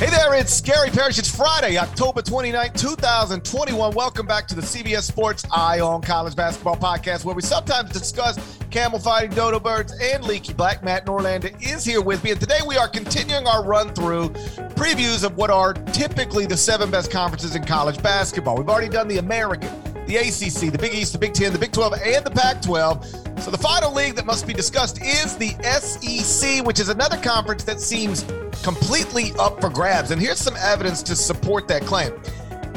Hey 0.00 0.08
there, 0.08 0.32
it's 0.32 0.62
Gary 0.62 0.88
Parrish. 0.88 1.18
It's 1.18 1.28
Friday, 1.28 1.76
October 1.76 2.22
29, 2.22 2.72
2021. 2.72 3.94
Welcome 3.94 4.26
back 4.26 4.48
to 4.48 4.54
the 4.54 4.62
CBS 4.62 5.02
Sports 5.02 5.44
Eye 5.52 5.80
on 5.80 6.00
College 6.00 6.34
Basketball 6.34 6.76
Podcast, 6.76 7.26
where 7.26 7.34
we 7.34 7.42
sometimes 7.42 7.90
discuss 7.90 8.38
camel 8.70 8.98
fighting, 8.98 9.28
dodo 9.32 9.60
birds, 9.60 9.92
and 10.00 10.24
leaky 10.24 10.54
black. 10.54 10.82
Matt 10.82 11.04
Norlander 11.04 11.54
is 11.62 11.84
here 11.84 12.00
with 12.00 12.24
me, 12.24 12.30
and 12.30 12.40
today 12.40 12.60
we 12.66 12.78
are 12.78 12.88
continuing 12.88 13.46
our 13.46 13.62
run 13.62 13.92
through 13.92 14.30
previews 14.70 15.22
of 15.22 15.36
what 15.36 15.50
are 15.50 15.74
typically 15.74 16.46
the 16.46 16.56
seven 16.56 16.90
best 16.90 17.12
conferences 17.12 17.54
in 17.54 17.62
college 17.62 18.02
basketball. 18.02 18.56
We've 18.56 18.70
already 18.70 18.88
done 18.88 19.06
the 19.06 19.18
American, 19.18 19.68
the 20.10 20.16
ACC, 20.16 20.72
the 20.72 20.78
Big 20.78 20.92
East, 20.92 21.12
the 21.12 21.18
Big 21.18 21.32
Ten, 21.32 21.52
the 21.52 21.58
Big 21.58 21.70
12, 21.70 21.94
and 22.04 22.24
the 22.24 22.30
Pac 22.32 22.60
12. 22.62 23.06
So 23.42 23.50
the 23.52 23.58
final 23.58 23.92
league 23.92 24.16
that 24.16 24.26
must 24.26 24.44
be 24.44 24.52
discussed 24.52 25.00
is 25.00 25.36
the 25.36 25.50
SEC, 25.62 26.66
which 26.66 26.80
is 26.80 26.88
another 26.88 27.16
conference 27.18 27.62
that 27.62 27.80
seems 27.80 28.24
completely 28.64 29.32
up 29.38 29.60
for 29.60 29.70
grabs. 29.70 30.10
And 30.10 30.20
here's 30.20 30.40
some 30.40 30.56
evidence 30.56 31.04
to 31.04 31.14
support 31.14 31.68
that 31.68 31.82
claim. 31.82 32.12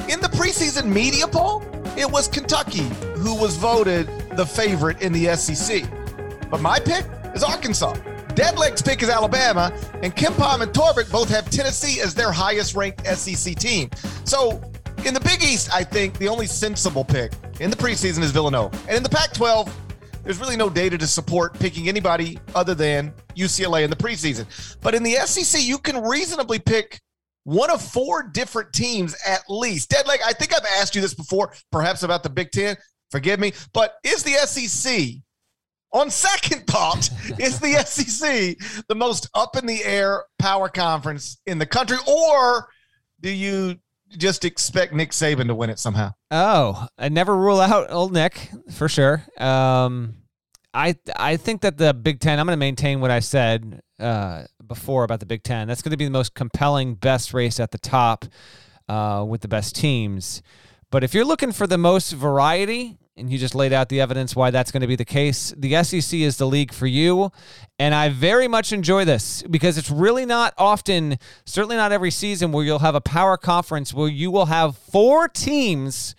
In 0.10 0.22
the 0.22 0.30
preseason 0.32 0.86
media 0.86 1.28
poll, 1.28 1.64
it 1.98 2.10
was 2.10 2.28
Kentucky 2.28 2.88
who 3.16 3.36
was 3.36 3.58
voted 3.58 4.08
the 4.38 4.46
favorite 4.46 5.02
in 5.02 5.12
the 5.12 5.36
SEC. 5.36 5.90
But 6.52 6.62
my 6.62 6.80
pick 6.80 7.04
is 7.34 7.44
Arkansas. 7.44 7.96
Deadleg's 8.36 8.84
pick 8.84 9.02
is 9.02 9.10
Alabama, 9.10 9.72
and 10.04 10.16
KenPom 10.16 10.62
and 10.62 10.72
Torvik 10.72 11.12
both 11.12 11.30
have 11.30 11.50
Tennessee 11.50 12.00
as 12.00 12.14
their 12.14 12.32
highest 12.32 12.76
ranked 12.76 13.06
SEC 13.08 13.56
team. 13.56 13.90
So 14.24 14.62
in 15.06 15.14
the 15.14 15.20
Big 15.20 15.44
East, 15.44 15.70
I 15.74 15.84
think 15.84 16.18
the 16.18 16.28
only 16.28 16.48
sensible 16.48 17.04
pick 17.04 17.34
in 17.60 17.70
the 17.70 17.76
preseason 17.76 18.22
is 18.22 18.32
Villanova. 18.32 18.78
And 18.88 18.98
in 18.98 19.04
the 19.04 19.10
Pac 19.10 19.34
12, 19.34 19.76
there's 20.24 20.40
really 20.40 20.56
no 20.56 20.70
data 20.70 20.98
to 20.98 21.08
support 21.08 21.54
picking 21.60 21.90
anybody 21.90 22.40
other 22.56 22.74
than 22.74 23.14
UCLA 23.36 23.84
in 23.84 23.90
the 23.90 23.96
preseason. 23.96 24.46
But 24.82 24.96
in 24.96 25.04
the 25.04 25.16
SEC, 25.26 25.62
you 25.62 25.78
can 25.78 26.02
reasonably 26.02 26.60
pick 26.60 27.02
one 27.44 27.70
of 27.70 27.82
four 27.82 28.24
different 28.24 28.72
teams 28.72 29.16
at 29.28 29.44
least. 29.50 29.90
Deadleg, 29.90 30.20
I 30.26 30.32
think 30.34 30.56
I've 30.56 30.66
asked 30.80 30.96
you 30.96 31.02
this 31.02 31.14
before, 31.14 31.54
perhaps 31.72 32.04
about 32.04 32.24
the 32.24 32.30
Big 32.30 32.52
Ten. 32.52 32.78
Forgive 33.12 33.40
me, 33.40 33.54
but 33.74 33.96
is 34.04 34.24
the 34.24 34.32
SEC 34.32 35.22
on 35.92 36.10
second 36.10 36.66
thought, 36.68 37.10
is 37.38 37.60
the 37.60 37.74
SEC 37.86 38.58
the 38.88 38.96
most 38.96 39.30
up 39.36 39.56
in 39.56 39.66
the 39.66 39.84
air 39.84 40.24
power 40.40 40.70
conference 40.70 41.40
in 41.46 41.60
the 41.60 41.66
country, 41.66 41.98
or 42.08 42.70
do 43.22 43.30
you 43.30 43.78
just 44.18 44.46
expect 44.46 44.94
Nick 44.94 45.12
Saban 45.12 45.48
to 45.48 45.56
win 45.56 45.70
it 45.70 45.80
somehow? 45.80 46.14
Oh, 46.32 46.88
I 46.98 47.10
never 47.10 47.36
rule 47.36 47.60
out 47.60 47.92
old 47.92 48.14
Nick 48.14 48.50
for 48.72 48.90
sure. 48.90 49.24
Um, 49.38 50.16
I 50.74 50.96
I 51.16 51.38
think 51.38 51.62
that 51.62 51.78
the 51.78 51.94
Big 51.94 52.20
Ten. 52.20 52.40
I'm 52.40 52.46
going 52.46 52.54
to 52.54 52.58
maintain 52.58 53.00
what 53.00 53.12
I 53.12 53.20
said 53.20 53.82
uh, 54.00 54.44
before 54.66 55.04
about 55.04 55.20
the 55.20 55.26
Big 55.26 55.44
Ten. 55.44 55.68
That's 55.68 55.82
going 55.82 55.92
to 55.92 55.98
be 55.98 56.06
the 56.06 56.12
most 56.12 56.34
compelling, 56.34 56.96
best 56.96 57.34
race 57.34 57.60
at 57.60 57.72
the 57.72 57.78
top 57.78 58.26
uh, 58.90 59.26
with 59.28 59.42
the 59.42 59.48
best 59.48 59.76
teams. 59.76 60.42
But 60.90 61.04
if 61.04 61.14
you're 61.14 61.26
looking 61.26 61.52
for 61.52 61.68
the 61.68 61.78
most 61.78 62.12
variety, 62.12 62.98
and 63.16 63.32
you 63.32 63.38
just 63.38 63.54
laid 63.54 63.74
out 63.74 63.90
the 63.90 64.02
evidence 64.02 64.36
why 64.36 64.50
that's 64.50 64.72
going 64.72 64.82
to 64.82 64.88
be 64.88 64.96
the 64.96 65.06
case. 65.06 65.54
The 65.56 65.84
SEC 65.84 66.20
is 66.20 66.38
the 66.38 66.48
league 66.48 66.74
for 66.74 66.88
you. 66.88 67.32
And 67.78 67.94
I 67.94 68.10
very 68.10 68.48
much 68.48 68.72
enjoy 68.72 69.06
this 69.06 69.44
because 69.44 69.78
it's 69.78 69.92
really 69.92 70.26
not 70.26 70.54
often, 70.58 71.18
certainly 71.46 71.76
not 71.76 71.92
every 71.92 72.12
season, 72.12 72.52
where 72.52 72.66
you'll 72.66 72.80
have 72.80 72.96
a 72.96 73.02
power 73.02 73.38
conference 73.38 73.94
where 73.94 74.08
you 74.08 74.32
will 74.32 74.48
have 74.48 74.78
four 74.78 75.28
teams 75.28 76.16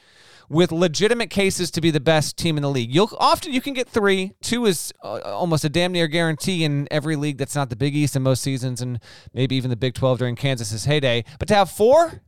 with 0.49 0.71
legitimate 0.71 1.31
cases 1.31 1.71
to 1.73 1.81
be 1.81 1.91
the 1.91 2.01
best 2.01 2.37
team 2.37 2.57
in 2.57 2.63
the 2.63 2.71
league. 2.71 2.95
You'll 2.95 3.11
often 3.19 3.53
you 3.53 3.61
can 3.61 3.75
get 3.75 3.89
3. 3.89 4.35
2 4.43 4.67
is 4.67 4.93
uh, 5.03 5.19
almost 5.25 5.65
a 5.65 5.69
damn 5.69 5.91
near 5.91 6.07
guarantee 6.07 6.65
in 6.65 6.87
every 6.91 7.17
league 7.17 7.39
that's 7.39 7.57
not 7.57 7.71
the 7.71 7.77
Big 7.77 7.97
East 7.97 8.15
in 8.15 8.23
most 8.23 8.43
seasons 8.43 8.81
and 8.81 9.01
maybe 9.33 9.57
even 9.57 9.71
the 9.71 9.77
Big 9.77 9.95
12 9.95 10.19
during 10.19 10.37
Kansas's 10.37 10.85
heyday. 10.85 11.25
But 11.39 11.49
to 11.49 11.55
have 11.55 11.71
4 11.71 12.21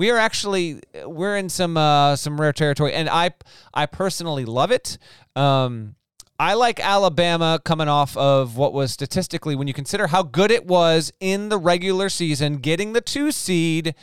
we 0.00 0.10
are 0.10 0.16
actually 0.16 0.80
we're 1.04 1.36
in 1.36 1.50
some 1.50 1.76
uh, 1.76 2.16
some 2.16 2.40
rare 2.40 2.54
territory, 2.54 2.94
and 2.94 3.06
I 3.06 3.32
I 3.74 3.84
personally 3.84 4.46
love 4.46 4.70
it. 4.70 4.96
Um, 5.36 5.94
I 6.38 6.54
like 6.54 6.80
Alabama 6.80 7.60
coming 7.66 7.86
off 7.86 8.16
of 8.16 8.56
what 8.56 8.72
was 8.72 8.92
statistically, 8.92 9.54
when 9.54 9.68
you 9.68 9.74
consider 9.74 10.06
how 10.06 10.22
good 10.22 10.50
it 10.50 10.64
was 10.64 11.12
in 11.20 11.50
the 11.50 11.58
regular 11.58 12.08
season, 12.08 12.56
getting 12.56 12.94
the 12.94 13.02
two 13.02 13.30
seed 13.30 13.94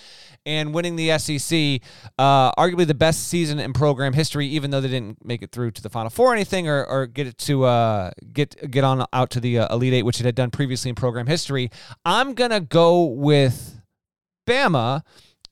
and 0.45 0.71
winning 0.71 0.97
the 0.97 1.17
SEC, 1.17 1.81
uh, 2.19 2.51
arguably 2.51 2.85
the 2.85 2.93
best 2.93 3.27
season 3.27 3.57
in 3.57 3.73
program 3.73 4.13
history, 4.13 4.45
even 4.45 4.69
though 4.69 4.79
they 4.79 4.89
didn't 4.89 5.25
make 5.25 5.41
it 5.41 5.51
through 5.51 5.71
to 5.71 5.81
the 5.81 5.89
Final 5.89 6.11
Four 6.11 6.27
or 6.27 6.33
anything, 6.35 6.67
or, 6.67 6.85
or 6.85 7.07
get 7.07 7.25
it 7.25 7.39
to 7.39 7.63
uh, 7.63 8.11
get 8.31 8.69
get 8.69 8.83
on 8.83 9.03
out 9.13 9.31
to 9.31 9.39
the 9.39 9.57
uh, 9.57 9.73
Elite 9.73 9.95
Eight, 9.95 10.03
which 10.03 10.19
it 10.19 10.27
had 10.27 10.35
done 10.35 10.51
previously 10.51 10.89
in 10.89 10.95
program 10.95 11.25
history. 11.25 11.71
I'm 12.05 12.35
gonna 12.35 12.61
go 12.61 13.03
with 13.03 13.81
Bama 14.47 15.01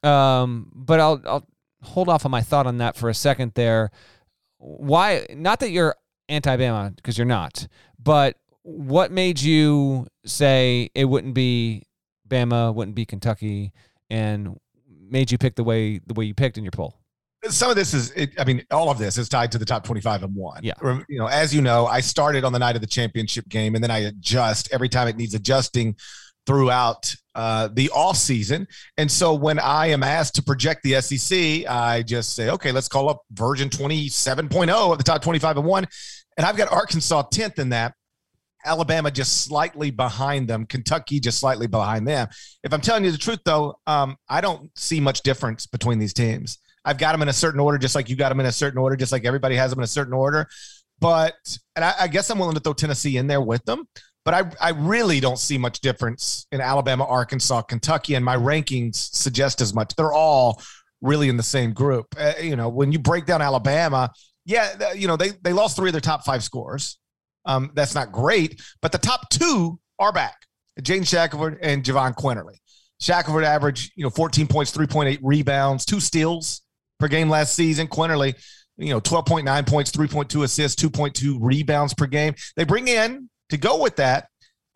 um, 0.06 0.72
but 0.74 1.00
I'll 1.00 1.22
I'll 1.26 1.48
hold 1.82 2.10
off 2.10 2.26
on 2.26 2.32
my 2.32 2.42
thought 2.42 2.68
on 2.68 2.78
that 2.78 2.96
for 2.96 3.10
a 3.10 3.14
second 3.14 3.54
there. 3.56 3.92
Why? 4.58 5.26
Not 5.32 5.60
that 5.60 5.72
you're 5.72 5.96
anti-Bama 6.30 6.96
because 6.96 7.18
you're 7.18 7.26
not, 7.26 7.68
but 8.02 8.38
what 8.64 9.12
made 9.12 9.42
you 9.42 10.08
say 10.26 10.90
it 10.96 11.06
wouldn't 11.06 11.34
be 11.34 11.84
Bama, 12.28 12.74
wouldn't 12.74 12.96
be 12.96 13.06
Kentucky, 13.06 13.74
and 14.10 14.60
made 14.88 15.32
you 15.32 15.38
pick 15.38 15.56
the 15.56 15.64
way 15.64 16.00
the 16.06 16.14
way 16.14 16.26
you 16.26 16.34
picked 16.34 16.58
in 16.58 16.64
your 16.64 16.72
poll? 16.72 16.96
some 17.50 17.70
of 17.70 17.76
this 17.76 17.94
is 17.94 18.12
it, 18.12 18.32
i 18.40 18.44
mean 18.44 18.64
all 18.72 18.90
of 18.90 18.98
this 18.98 19.20
is 19.20 19.30
tied 19.30 19.52
to 19.52 19.60
the 19.60 19.66
top 19.66 19.84
25 19.84 20.24
and 20.24 20.36
one 20.36 20.60
yeah 20.64 20.74
you 21.08 21.20
know 21.20 21.28
as 21.28 21.54
you 21.54 21.62
know 21.62 21.86
i 21.86 22.00
started 22.00 22.44
on 22.44 22.52
the 22.52 22.58
night 22.58 22.76
of 22.76 22.82
the 22.82 22.88
championship 22.88 23.48
game 23.50 23.76
and 23.76 23.84
then 23.84 23.92
i 23.92 24.00
adjust 24.00 24.68
every 24.72 24.90
time 24.90 25.08
it 25.08 25.16
needs 25.16 25.36
adjusting 25.36 25.96
throughout 26.48 27.16
uh, 27.36 27.70
the 27.74 27.90
off 27.92 28.18
season. 28.18 28.68
And 28.98 29.12
so 29.12 29.34
when 29.34 29.60
I 29.60 29.88
am 29.88 30.04
asked 30.04 30.36
to 30.36 30.44
project 30.44 30.82
the 30.84 31.02
SEC, 31.02 31.70
I 31.70 32.02
just 32.02 32.36
say, 32.36 32.50
okay, 32.50 32.72
let's 32.72 32.88
call 32.88 33.10
up 33.10 33.22
version 33.32 33.70
27.0 33.70 34.92
at 34.92 34.98
the 34.98 35.04
top 35.04 35.22
25 35.22 35.58
and 35.58 35.66
one. 35.66 35.86
And 36.38 36.46
I've 36.46 36.58
got 36.58 36.72
Arkansas 36.72 37.24
10th 37.32 37.60
in 37.60 37.70
that. 37.70 37.94
Alabama 38.66 39.12
just 39.12 39.44
slightly 39.44 39.92
behind 39.92 40.48
them, 40.48 40.66
Kentucky 40.66 41.20
just 41.20 41.40
slightly 41.40 41.68
behind 41.68 42.08
them. 42.08 42.28
If 42.64 42.74
I'm 42.74 42.82
telling 42.82 43.06
you 43.06 43.12
the 43.12 43.18
truth, 43.18 43.42
though, 43.46 43.76
um, 43.86 44.18
I 44.28 44.42
don't 44.42 44.72
see 44.76 45.00
much 45.00 45.22
difference 45.22 45.68
between 45.68 46.00
these 46.00 46.14
teams. 46.14 46.58
I've 46.84 46.98
got 46.98 47.12
them 47.12 47.22
in 47.22 47.30
a 47.30 47.34
certain 47.34 47.60
order, 47.60 47.78
just 47.78 47.94
like 47.94 48.10
you 48.10 48.16
got 48.16 48.30
them 48.30 48.40
in 48.40 48.46
a 48.46 48.52
certain 48.52 48.80
order, 48.80 48.96
just 48.96 49.12
like 49.12 49.26
everybody 49.26 49.56
has 49.56 49.70
them 49.70 49.80
in 49.80 49.84
a 49.84 49.88
certain 49.88 50.14
order. 50.14 50.48
But, 51.00 51.36
and 51.76 51.86
I, 51.86 51.94
I 52.02 52.08
guess 52.08 52.30
I'm 52.30 52.40
willing 52.40 52.56
to 52.56 52.60
throw 52.60 52.74
Tennessee 52.74 53.18
in 53.18 53.28
there 53.28 53.42
with 53.42 53.64
them. 53.66 53.88
But 54.26 54.34
I, 54.34 54.70
I 54.70 54.70
really 54.72 55.20
don't 55.20 55.38
see 55.38 55.58
much 55.60 55.80
difference 55.82 56.48
in 56.52 56.60
Alabama, 56.60 57.06
Arkansas, 57.06 57.62
Kentucky, 57.62 58.16
and 58.16 58.26
my 58.26 58.36
rankings 58.36 58.96
suggest 58.96 59.62
as 59.62 59.74
much. 59.74 59.96
They're 59.96 60.12
all 60.12 60.62
really 61.02 61.30
in 61.30 61.38
the 61.38 61.44
same 61.44 61.74
group. 61.74 62.08
Uh, 62.18 62.34
you 62.42 62.56
know, 62.56 62.68
when 62.68 62.92
you 62.92 62.98
break 62.98 63.28
down 63.28 63.42
Alabama, 63.42 64.12
yeah, 64.46 64.94
you 64.94 65.08
know 65.08 65.16
they 65.16 65.32
they 65.44 65.54
lost 65.54 65.76
three 65.76 65.90
of 65.90 65.94
their 65.94 66.02
top 66.02 66.26
five 66.26 66.44
scores. 66.44 66.98
Um, 67.46 67.72
that's 67.76 67.94
not 67.94 68.12
great, 68.12 68.62
but 68.82 68.92
the 68.92 68.98
top 68.98 69.30
two 69.30 69.80
are 70.00 70.12
back: 70.12 70.36
Jaden 70.82 71.08
Shackelford 71.08 71.60
and 71.62 71.84
Jahvon 71.84 72.16
Quinerly. 72.16 72.58
Shackelford 73.00 73.44
averaged 73.44 73.92
you 73.96 74.04
know 74.04 74.10
14 74.10 74.48
points, 74.48 74.76
3.8 74.76 75.20
rebounds, 75.22 75.86
two 75.86 76.00
steals 76.00 76.62
per 77.00 77.08
game 77.08 77.30
last 77.30 77.54
season. 77.54 77.88
Quinerly, 77.88 78.36
you 78.78 78.90
know 78.90 79.02
12.9 79.02 79.68
points, 79.68 79.92
3.2 79.92 80.44
assists, 80.44 80.82
2.2 80.82 81.38
rebounds 81.40 81.94
per 81.94 82.08
game. 82.08 82.34
They 82.56 82.64
bring 82.64 82.88
in 82.88 83.30
to 83.56 83.62
go 83.68 83.82
with 83.82 83.96
that, 83.98 84.28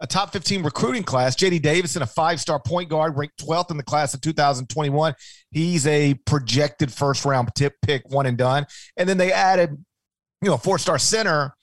a 0.01 0.07
top 0.07 0.31
15 0.31 0.63
recruiting 0.63 1.03
class. 1.03 1.35
JD 1.35 1.61
Davison, 1.61 2.01
a 2.01 2.07
five 2.07 2.39
star 2.39 2.59
point 2.59 2.89
guard, 2.89 3.17
ranked 3.17 3.37
12th 3.39 3.71
in 3.71 3.77
the 3.77 3.83
class 3.83 4.13
of 4.13 4.21
2021. 4.21 5.13
He's 5.51 5.85
a 5.87 6.13
projected 6.25 6.91
first 6.91 7.25
round 7.25 7.49
tip 7.55 7.75
pick, 7.81 8.09
one 8.09 8.25
and 8.25 8.37
done. 8.37 8.65
And 8.97 9.07
then 9.07 9.17
they 9.17 9.31
added, 9.31 9.71
you 10.41 10.49
know, 10.49 10.57
four 10.57 10.79
star 10.79 10.97
center 10.97 11.53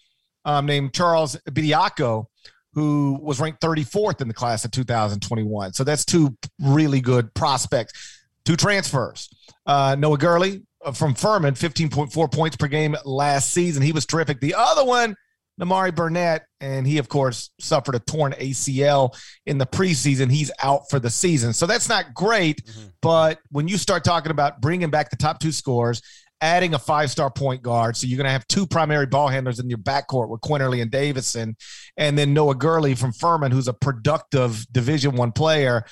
um, 0.44 0.66
named 0.66 0.92
Charles 0.92 1.36
Bediako, 1.50 2.26
who 2.72 3.18
was 3.22 3.40
ranked 3.40 3.62
34th 3.62 4.20
in 4.20 4.28
the 4.28 4.34
class 4.34 4.64
of 4.64 4.70
2021. 4.70 5.72
So 5.72 5.82
that's 5.82 6.04
two 6.04 6.36
really 6.60 7.00
good 7.00 7.32
prospects. 7.34 8.24
Two 8.44 8.56
transfers. 8.56 9.28
Uh, 9.64 9.96
Noah 9.98 10.18
Gurley 10.18 10.62
uh, 10.84 10.92
from 10.92 11.14
Furman, 11.14 11.54
15.4 11.54 12.32
points 12.32 12.56
per 12.56 12.68
game 12.68 12.94
last 13.04 13.50
season. 13.50 13.82
He 13.82 13.92
was 13.92 14.06
terrific. 14.06 14.40
The 14.40 14.54
other 14.54 14.84
one, 14.84 15.16
Nimari 15.60 15.94
Burnett, 15.94 16.46
and 16.60 16.86
he, 16.86 16.98
of 16.98 17.08
course, 17.08 17.50
suffered 17.58 17.94
a 17.94 17.98
torn 18.00 18.32
ACL 18.32 19.16
in 19.46 19.58
the 19.58 19.66
preseason. 19.66 20.30
He's 20.30 20.50
out 20.62 20.90
for 20.90 20.98
the 20.98 21.10
season. 21.10 21.52
So 21.52 21.66
that's 21.66 21.88
not 21.88 22.14
great. 22.14 22.64
Mm-hmm. 22.64 22.86
But 23.00 23.38
when 23.50 23.68
you 23.68 23.78
start 23.78 24.04
talking 24.04 24.30
about 24.30 24.60
bringing 24.60 24.90
back 24.90 25.10
the 25.10 25.16
top 25.16 25.40
two 25.40 25.52
scores, 25.52 26.02
adding 26.40 26.74
a 26.74 26.78
five 26.78 27.10
star 27.10 27.30
point 27.30 27.62
guard. 27.62 27.96
So 27.96 28.06
you're 28.06 28.18
going 28.18 28.26
to 28.26 28.30
have 28.30 28.46
two 28.48 28.66
primary 28.66 29.06
ball 29.06 29.28
handlers 29.28 29.58
in 29.58 29.68
your 29.68 29.78
backcourt 29.78 30.28
with 30.28 30.40
Quinerly 30.40 30.82
and 30.82 30.90
Davison, 30.90 31.56
and 31.96 32.16
then 32.18 32.34
Noah 32.34 32.54
Gurley 32.54 32.94
from 32.94 33.12
Furman, 33.12 33.52
who's 33.52 33.68
a 33.68 33.72
productive 33.72 34.66
Division 34.72 35.16
One 35.16 35.32
player. 35.32 35.84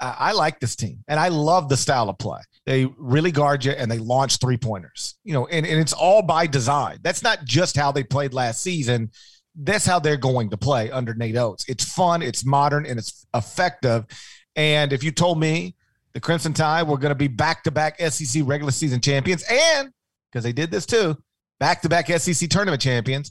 I 0.00 0.32
like 0.32 0.60
this 0.60 0.76
team 0.76 1.04
and 1.08 1.20
I 1.20 1.28
love 1.28 1.68
the 1.68 1.76
style 1.76 2.08
of 2.08 2.18
play. 2.18 2.40
They 2.66 2.86
really 2.96 3.30
guard 3.30 3.64
you 3.64 3.72
and 3.72 3.90
they 3.90 3.98
launch 3.98 4.38
three 4.38 4.56
pointers, 4.56 5.16
you 5.24 5.32
know, 5.32 5.46
and, 5.46 5.66
and 5.66 5.80
it's 5.80 5.92
all 5.92 6.22
by 6.22 6.46
design. 6.46 6.98
That's 7.02 7.22
not 7.22 7.44
just 7.44 7.76
how 7.76 7.92
they 7.92 8.02
played 8.02 8.34
last 8.34 8.62
season. 8.62 9.10
That's 9.54 9.86
how 9.86 10.00
they're 10.00 10.16
going 10.16 10.50
to 10.50 10.56
play 10.56 10.90
under 10.90 11.14
Nate 11.14 11.36
Oats. 11.36 11.64
It's 11.68 11.84
fun, 11.84 12.22
it's 12.22 12.44
modern, 12.44 12.86
and 12.86 12.98
it's 12.98 13.24
effective. 13.34 14.06
And 14.56 14.92
if 14.92 15.04
you 15.04 15.12
told 15.12 15.38
me 15.38 15.76
the 16.12 16.20
Crimson 16.20 16.54
Tide 16.54 16.88
were 16.88 16.98
going 16.98 17.10
to 17.10 17.16
be 17.16 17.28
back 17.28 17.62
to 17.64 17.70
back 17.70 18.00
SEC 18.00 18.42
regular 18.46 18.72
season 18.72 19.00
champions 19.00 19.44
and 19.48 19.90
because 20.30 20.42
they 20.42 20.52
did 20.52 20.70
this 20.70 20.86
too, 20.86 21.16
back 21.60 21.82
to 21.82 21.88
back 21.88 22.08
SEC 22.08 22.48
tournament 22.50 22.82
champions, 22.82 23.30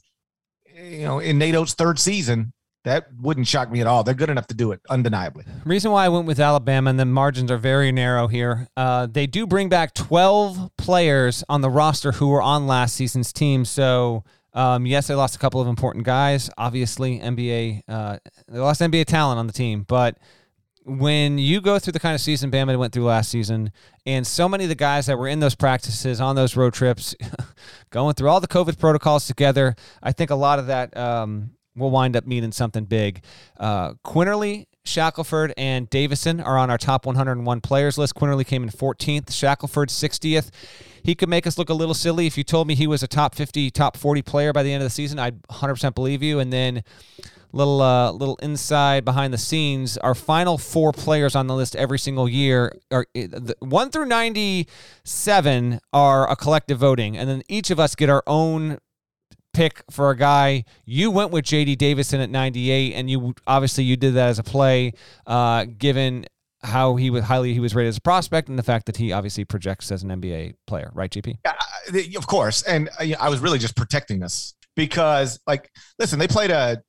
you 0.74 1.04
know, 1.04 1.20
in 1.20 1.38
Nate 1.38 1.56
Oats' 1.56 1.74
third 1.74 2.00
season, 2.00 2.54
that 2.84 3.08
wouldn't 3.20 3.48
shock 3.48 3.72
me 3.72 3.82
at 3.82 3.88
all. 3.88 4.04
They're 4.04 4.14
good 4.14 4.30
enough 4.30 4.48
to 4.48 4.54
do 4.54 4.72
it, 4.72 4.82
undeniably. 4.90 5.46
Reason 5.66 5.92
why 5.92 6.06
I 6.06 6.10
went 6.10 6.26
with 6.26 6.40
Alabama, 6.40 6.90
and 6.90 7.00
the 7.00 7.06
margins 7.06 7.50
are 7.50 7.58
very 7.58 7.92
narrow 7.92 8.28
here. 8.28 8.68
Uh, 8.76 9.08
they 9.08 9.26
do 9.26 9.48
bring 9.48 9.70
back 9.70 9.94
12 9.94 10.72
players 10.78 11.44
on 11.48 11.62
the 11.62 11.70
roster 11.70 12.14
who 12.14 12.28
were 12.28 12.42
on 12.42 12.68
last 12.68 12.96
season's 12.96 13.32
team. 13.32 13.64
So, 13.64 14.24
um, 14.54 14.86
yes, 14.86 15.08
they 15.08 15.16
lost 15.16 15.36
a 15.36 15.40
couple 15.40 15.62
of 15.62 15.68
important 15.68 16.04
guys. 16.04 16.50
Obviously, 16.58 17.20
NBA, 17.20 17.84
uh, 17.88 18.18
they 18.48 18.60
lost 18.60 18.82
NBA 18.82 19.06
talent 19.06 19.40
on 19.40 19.48
the 19.48 19.54
team, 19.54 19.84
but 19.88 20.18
when 20.86 21.38
you 21.38 21.62
go 21.62 21.80
through 21.80 21.94
the 21.94 22.00
kind 22.00 22.14
of 22.14 22.20
season 22.20 22.52
Bama 22.52 22.78
went 22.78 22.94
through 22.94 23.06
last 23.06 23.30
season, 23.30 23.72
and 24.06 24.28
so 24.28 24.50
many 24.50 24.66
of 24.66 24.70
the 24.70 24.76
guys 24.76 25.06
that 25.06 25.18
were 25.18 25.30
in 25.30 25.40
those 25.40 25.56
practices 25.56 26.20
on 26.20 26.36
those 26.36 26.58
road 26.58 26.74
trips, 26.74 27.16
going 27.90 28.14
through 28.16 28.30
all 28.30 28.42
the 28.42 28.48
COVID 28.48 28.78
protocols 28.78 29.26
together, 29.26 29.76
I 30.02 30.12
think 30.12 30.30
a 30.30 30.36
lot 30.36 30.60
of 30.60 30.68
that 30.68 30.96
um, 30.98 31.52
will 31.76 31.92
wind 31.92 32.16
up 32.16 32.26
meaning 32.26 32.52
something 32.52 32.86
big. 32.86 33.24
Uh, 33.60 33.94
Quinerly, 34.06 34.66
Shackelford, 34.86 35.54
and 35.58 35.90
Davison 35.90 36.40
are 36.40 36.58
on 36.58 36.70
our 36.70 36.78
top 36.78 37.06
101 37.06 37.62
players 37.62 37.98
list. 37.98 38.16
Quinerly 38.16 38.46
came 38.46 38.64
in 38.64 38.70
14th, 38.70 39.32
Shackelford 39.32 39.90
60th. 39.90 40.50
He 41.04 41.16
could 41.16 41.30
make 41.30 41.48
us 41.48 41.58
look 41.58 41.70
a 41.70 41.74
little 41.74 41.94
silly 41.94 42.28
if 42.28 42.38
you 42.38 42.44
told 42.44 42.68
me 42.68 42.76
he 42.76 42.88
was 42.88 43.04
a 43.04 43.08
top 43.08 43.36
50, 43.36 43.72
top 43.72 43.98
40 43.98 44.22
player 44.22 44.54
by 44.54 44.64
the 44.64 44.72
end 44.72 44.82
of 44.82 44.86
the 44.86 44.94
season. 44.94 45.20
I'd 45.20 45.42
100% 45.44 45.96
believe 45.96 46.22
you. 46.24 46.40
And 46.40 46.52
then 46.52 46.84
little 47.54 47.82
uh, 47.82 48.12
little 48.12 48.36
inside 48.38 49.06
behind 49.06 49.34
the 49.34 49.38
scenes. 49.38 49.98
Our 50.00 50.16
final 50.16 50.58
four 50.58 50.92
players 50.92 51.36
on 51.36 51.48
the 51.48 51.56
list 51.56 51.76
every 51.76 52.00
single 52.00 52.28
year 52.28 52.76
are 52.92 53.06
one 53.60 53.92
through 53.92 54.06
ninety 54.06 54.68
seven 55.04 55.80
are 55.94 56.30
a 56.30 56.36
collective 56.36 56.80
voting, 56.80 57.16
and 57.16 57.30
then 57.30 57.44
each 57.48 57.70
of 57.70 57.80
us 57.80 57.96
get 57.96 58.10
our 58.10 58.24
own 58.28 58.80
pick 59.54 59.84
for 59.90 60.10
a 60.10 60.18
guy. 60.18 60.66
You 60.86 61.12
went 61.12 61.32
with 61.32 61.46
J.D. 61.46 61.76
Davison 61.76 62.20
at 62.20 62.30
ninety 62.30 62.72
eight, 62.72 62.94
and 62.94 63.10
you 63.10 63.34
obviously 63.48 63.84
you 63.84 63.96
did 63.96 64.16
that 64.16 64.30
as 64.30 64.40
a 64.40 64.44
play, 64.44 64.94
uh, 65.26 65.66
given 65.78 66.26
how 66.64 66.96
he 66.96 67.10
was 67.10 67.26
highly 67.26 67.54
he 67.54 67.60
was 67.60 67.76
rated 67.76 67.90
as 67.90 67.98
a 67.98 68.02
prospect 68.02 68.48
and 68.48 68.58
the 68.58 68.64
fact 68.64 68.86
that 68.86 68.98
he 68.98 69.12
obviously 69.12 69.44
projects 69.46 69.92
as 69.92 70.04
an 70.04 70.10
NBA 70.10 70.56
player, 70.66 70.92
right, 70.94 71.12
GP? 71.12 71.38
Yeah, 71.46 72.18
of 72.18 72.28
course. 72.28 72.64
And 72.64 72.90
uh, 73.00 73.06
I 73.20 73.30
was 73.30 73.40
really 73.40 73.60
just 73.60 73.76
protecting 73.76 74.20
this 74.20 74.56
because, 74.76 75.40
like, 75.46 75.70
listen, 76.00 76.20
they 76.20 76.28
played 76.28 76.52
a 76.52 76.82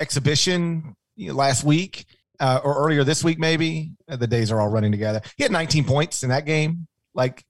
exhibition 0.00 0.94
last 1.16 1.64
week 1.64 2.06
uh, 2.40 2.60
or 2.64 2.76
earlier 2.78 3.04
this 3.04 3.22
week, 3.22 3.38
maybe. 3.38 3.92
Uh, 4.08 4.16
the 4.16 4.26
days 4.26 4.50
are 4.50 4.60
all 4.60 4.68
running 4.68 4.90
together. 4.90 5.20
He 5.36 5.44
had 5.44 5.52
19 5.52 5.84
points 5.84 6.22
in 6.22 6.30
that 6.30 6.44
game. 6.44 6.86
Like, 7.14 7.44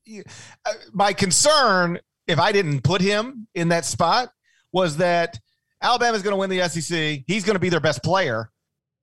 uh, 0.66 0.72
my 0.92 1.12
concern, 1.12 1.98
if 2.26 2.38
I 2.38 2.52
didn't 2.52 2.82
put 2.82 3.00
him 3.00 3.46
in 3.54 3.68
that 3.68 3.84
spot, 3.84 4.32
was 4.72 4.98
that 4.98 5.38
Alabama's 5.82 6.22
going 6.22 6.32
to 6.32 6.36
win 6.36 6.50
the 6.50 6.68
SEC. 6.68 7.24
He's 7.26 7.44
going 7.44 7.54
to 7.54 7.60
be 7.60 7.68
their 7.68 7.80
best 7.80 8.02
player. 8.02 8.50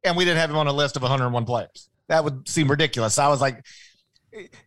And 0.03 0.15
we 0.15 0.25
didn't 0.25 0.39
have 0.39 0.49
him 0.49 0.57
on 0.57 0.67
a 0.67 0.73
list 0.73 0.95
of 0.95 1.01
101 1.01 1.45
players. 1.45 1.89
That 2.07 2.23
would 2.23 2.47
seem 2.47 2.69
ridiculous. 2.69 3.17
I 3.17 3.27
was 3.27 3.41
like, 3.41 3.65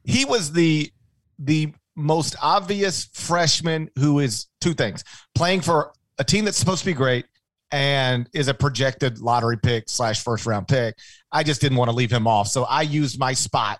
he 0.04 0.24
was 0.24 0.52
the 0.52 0.92
the 1.38 1.72
most 1.96 2.36
obvious 2.42 3.06
freshman 3.12 3.90
who 3.98 4.20
is 4.20 4.46
two 4.60 4.74
things 4.74 5.04
playing 5.34 5.60
for 5.60 5.92
a 6.18 6.24
team 6.24 6.44
that's 6.44 6.56
supposed 6.56 6.80
to 6.80 6.86
be 6.86 6.92
great 6.92 7.26
and 7.72 8.28
is 8.32 8.48
a 8.48 8.54
projected 8.54 9.18
lottery 9.18 9.56
pick 9.56 9.88
slash 9.88 10.22
first 10.22 10.46
round 10.46 10.68
pick. 10.68 10.96
I 11.30 11.42
just 11.42 11.60
didn't 11.60 11.78
want 11.78 11.90
to 11.90 11.96
leave 11.96 12.10
him 12.10 12.26
off, 12.26 12.48
so 12.48 12.64
I 12.64 12.82
used 12.82 13.18
my 13.18 13.32
spot. 13.32 13.78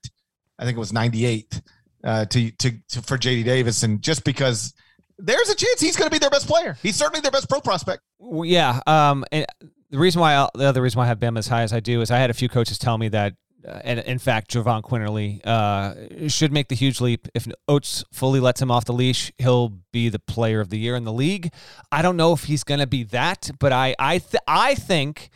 I 0.58 0.64
think 0.64 0.76
it 0.76 0.80
was 0.80 0.92
98 0.92 1.60
uh, 2.04 2.24
to, 2.26 2.50
to, 2.50 2.70
to 2.88 3.02
for 3.02 3.18
JD 3.18 3.44
Davison, 3.44 4.00
just 4.00 4.24
because 4.24 4.74
there's 5.20 5.48
a 5.48 5.54
chance 5.54 5.80
he's 5.80 5.96
going 5.96 6.08
to 6.08 6.14
be 6.14 6.18
their 6.18 6.30
best 6.30 6.46
player. 6.46 6.76
He's 6.82 6.96
certainly 6.96 7.20
their 7.20 7.30
best 7.30 7.48
pro 7.48 7.60
prospect. 7.60 8.02
Well, 8.18 8.44
yeah. 8.44 8.80
Um, 8.86 9.24
and 9.32 9.46
the 9.90 9.98
reason 9.98 10.20
why 10.20 10.36
I, 10.36 10.48
the 10.54 10.64
other 10.64 10.82
reason 10.82 10.98
why 10.98 11.04
I 11.04 11.08
have 11.08 11.18
Bama 11.18 11.38
as 11.38 11.48
high 11.48 11.62
as 11.62 11.72
I 11.72 11.80
do 11.80 12.00
is 12.00 12.10
I 12.10 12.18
had 12.18 12.30
a 12.30 12.34
few 12.34 12.48
coaches 12.48 12.78
tell 12.78 12.98
me 12.98 13.08
that 13.08 13.34
uh, 13.66 13.80
and 13.84 14.00
in 14.00 14.18
fact, 14.18 14.50
Jahvon 14.50 14.82
Quinerly 14.82 15.44
uh, 15.46 16.28
should 16.28 16.52
make 16.52 16.68
the 16.68 16.74
huge 16.74 17.00
leap. 17.00 17.28
If 17.34 17.46
Oats 17.68 18.04
fully 18.12 18.40
lets 18.40 18.60
him 18.60 18.70
off 18.70 18.84
the 18.84 18.92
leash, 18.92 19.32
he'll 19.38 19.80
be 19.92 20.08
the 20.08 20.18
player 20.18 20.60
of 20.60 20.70
the 20.70 20.78
year 20.78 20.96
in 20.96 21.04
the 21.04 21.12
league. 21.12 21.52
I 21.92 22.02
don't 22.02 22.16
know 22.16 22.32
if 22.32 22.44
he's 22.44 22.64
going 22.64 22.80
to 22.80 22.86
be 22.86 23.04
that, 23.04 23.50
but 23.58 23.72
I 23.72 23.94
I 23.98 24.18
th- 24.18 24.42
I 24.46 24.74
think 24.74 25.30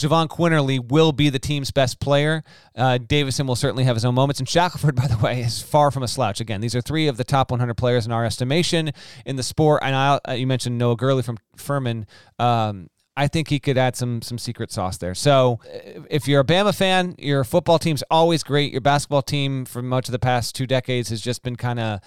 Jahvon 0.00 0.28
Quinerly 0.28 0.78
will 0.78 1.12
be 1.12 1.28
the 1.28 1.38
team's 1.38 1.70
best 1.70 2.00
player. 2.00 2.42
Uh, 2.74 2.98
Davison 2.98 3.46
will 3.46 3.56
certainly 3.56 3.84
have 3.84 3.96
his 3.96 4.04
own 4.04 4.14
moments. 4.14 4.40
And 4.40 4.48
Shackelford, 4.48 4.94
by 4.96 5.06
the 5.06 5.18
way, 5.18 5.40
is 5.42 5.62
far 5.62 5.90
from 5.90 6.02
a 6.02 6.08
slouch. 6.08 6.40
Again, 6.40 6.60
these 6.60 6.74
are 6.74 6.80
three 6.80 7.06
of 7.06 7.16
the 7.16 7.24
top 7.24 7.50
100 7.50 7.74
players 7.74 8.06
in 8.06 8.12
our 8.12 8.24
estimation 8.24 8.92
in 9.26 9.36
the 9.36 9.42
sport. 9.42 9.82
And 9.82 9.94
I, 9.94 10.20
uh, 10.28 10.32
you 10.32 10.46
mentioned 10.46 10.78
Noah 10.78 10.96
Gurley 10.96 11.22
from 11.22 11.38
Furman. 11.56 12.06
Um, 12.38 12.88
I 13.20 13.28
think 13.28 13.48
he 13.48 13.58
could 13.58 13.76
add 13.76 13.96
some 13.96 14.22
some 14.22 14.38
secret 14.38 14.72
sauce 14.72 14.96
there. 14.96 15.14
So 15.14 15.60
if 16.08 16.26
you're 16.26 16.40
a 16.40 16.44
Bama 16.44 16.74
fan, 16.74 17.14
your 17.18 17.44
football 17.44 17.78
team's 17.78 18.02
always 18.10 18.42
great. 18.42 18.72
Your 18.72 18.80
basketball 18.80 19.20
team 19.20 19.66
for 19.66 19.82
much 19.82 20.08
of 20.08 20.12
the 20.12 20.18
past 20.18 20.54
two 20.54 20.66
decades 20.66 21.10
has 21.10 21.20
just 21.20 21.42
been 21.42 21.56
kind 21.56 21.78
of 21.78 22.00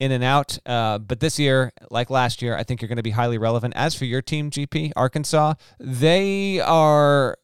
in 0.00 0.10
and 0.10 0.24
out. 0.24 0.58
Uh, 0.66 0.98
but 0.98 1.20
this 1.20 1.38
year, 1.38 1.72
like 1.92 2.10
last 2.10 2.42
year, 2.42 2.56
I 2.56 2.64
think 2.64 2.82
you're 2.82 2.88
going 2.88 2.96
to 2.96 3.04
be 3.04 3.12
highly 3.12 3.38
relevant. 3.38 3.74
As 3.76 3.94
for 3.94 4.06
your 4.06 4.22
team, 4.22 4.50
GP 4.50 4.90
Arkansas, 4.96 5.54
they 5.78 6.58
are 6.58 7.38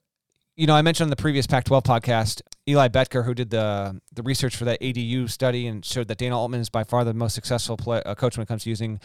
you 0.63 0.69
know, 0.69 0.77
I 0.77 0.83
mentioned 0.83 1.07
on 1.07 1.11
the 1.11 1.17
previous 1.17 1.45
Pac-12 1.49 1.83
podcast, 1.83 2.41
Eli 2.69 2.87
Betker, 2.87 3.25
who 3.25 3.35
did 3.35 3.51
the 3.51 4.01
the 4.13 4.23
research 4.23 4.55
for 4.55 4.65
that 4.67 4.81
ADU 4.81 5.29
study 5.29 5.67
and 5.67 5.85
showed 5.85 6.07
that 6.07 6.19
Dana 6.19 6.39
Altman 6.39 6.61
is 6.61 6.69
by 6.69 6.85
far 6.85 7.03
the 7.03 7.13
most 7.13 7.35
successful 7.35 7.77
play, 7.77 8.01
uh, 8.07 8.15
coach 8.15 8.37
when 8.37 8.45
it 8.45 8.47
comes 8.47 8.63
to 8.63 8.71
using 8.71 9.01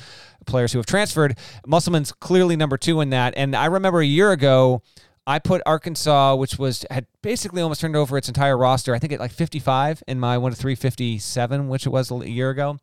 players 0.46 0.72
who 0.72 0.78
have 0.78 0.86
transferred. 0.86 1.36
Musselman's 1.66 2.12
clearly 2.12 2.56
number 2.56 2.78
two 2.78 3.02
in 3.02 3.10
that. 3.10 3.34
And 3.36 3.56
I 3.56 3.66
remember 3.66 4.02
a 4.02 4.06
year 4.06 4.32
ago, 4.32 4.84
I 5.28 5.40
put 5.40 5.62
Arkansas, 5.66 6.36
which 6.36 6.58
was 6.58 6.86
had 6.90 7.06
basically 7.22 7.62
almost 7.62 7.82
turned 7.82 7.98
over 7.98 8.18
its 8.18 8.30
entire 8.30 8.58
roster. 8.58 8.96
I 8.96 9.00
think 9.00 9.12
at 9.12 9.20
like 9.20 9.34
55 9.34 10.02
in 10.08 10.22
my 10.22 10.38
one 10.38 10.54
to 10.54 10.58
357, 10.58 11.68
which 11.68 11.86
it 11.86 11.90
was 11.90 12.10
a 12.10 12.30
year 12.30 12.50
ago, 12.50 12.80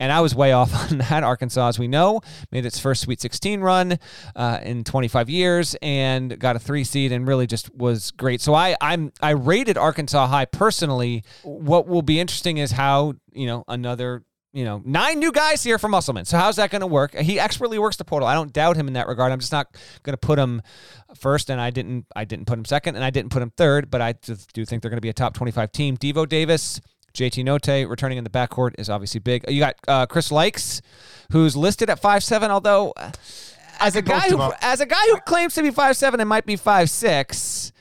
and 0.00 0.10
I 0.10 0.22
was 0.22 0.34
way 0.34 0.52
off 0.52 0.90
on 0.90 0.98
that. 0.98 1.22
Arkansas, 1.22 1.68
as 1.68 1.78
we 1.78 1.88
know, 1.88 2.22
made 2.50 2.64
its 2.64 2.78
first 2.78 3.02
Sweet 3.02 3.20
16 3.20 3.60
run 3.60 3.98
uh, 4.34 4.60
in 4.62 4.84
25 4.84 5.28
years 5.28 5.76
and 5.82 6.38
got 6.38 6.56
a 6.56 6.58
three 6.58 6.84
seed, 6.84 7.12
and 7.12 7.28
really 7.28 7.46
just 7.46 7.74
was 7.74 8.10
great. 8.12 8.40
So 8.40 8.54
I 8.54 8.74
I'm 8.80 9.12
I 9.20 9.30
rated 9.30 9.76
Arkansas 9.76 10.28
high 10.28 10.46
personally. 10.46 11.24
What 11.42 11.86
will 11.86 12.02
be 12.02 12.18
interesting 12.18 12.56
is 12.56 12.70
how 12.70 13.14
you 13.34 13.46
know 13.46 13.64
another 13.68 14.24
you 14.52 14.64
know, 14.64 14.82
nine 14.84 15.18
new 15.18 15.32
guys 15.32 15.62
here 15.64 15.78
for 15.78 15.88
Musselman. 15.88 16.26
So 16.26 16.36
how's 16.36 16.56
that 16.56 16.70
going 16.70 16.80
to 16.80 16.86
work? 16.86 17.14
He 17.14 17.40
expertly 17.40 17.78
works 17.78 17.96
the 17.96 18.04
portal. 18.04 18.28
I 18.28 18.34
don't 18.34 18.52
doubt 18.52 18.76
him 18.76 18.86
in 18.86 18.94
that 18.94 19.08
regard. 19.08 19.32
I'm 19.32 19.40
just 19.40 19.52
not 19.52 19.74
going 20.02 20.12
to 20.12 20.18
put 20.18 20.38
him 20.38 20.60
first, 21.14 21.50
and 21.50 21.60
I 21.60 21.70
didn't. 21.70 22.06
I 22.14 22.24
didn't 22.24 22.46
put 22.46 22.58
him 22.58 22.64
second, 22.64 22.96
and 22.96 23.04
I 23.04 23.10
didn't 23.10 23.30
put 23.30 23.42
him 23.42 23.50
third. 23.56 23.90
But 23.90 24.02
I 24.02 24.12
do 24.52 24.64
think 24.64 24.82
they're 24.82 24.90
going 24.90 24.98
to 24.98 25.02
be 25.02 25.08
a 25.08 25.14
top 25.14 25.34
25 25.34 25.72
team. 25.72 25.96
Devo 25.96 26.28
Davis, 26.28 26.80
JT 27.14 27.44
Notae 27.44 27.88
returning 27.88 28.18
in 28.18 28.24
the 28.24 28.30
backcourt 28.30 28.72
is 28.78 28.90
obviously 28.90 29.20
big. 29.20 29.44
You 29.48 29.60
got 29.60 29.76
uh, 29.88 30.06
Chris 30.06 30.28
Lykes, 30.30 30.82
who's 31.32 31.56
listed 31.56 31.88
at 31.88 31.98
five 31.98 32.22
seven, 32.22 32.50
although 32.50 32.92
as 33.80 33.96
a 33.96 34.02
guy 34.02 34.28
who 34.28 34.52
as 34.60 34.80
a 34.80 34.86
guy 34.86 35.04
who 35.06 35.18
claims 35.20 35.54
to 35.54 35.62
be 35.62 35.70
five 35.70 35.96
seven 35.96 36.20
and 36.20 36.28
might 36.28 36.46
be 36.46 36.56
five 36.56 36.90
six. 36.90 37.72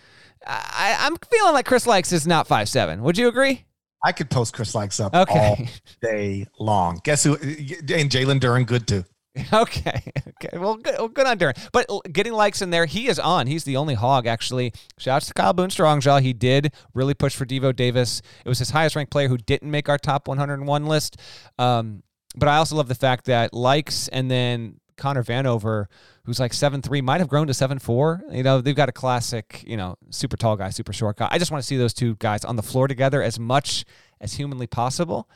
I, 0.45 0.97
I'm 1.01 1.17
feeling 1.29 1.53
like 1.53 1.67
Chris 1.67 1.85
Lykes 1.85 2.11
is 2.11 2.25
not 2.25 2.47
five 2.47 2.67
seven. 2.67 3.03
Would 3.03 3.17
you 3.17 3.27
agree? 3.27 3.65
I 4.03 4.11
could 4.11 4.29
post 4.29 4.53
Chris 4.53 4.73
Lykes 4.73 5.03
up 5.03 5.13
okay. 5.13 5.39
all 5.39 5.57
day 6.01 6.47
long. 6.59 7.01
Guess 7.03 7.23
who? 7.23 7.35
And 7.35 8.09
Jalen 8.09 8.39
Duran, 8.39 8.65
good 8.65 8.87
too. 8.87 9.03
Okay. 9.53 10.01
Okay. 10.27 10.57
Well, 10.57 10.75
good, 10.75 10.95
well, 10.97 11.07
good 11.07 11.25
on 11.25 11.37
Duran. 11.37 11.55
But 11.71 11.87
getting 12.11 12.33
Lykes 12.33 12.61
in 12.61 12.69
there, 12.69 12.85
he 12.85 13.07
is 13.07 13.19
on. 13.19 13.47
He's 13.47 13.63
the 13.63 13.77
only 13.77 13.93
hog, 13.93 14.27
actually. 14.27 14.73
Shouts 14.97 15.27
to 15.27 15.33
Kyle 15.33 15.53
Boone 15.53 15.69
Strongjaw. 15.69 16.21
He 16.21 16.33
did 16.33 16.73
really 16.93 17.13
push 17.13 17.35
for 17.35 17.45
Devo 17.45 17.73
Davis. 17.75 18.21
It 18.43 18.49
was 18.49 18.59
his 18.59 18.71
highest 18.71 18.95
ranked 18.95 19.11
player 19.11 19.29
who 19.29 19.37
didn't 19.37 19.71
make 19.71 19.87
our 19.87 19.97
top 19.97 20.27
101 20.27 20.85
list. 20.85 21.17
Um, 21.57 22.03
but 22.35 22.49
I 22.49 22.57
also 22.57 22.75
love 22.75 22.87
the 22.87 22.95
fact 22.95 23.25
that 23.25 23.53
Lykes 23.53 24.09
and 24.11 24.29
then 24.29 24.79
Connor 24.97 25.23
Vanover, 25.23 25.85
who's 26.23 26.39
like 26.39 26.53
seven 26.53 26.81
three, 26.81 27.01
might 27.01 27.19
have 27.19 27.27
grown 27.27 27.47
to 27.47 27.53
seven 27.53 27.79
four. 27.79 28.23
You 28.31 28.43
know, 28.43 28.61
they've 28.61 28.75
got 28.75 28.89
a 28.89 28.93
classic, 28.93 29.63
you 29.65 29.77
know, 29.77 29.97
super 30.09 30.37
tall 30.37 30.55
guy, 30.55 30.69
super 30.69 30.93
short 30.93 31.17
guy. 31.17 31.27
I 31.31 31.37
just 31.37 31.51
want 31.51 31.61
to 31.63 31.67
see 31.67 31.77
those 31.77 31.93
two 31.93 32.15
guys 32.19 32.45
on 32.45 32.55
the 32.55 32.63
floor 32.63 32.87
together 32.87 33.21
as 33.21 33.39
much 33.39 33.85
as 34.19 34.33
humanly 34.33 34.67
possible. 34.67 35.29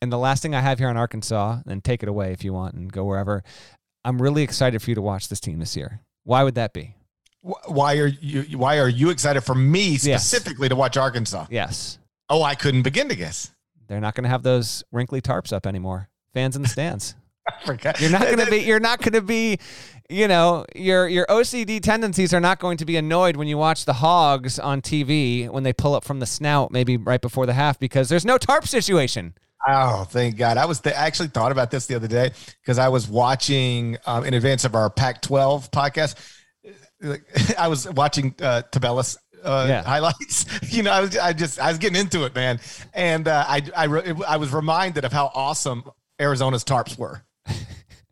And 0.00 0.12
the 0.12 0.18
last 0.18 0.42
thing 0.42 0.54
I 0.54 0.60
have 0.60 0.78
here 0.78 0.88
on 0.88 0.96
Arkansas, 0.96 1.60
and 1.66 1.84
take 1.84 2.02
it 2.02 2.08
away 2.08 2.32
if 2.32 2.44
you 2.44 2.52
want 2.52 2.74
and 2.74 2.92
go 2.92 3.04
wherever. 3.04 3.44
I'm 4.04 4.20
really 4.20 4.42
excited 4.42 4.82
for 4.82 4.90
you 4.90 4.96
to 4.96 5.02
watch 5.02 5.28
this 5.28 5.38
team 5.38 5.60
this 5.60 5.76
year. 5.76 6.00
Why 6.24 6.42
would 6.42 6.56
that 6.56 6.72
be? 6.72 6.96
Why 7.42 7.98
are 7.98 8.06
you 8.06 8.58
why 8.58 8.78
are 8.78 8.88
you 8.88 9.10
excited 9.10 9.42
for 9.42 9.54
me 9.54 9.96
specifically 9.96 10.66
yes. 10.66 10.70
to 10.70 10.76
watch 10.76 10.96
Arkansas? 10.96 11.46
Yes. 11.50 11.98
Oh, 12.28 12.42
I 12.42 12.54
couldn't 12.54 12.82
begin 12.82 13.08
to 13.08 13.16
guess. 13.16 13.50
They're 13.88 14.00
not 14.00 14.14
going 14.14 14.24
to 14.24 14.30
have 14.30 14.42
those 14.42 14.84
wrinkly 14.92 15.20
tarps 15.20 15.52
up 15.52 15.66
anymore. 15.66 16.08
Fans 16.34 16.56
in 16.56 16.62
the 16.62 16.68
stands. 16.68 17.14
You're 18.00 18.10
not 18.10 18.22
going 18.22 18.38
to 18.38 18.50
be. 18.50 18.58
You're 18.58 18.80
not 18.80 19.00
going 19.00 19.12
to 19.12 19.22
be. 19.22 19.58
You 20.08 20.28
know, 20.28 20.66
your 20.74 21.08
your 21.08 21.26
OCD 21.26 21.80
tendencies 21.80 22.34
are 22.34 22.40
not 22.40 22.58
going 22.58 22.76
to 22.78 22.84
be 22.84 22.96
annoyed 22.96 23.36
when 23.36 23.48
you 23.48 23.56
watch 23.56 23.84
the 23.86 23.94
Hogs 23.94 24.58
on 24.58 24.82
TV 24.82 25.48
when 25.48 25.62
they 25.62 25.72
pull 25.72 25.94
up 25.94 26.04
from 26.04 26.20
the 26.20 26.26
snout, 26.26 26.70
maybe 26.70 26.96
right 26.96 27.20
before 27.20 27.46
the 27.46 27.54
half, 27.54 27.78
because 27.78 28.08
there's 28.08 28.24
no 28.24 28.36
tarp 28.36 28.66
situation. 28.66 29.34
Oh, 29.66 30.04
thank 30.04 30.36
God! 30.36 30.56
I 30.56 30.66
was 30.66 30.80
th- 30.80 30.94
I 30.94 31.06
actually 31.06 31.28
thought 31.28 31.52
about 31.52 31.70
this 31.70 31.86
the 31.86 31.94
other 31.94 32.08
day 32.08 32.32
because 32.60 32.78
I 32.78 32.88
was 32.88 33.08
watching 33.08 33.96
um, 34.06 34.24
in 34.24 34.34
advance 34.34 34.64
of 34.64 34.74
our 34.74 34.90
Pac-12 34.90 35.70
podcast. 35.70 36.16
I 37.58 37.68
was 37.68 37.88
watching 37.90 38.34
uh, 38.40 38.62
Tubelis 38.70 39.16
uh, 39.44 39.66
yeah. 39.68 39.82
highlights. 39.82 40.46
You 40.72 40.82
know, 40.82 40.92
I 40.92 41.00
was 41.02 41.16
I 41.18 41.32
just 41.32 41.60
I 41.60 41.68
was 41.68 41.78
getting 41.78 42.00
into 42.00 42.24
it, 42.24 42.34
man, 42.34 42.58
and 42.94 43.28
uh, 43.28 43.44
I 43.46 43.62
I 43.76 44.14
I 44.26 44.36
was 44.38 44.52
reminded 44.52 45.04
of 45.04 45.12
how 45.12 45.30
awesome 45.34 45.84
Arizona's 46.18 46.64
tarps 46.64 46.96
were. 46.96 47.22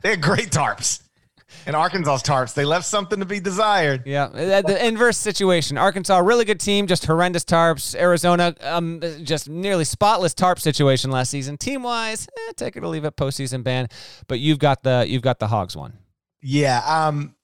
They 0.03 0.11
had 0.11 0.21
great 0.21 0.51
tarps. 0.51 1.03
And 1.67 1.77
Arkansas's 1.77 2.23
tarps, 2.23 2.55
they 2.55 2.65
left 2.65 2.87
something 2.87 3.19
to 3.19 3.27
be 3.27 3.39
desired. 3.39 4.07
Yeah, 4.07 4.29
the 4.29 4.87
inverse 4.87 5.19
situation. 5.19 5.77
Arkansas, 5.77 6.19
really 6.19 6.45
good 6.45 6.61
team, 6.61 6.87
just 6.87 7.05
horrendous 7.05 7.45
tarps. 7.45 7.95
Arizona, 7.95 8.55
um, 8.63 9.01
just 9.23 9.49
nearly 9.49 9.85
spotless 9.85 10.33
tarp 10.33 10.59
situation 10.59 11.11
last 11.11 11.31
season. 11.31 11.59
Team 11.59 11.83
wise, 11.83 12.29
eh, 12.49 12.53
take 12.57 12.77
it 12.77 12.83
or 12.83 12.89
leave 12.89 13.05
it, 13.05 13.17
postseason 13.17 13.63
ban. 13.63 13.89
But 14.27 14.41
you've 14.41 14.59
got 14.59 14.83
the 14.83 15.05
you've 15.07 15.23
got 15.23 15.39
the 15.39 15.49
Hogs 15.49 15.77
one. 15.77 15.93
Yeah. 16.41 16.83
Um, 16.87 17.35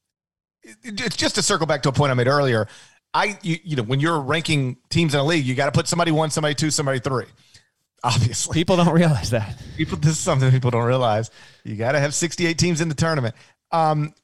it's 0.83 1.17
just 1.17 1.35
to 1.35 1.43
circle 1.43 1.67
back 1.67 1.83
to 1.83 1.91
a 1.91 1.93
point 1.93 2.11
I 2.11 2.15
made 2.15 2.29
earlier, 2.29 2.69
I 3.13 3.39
you, 3.43 3.59
you 3.63 3.77
know 3.77 3.83
when 3.83 4.01
you're 4.01 4.21
ranking 4.21 4.79
teams 4.89 5.15
in 5.15 5.21
a 5.21 5.25
league, 5.25 5.45
you 5.45 5.55
got 5.55 5.67
to 5.67 5.73
put 5.73 5.89
somebody 5.89 6.11
one, 6.11 6.31
somebody 6.31 6.55
two, 6.55 6.71
somebody 6.71 7.01
three 7.01 7.27
obviously. 8.03 8.55
People 8.55 8.77
don't 8.77 8.95
realize 8.95 9.31
that. 9.31 9.57
People, 9.77 9.99
this 9.99 10.13
is 10.13 10.19
something 10.19 10.51
people 10.51 10.71
don't 10.71 10.87
realize. 10.87 11.31
You 11.65 11.77
got 11.77 11.93
to 11.93 12.01
have 12.01 12.15
68 12.15 12.59
teams 12.59 12.81
in 12.81 12.89
the 12.89 12.95
tournament. 12.95 13.35
Um, 13.73 14.15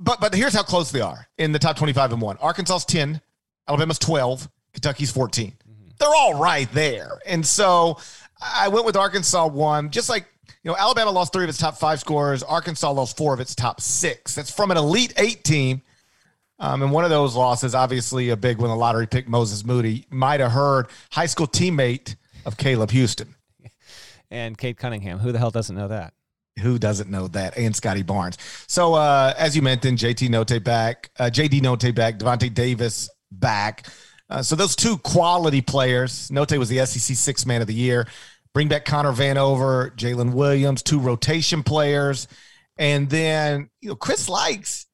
but 0.00 0.20
but 0.20 0.34
here's 0.34 0.54
how 0.54 0.62
close 0.62 0.90
they 0.90 1.00
are 1.00 1.28
in 1.38 1.52
the 1.52 1.58
top 1.58 1.76
25 1.76 2.12
and 2.12 2.22
one. 2.22 2.36
Arkansas's 2.38 2.84
10, 2.86 3.20
Alabama's 3.68 3.98
12, 3.98 4.48
Kentucky's 4.72 5.12
14. 5.12 5.52
Mm-hmm. 5.52 5.88
They're 5.98 6.08
all 6.08 6.40
right 6.40 6.70
there. 6.72 7.20
And 7.26 7.46
so 7.46 7.98
I 8.40 8.68
went 8.68 8.84
with 8.84 8.96
Arkansas 8.96 9.46
one, 9.46 9.90
just 9.90 10.08
like 10.08 10.26
you 10.64 10.70
know, 10.70 10.76
Alabama 10.76 11.10
lost 11.10 11.32
three 11.32 11.44
of 11.44 11.50
its 11.50 11.58
top 11.58 11.76
five 11.76 12.00
scorers. 12.00 12.42
Arkansas 12.42 12.90
lost 12.90 13.16
four 13.16 13.34
of 13.34 13.40
its 13.40 13.54
top 13.54 13.80
six. 13.80 14.34
That's 14.34 14.50
from 14.50 14.70
an 14.70 14.76
Elite 14.76 15.14
Eight 15.16 15.44
team. 15.44 15.82
Um, 16.58 16.82
and 16.82 16.92
one 16.92 17.04
of 17.04 17.10
those 17.10 17.36
losses, 17.36 17.74
obviously 17.74 18.30
a 18.30 18.36
big 18.36 18.58
one, 18.58 18.70
the 18.70 18.76
lottery 18.76 19.06
pick 19.06 19.28
Moses 19.28 19.64
Moody 19.64 20.06
might 20.10 20.40
have 20.40 20.52
heard 20.52 20.86
high 21.10 21.26
school 21.26 21.46
teammate 21.46 22.16
of 22.44 22.56
Caleb 22.56 22.90
Houston. 22.90 23.34
And 24.30 24.58
Cade 24.58 24.78
Cunningham. 24.78 25.18
Who 25.18 25.30
the 25.30 25.38
hell 25.38 25.52
doesn't 25.52 25.76
know 25.76 25.86
that? 25.88 26.12
Who 26.60 26.78
doesn't 26.78 27.10
know 27.10 27.28
that? 27.28 27.56
And 27.56 27.76
Scottie 27.76 28.02
Barnes. 28.02 28.36
So, 28.66 28.94
uh, 28.94 29.34
as 29.36 29.54
you 29.54 29.62
mentioned, 29.62 29.98
JT 29.98 30.28
Notae 30.28 30.64
back, 30.64 31.10
uh, 31.18 31.24
JD 31.24 31.60
Notae 31.60 31.94
back, 31.94 32.18
Davonte 32.18 32.52
Davis 32.52 33.10
back. 33.30 33.86
Uh, 34.30 34.42
so, 34.42 34.56
those 34.56 34.74
two 34.74 34.98
quality 34.98 35.60
players, 35.60 36.30
Notae 36.30 36.58
was 36.58 36.68
the 36.68 36.84
SEC 36.84 37.16
six 37.16 37.46
man 37.46 37.60
of 37.60 37.68
the 37.68 37.74
year. 37.74 38.08
Bring 38.54 38.66
back 38.66 38.84
Connor 38.84 39.12
Vanover, 39.12 39.94
Jaylin 39.94 40.32
Williams, 40.32 40.82
two 40.82 40.98
rotation 40.98 41.62
players. 41.62 42.26
And 42.76 43.10
then, 43.10 43.68
you 43.80 43.90
know, 43.90 43.96
Chris 43.96 44.28
Lykes 44.28 44.86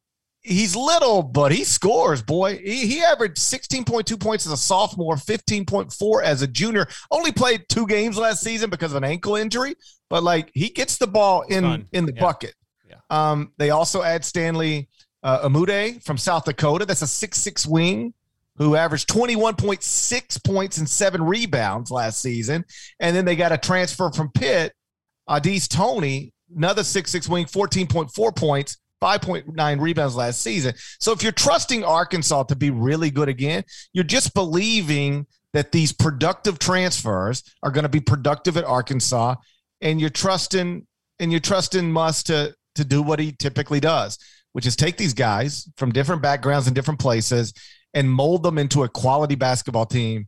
he's 0.43 0.75
little, 0.75 1.23
but 1.23 1.53
he 1.53 1.65
scores, 1.65 2.23
boy. 2.23 2.59
He, 2.59 2.87
he 2.87 3.03
averaged 3.03 3.37
16.2 3.37 4.19
points 4.19 4.47
as 4.47 4.53
a 4.53 4.57
sophomore, 4.57 5.17
15.4 5.17 6.23
as 6.23 6.43
a 6.43 6.47
junior. 6.47 6.87
Only 7.11 7.33
played 7.33 7.65
two 7.69 7.87
games 7.87 8.17
last 8.17 8.43
season 8.43 8.71
because 8.71 8.93
of 8.93 8.97
an 8.97 9.05
ankle 9.05 9.37
injury, 9.37 9.75
but 10.09 10.23
like 10.23 10.51
he 10.55 10.71
gets 10.71 10.97
the 10.97 11.07
ball 11.07 11.43
in 11.43 11.87
in 11.93 12.07
the 12.07 12.15
yeah. 12.15 12.21
bucket. 12.21 12.55
Yeah. 12.89 12.97
Um, 13.11 13.53
they 13.59 13.71
also 13.71 14.03
add 14.03 14.25
Stanley 14.25 14.89
uh, 15.23 15.49
Umude 15.49 16.03
from 16.03 16.17
South 16.17 16.45
Dakota. 16.45 16.85
That's 16.85 17.03
a 17.03 17.07
six-six 17.07 17.67
wing 17.67 18.15
who 18.57 18.77
averaged 18.77 19.09
21.6 19.09 20.45
points 20.45 20.79
and 20.79 20.89
seven 20.89 21.23
rebounds 21.23 21.91
last 21.91 22.21
season. 22.21 22.65
And 22.99 23.17
then 23.17 23.25
they 23.25 23.37
got 23.37 23.53
a 23.53 23.59
transfer 23.59 24.11
from 24.11 24.31
Pitt, 24.33 24.75
Au'Diese 25.29 25.69
Toney, 25.69 26.35
another 26.55 26.85
six-six 26.85 27.29
wing, 27.29 27.47
14.4 27.47 28.37
points 28.37 28.77
5.9 29.01 29.81
rebounds 29.81 30.17
last 30.17 30.43
season. 30.43 30.75
So 30.99 31.13
if 31.13 31.23
you're 31.23 31.33
trusting 31.33 31.85
Arkansas 31.85 32.45
to 32.45 32.57
be 32.57 32.71
really 32.71 33.11
good 33.11 33.29
again, 33.29 33.65
you're 33.93 34.05
just 34.05 34.35
believing 34.35 35.27
that 35.53 35.73
these 35.73 35.93
productive 35.93 36.59
transfers 36.59 37.43
are 37.63 37.71
going 37.71 37.83
to 37.83 37.89
be 37.89 38.01
productive 38.01 38.57
at 38.57 38.65
Arkansas 38.65 39.37
and 39.81 40.01
you're 40.01 40.11
trusting 40.11 40.87
and 41.19 41.31
you're 41.31 41.41
trusting 41.41 41.91
Muss 41.93 42.23
to 42.25 42.55
to 42.77 42.85
do 42.85 43.03
what 43.03 43.19
he 43.19 43.33
typically 43.33 43.81
does, 43.81 44.19
which 44.53 44.67
is 44.67 44.77
take 44.77 44.97
these 44.97 45.15
guys 45.15 45.69
from 45.77 45.93
different 45.93 46.23
backgrounds 46.23 46.67
and 46.67 46.75
different 46.75 47.01
places 47.01 47.53
and 47.95 48.11
mold 48.11 48.43
them 48.43 48.59
into 48.59 48.85
a 48.85 48.89
quality 48.89 49.35
basketball 49.35 49.87
team 49.87 50.27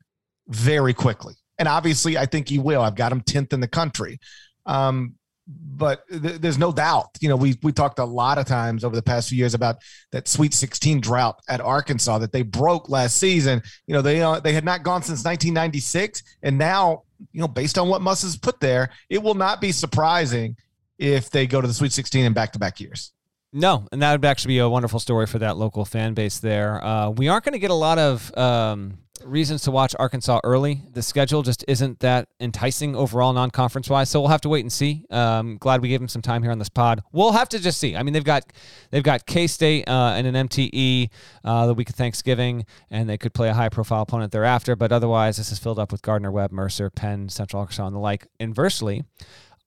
very 0.49 0.93
quickly. 0.93 1.35
And 1.59 1.69
obviously, 1.69 2.19
I 2.19 2.27
think 2.27 2.49
he 2.49 2.59
will. 2.59 2.83
I've 2.83 2.97
got 2.97 3.13
him 3.13 3.21
10th 3.21 3.53
in 3.53 3.61
the 3.61 3.69
country. 3.69 4.19
Um, 4.67 5.15
but 5.47 6.07
th- 6.09 6.41
there's 6.41 6.59
no 6.59 6.73
doubt. 6.73 7.11
You 7.21 7.29
know, 7.29 7.37
we 7.37 7.59
we 7.63 7.73
talked 7.73 7.99
a 7.99 8.05
lot 8.05 8.39
of 8.39 8.47
times 8.47 8.85
over 8.85 8.95
the 8.95 9.03
past 9.03 9.29
few 9.29 9.39
years 9.39 9.55
about 9.55 9.77
that 10.13 10.29
Sweet 10.29 10.55
16 10.55 11.01
drought 11.01 11.41
at 11.49 11.61
Arkansas 11.61 12.19
that 12.19 12.33
they 12.33 12.43
broke 12.43 12.89
last 12.89 13.17
season. 13.17 13.63
You 13.87 13.95
know, 13.95 14.03
they 14.03 14.23
uh, 14.23 14.41
they 14.41 14.53
had 14.53 14.65
not 14.65 14.83
gone 14.83 15.03
since 15.03 15.25
1996, 15.25 16.23
and 16.43 16.59
now 16.59 17.03
you 17.33 17.41
know, 17.41 17.49
based 17.49 17.79
on 17.79 17.89
what 17.89 18.03
Muss 18.03 18.23
has 18.23 18.37
put 18.37 18.61
there, 18.61 18.91
it 19.09 19.23
will 19.23 19.35
not 19.35 19.61
be 19.61 19.73
surprising 19.73 20.57
if 20.99 21.31
they 21.31 21.47
go 21.47 21.61
to 21.61 21.67
the 21.67 21.75
Sweet 21.75 21.93
16 21.93 22.25
in 22.25 22.33
back 22.33 22.53
to 22.53 22.59
back 22.59 22.81
years. 22.81 23.13
No, 23.53 23.87
and 23.93 24.01
that 24.01 24.13
would 24.13 24.25
actually 24.25 24.55
be 24.55 24.59
a 24.59 24.69
wonderful 24.69 24.99
story 24.99 25.27
for 25.27 25.39
that 25.41 25.59
local 25.59 25.85
fan 25.85 26.15
base 26.15 26.39
there. 26.39 26.83
Uh, 26.83 27.11
we 27.11 27.29
aren't 27.29 27.45
going 27.45 27.53
to 27.53 27.59
get 27.59 27.71
a 27.71 27.75
lot 27.75 27.99
of 27.99 28.37
um, 28.37 28.99
reasons 29.25 29.63
to 29.63 29.71
watch 29.71 29.95
Arkansas 29.99 30.41
early. 30.45 30.83
The 30.93 31.03
schedule 31.03 31.43
just 31.43 31.65
isn't 31.69 32.01
that 32.01 32.29
enticing 32.41 32.97
overall, 32.97 33.33
non 33.33 33.51
conference 33.51 33.89
wise. 33.89 34.11
So 34.11 34.21
we'll 34.21 34.31
have 34.31 34.41
to 34.43 34.49
wait 34.49 34.61
and 34.61 34.73
see. 34.73 35.05
Um, 35.11 35.57
glad 35.59 35.83
we 35.83 35.89
gave 35.89 36.01
them 36.01 36.09
some 36.09 36.23
time 36.23 36.43
here 36.43 36.53
on 36.53 36.59
this 36.59 36.69
pod. 36.69 37.03
We'll 37.13 37.33
have 37.33 37.49
to 37.51 37.59
just 37.59 37.79
see. 37.79 37.97
I 37.97 38.03
mean, 38.03 38.13
they've 38.13 38.25
got 38.25 38.45
they've 38.91 39.03
got 39.03 39.27
K 39.27 39.47
State 39.47 39.89
uh, 39.89 40.15
and 40.17 40.27
an 40.27 40.49
MTE 40.49 41.11
uh, 41.45 41.67
the 41.67 41.75
week 41.75 41.89
of 41.89 41.95
Thanksgiving, 41.95 42.67
and 42.91 43.09
they 43.09 43.19
could 43.19 43.35
play 43.35 43.49
a 43.49 43.55
high 43.55 43.69
profile 43.69 44.03
opponent 44.03 44.33
thereafter. 44.33 44.77
But 44.77 44.93
otherwise, 44.93 45.37
this 45.37 45.53
is 45.53 45.59
filled 45.59 45.79
up 45.79 45.93
with 45.93 46.03
Gardner 46.03 46.31
Webb, 46.31 46.53
Mercer, 46.53 46.91
Penn, 46.91 47.29
Central 47.29 47.61
Arkansas, 47.61 47.87
and 47.87 47.97
the 47.97 48.01
like. 48.01 48.27
Inversely, 48.39 49.05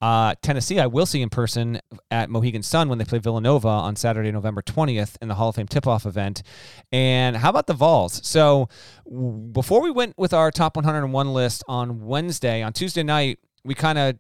uh, 0.06 0.36
Tennessee, 0.44 0.80
I 0.80 0.86
will 0.86 1.08
see 1.08 1.24
in 1.24 1.30
person 1.30 1.82
at 2.12 2.30
Mohegan 2.30 2.62
Sun 2.62 2.90
when 2.90 3.00
they 3.00 3.06
play 3.06 3.18
Villanova 3.18 3.68
on 3.68 3.96
Saturday, 3.96 4.32
November 4.32 4.62
20th 4.62 5.18
in 5.20 5.30
the 5.30 5.34
Hall 5.34 5.50
of 5.50 5.56
Fame 5.56 5.66
tip 5.66 5.88
off 5.88 6.06
event. 6.06 6.44
And 6.92 7.36
how 7.36 7.50
about 7.50 7.66
the 7.66 7.74
Vols? 7.74 8.22
So, 8.24 8.70
w- 9.04 9.32
before 9.32 9.82
we 9.82 9.90
went 9.90 10.14
with 10.16 10.32
our 10.32 10.52
top 10.52 10.76
101 10.76 11.34
list 11.34 11.64
on 11.68 12.06
Wednesday, 12.06 12.62
on 12.62 12.72
Tuesday 12.72 13.02
night, 13.02 13.40
we 13.64 13.74
kind 13.74 13.98
of 13.98 14.16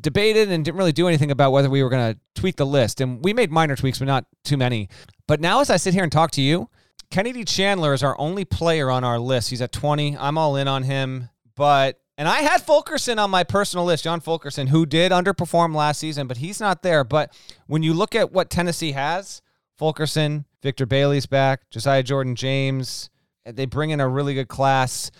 debated 0.00 0.48
and 0.48 0.64
didn't 0.64 0.78
really 0.78 0.92
do 0.92 1.08
anything 1.08 1.32
about 1.32 1.50
whether 1.50 1.68
we 1.68 1.82
were 1.82 1.90
going 1.90 2.14
to 2.14 2.20
tweak 2.40 2.54
the 2.54 2.64
list. 2.64 3.00
And 3.00 3.24
we 3.24 3.32
made 3.32 3.50
minor 3.50 3.74
tweaks, 3.74 3.98
but 3.98 4.04
not 4.04 4.26
too 4.44 4.56
many. 4.56 4.88
But 5.26 5.40
now, 5.40 5.60
as 5.60 5.70
I 5.70 5.76
sit 5.76 5.92
here 5.92 6.04
and 6.04 6.12
talk 6.12 6.30
to 6.32 6.40
you, 6.40 6.70
Kennedy 7.10 7.44
Chandler 7.44 7.94
is 7.94 8.04
our 8.04 8.16
only 8.20 8.44
player 8.44 8.92
on 8.92 9.02
our 9.02 9.18
list. 9.18 9.50
He's 9.50 9.60
at 9.60 9.72
20. 9.72 10.16
I'm 10.16 10.38
all 10.38 10.54
in 10.54 10.68
on 10.68 10.84
him. 10.84 11.30
But 11.56 11.98
and 12.18 12.28
I 12.28 12.40
had 12.40 12.62
Fulkerson 12.62 13.18
on 13.18 13.30
my 13.30 13.44
personal 13.44 13.84
list, 13.84 14.04
John 14.04 14.20
Fulkerson, 14.20 14.68
who 14.68 14.86
did 14.86 15.12
underperform 15.12 15.74
last 15.74 16.00
season, 16.00 16.26
but 16.26 16.38
he's 16.38 16.60
not 16.60 16.82
there. 16.82 17.04
But 17.04 17.36
when 17.66 17.82
you 17.82 17.92
look 17.92 18.14
at 18.14 18.32
what 18.32 18.48
Tennessee 18.48 18.92
has, 18.92 19.42
Fulkerson, 19.76 20.46
Victor 20.62 20.86
Bailey's 20.86 21.26
back, 21.26 21.68
Josiah 21.70 22.02
Jordan 22.02 22.34
James, 22.34 23.10
eh, 23.44 23.52
they 23.54 23.66
bring 23.66 23.90
in 23.90 24.00
a 24.00 24.08
really 24.08 24.32
good 24.32 24.48
class. 24.48 25.10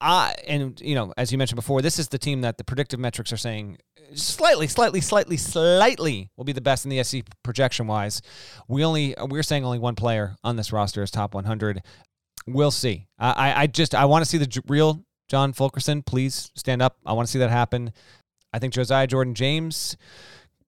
I 0.00 0.34
and 0.46 0.80
you 0.80 0.94
know, 0.94 1.12
as 1.18 1.30
you 1.30 1.36
mentioned 1.36 1.56
before, 1.56 1.82
this 1.82 1.98
is 1.98 2.08
the 2.08 2.18
team 2.18 2.40
that 2.40 2.56
the 2.56 2.64
predictive 2.64 2.98
metrics 2.98 3.32
are 3.34 3.36
saying 3.36 3.76
slightly, 4.14 4.66
slightly, 4.66 5.02
slightly, 5.02 5.36
slightly 5.36 6.30
will 6.36 6.44
be 6.44 6.52
the 6.52 6.62
best 6.62 6.86
in 6.86 6.90
the 6.90 7.04
SC 7.04 7.18
projection 7.42 7.86
wise. 7.86 8.22
We 8.66 8.82
only 8.82 9.14
we're 9.28 9.42
saying 9.42 9.66
only 9.66 9.78
one 9.78 9.96
player 9.96 10.36
on 10.42 10.56
this 10.56 10.72
roster 10.72 11.02
is 11.02 11.10
top 11.10 11.34
100. 11.34 11.82
We'll 12.46 12.70
see. 12.70 13.08
I 13.18 13.64
I 13.64 13.66
just 13.66 13.94
I 13.94 14.06
want 14.06 14.24
to 14.24 14.30
see 14.30 14.38
the 14.38 14.62
real 14.66 15.04
John 15.30 15.52
Fulkerson. 15.52 16.02
Please 16.02 16.50
stand 16.56 16.82
up. 16.82 16.96
I 17.06 17.12
want 17.12 17.28
to 17.28 17.32
see 17.32 17.38
that 17.38 17.50
happen. 17.50 17.92
I 18.52 18.58
think 18.58 18.74
Josiah 18.74 19.06
Jordan 19.06 19.34
James 19.34 19.96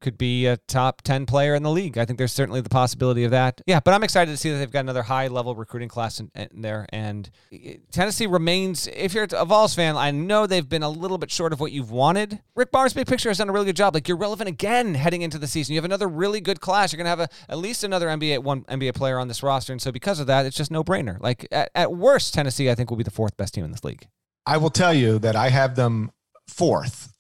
could 0.03 0.19
be 0.19 0.47
a 0.47 0.57
top 0.69 1.01
10 1.03 1.27
player 1.27 1.55
in 1.55 1.63
the 1.63 1.71
league. 1.71 1.97
I 1.97 2.05
think 2.05 2.19
there's 2.19 2.33
certainly 2.33 2.61
the 2.61 2.69
possibility 2.69 3.25
of 3.25 3.31
that. 3.31 3.61
Yeah, 3.67 3.81
but 3.81 3.95
I'm 3.95 4.03
excited 4.03 4.31
to 4.31 4.37
see 4.37 4.51
that 4.51 4.59
they've 4.59 4.71
got 4.71 4.81
another 4.81 5.03
high 5.03 5.29
level 5.29 5.55
recruiting 5.55 5.89
class 5.89 6.21
in, 6.21 6.31
in 6.35 6.61
there. 6.61 6.87
And 6.91 7.31
eh, 7.53 7.77
Tennessee 7.91 8.27
remains, 8.27 8.89
if 8.89 9.15
you're 9.15 9.27
a 9.33 9.45
Vols 9.45 9.75
fan, 9.75 9.97
I 9.97 10.11
know 10.11 10.47
they've 10.47 10.69
been 10.69 10.83
a 10.83 10.89
little 10.89 11.19
bit 11.19 11.31
short 11.31 11.53
of 11.53 11.61
what 11.61 11.73
you've 11.73 11.91
wanted. 11.91 12.41
Rick 12.55 12.73
Barnes' 12.73 12.93
big 12.93 13.07
picture 13.07 13.31
has 13.31 13.39
done 13.39 13.49
a 13.49 13.53
really 13.53 13.67
good 13.67 13.77
job. 13.77 13.95
Like 13.95 14.09
you're 14.09 14.17
relevant 14.17 14.49
again 14.49 14.95
heading 14.95 15.23
into 15.23 15.39
the 15.39 15.47
season. 15.47 15.73
You 15.73 15.79
have 15.79 15.85
another 15.85 16.09
really 16.09 16.41
good 16.41 16.61
class. 16.61 16.93
You're 16.93 16.99
going 16.99 17.05
to 17.07 17.11
have 17.11 17.21
a, 17.21 17.29
at 17.49 17.59
least 17.59 17.85
another 17.85 18.09
NBA, 18.09 18.41
one 18.41 18.63
NBA 18.65 18.95
player 18.95 19.19
on 19.19 19.29
this 19.29 19.43
roster. 19.43 19.73
And 19.73 19.81
so 19.81 19.93
because 19.93 20.21
of 20.21 20.27
that, 20.27 20.47
it's 20.47 20.57
just 20.57 20.71
no 20.71 20.83
brainer. 20.83 21.21
Like 21.21 21.47
at, 21.53 21.71
at 21.75 21.93
worst, 21.93 22.35
Tennessee, 22.35 22.71
I 22.71 22.75
think, 22.75 22.91
will 22.91 22.97
be 22.97 23.05
the 23.05 23.11
fourth 23.11 23.37
best 23.37 23.55
team 23.55 23.65
in 23.65 23.71
this 23.71 23.85
league. 23.85 24.09
I 24.47 24.57
will 24.57 24.71
tell 24.71 24.95
you 24.95 25.19
that 25.21 25.37
I 25.37 25.49
have 25.49 25.77
them 25.77 26.11
fourth 26.49 27.13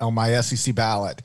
on 0.00 0.14
my 0.14 0.40
SEC 0.40 0.74
ballot. 0.74 1.22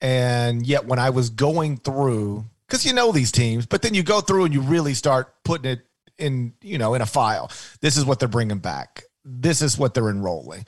And 0.00 0.66
yet, 0.66 0.86
when 0.86 0.98
I 0.98 1.10
was 1.10 1.30
going 1.30 1.76
through, 1.78 2.46
because 2.66 2.86
you 2.86 2.92
know 2.92 3.12
these 3.12 3.32
teams, 3.32 3.66
but 3.66 3.82
then 3.82 3.94
you 3.94 4.02
go 4.02 4.20
through 4.20 4.44
and 4.44 4.54
you 4.54 4.60
really 4.60 4.94
start 4.94 5.34
putting 5.44 5.70
it 5.70 5.80
in, 6.18 6.54
you 6.62 6.78
know, 6.78 6.94
in 6.94 7.02
a 7.02 7.06
file. 7.06 7.50
This 7.80 7.96
is 7.96 8.04
what 8.04 8.18
they're 8.18 8.28
bringing 8.28 8.58
back. 8.58 9.04
This 9.24 9.62
is 9.62 9.76
what 9.76 9.94
they're 9.94 10.08
enrolling. 10.08 10.64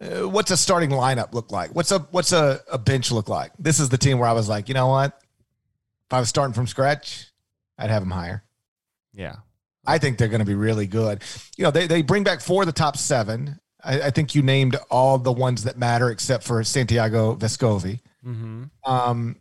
Uh, 0.00 0.28
what's 0.28 0.50
a 0.50 0.56
starting 0.56 0.90
lineup 0.90 1.32
look 1.32 1.50
like? 1.50 1.74
What's 1.74 1.90
a 1.90 2.00
what's 2.10 2.32
a, 2.32 2.60
a 2.70 2.78
bench 2.78 3.10
look 3.10 3.28
like? 3.28 3.52
This 3.58 3.80
is 3.80 3.88
the 3.88 3.98
team 3.98 4.18
where 4.18 4.28
I 4.28 4.32
was 4.32 4.48
like, 4.48 4.68
you 4.68 4.74
know 4.74 4.88
what? 4.88 5.18
If 6.08 6.12
I 6.12 6.20
was 6.20 6.28
starting 6.28 6.54
from 6.54 6.66
scratch, 6.66 7.26
I'd 7.78 7.90
have 7.90 8.02
them 8.02 8.10
higher. 8.10 8.44
Yeah. 9.12 9.36
I 9.86 9.98
think 9.98 10.18
they're 10.18 10.28
going 10.28 10.40
to 10.40 10.46
be 10.46 10.54
really 10.54 10.86
good. 10.86 11.22
You 11.56 11.64
know, 11.64 11.70
they, 11.70 11.86
they 11.86 12.02
bring 12.02 12.24
back 12.24 12.40
four 12.40 12.62
of 12.62 12.66
the 12.66 12.72
top 12.72 12.96
seven. 12.96 13.58
I, 13.86 14.02
I 14.02 14.10
think 14.10 14.34
you 14.34 14.42
named 14.42 14.76
all 14.90 15.16
the 15.18 15.32
ones 15.32 15.64
that 15.64 15.78
matter 15.78 16.10
except 16.10 16.44
for 16.44 16.62
Santiago 16.64 17.36
Vescovi. 17.36 18.00
Mm-hmm. 18.26 18.64
Um, 18.84 19.36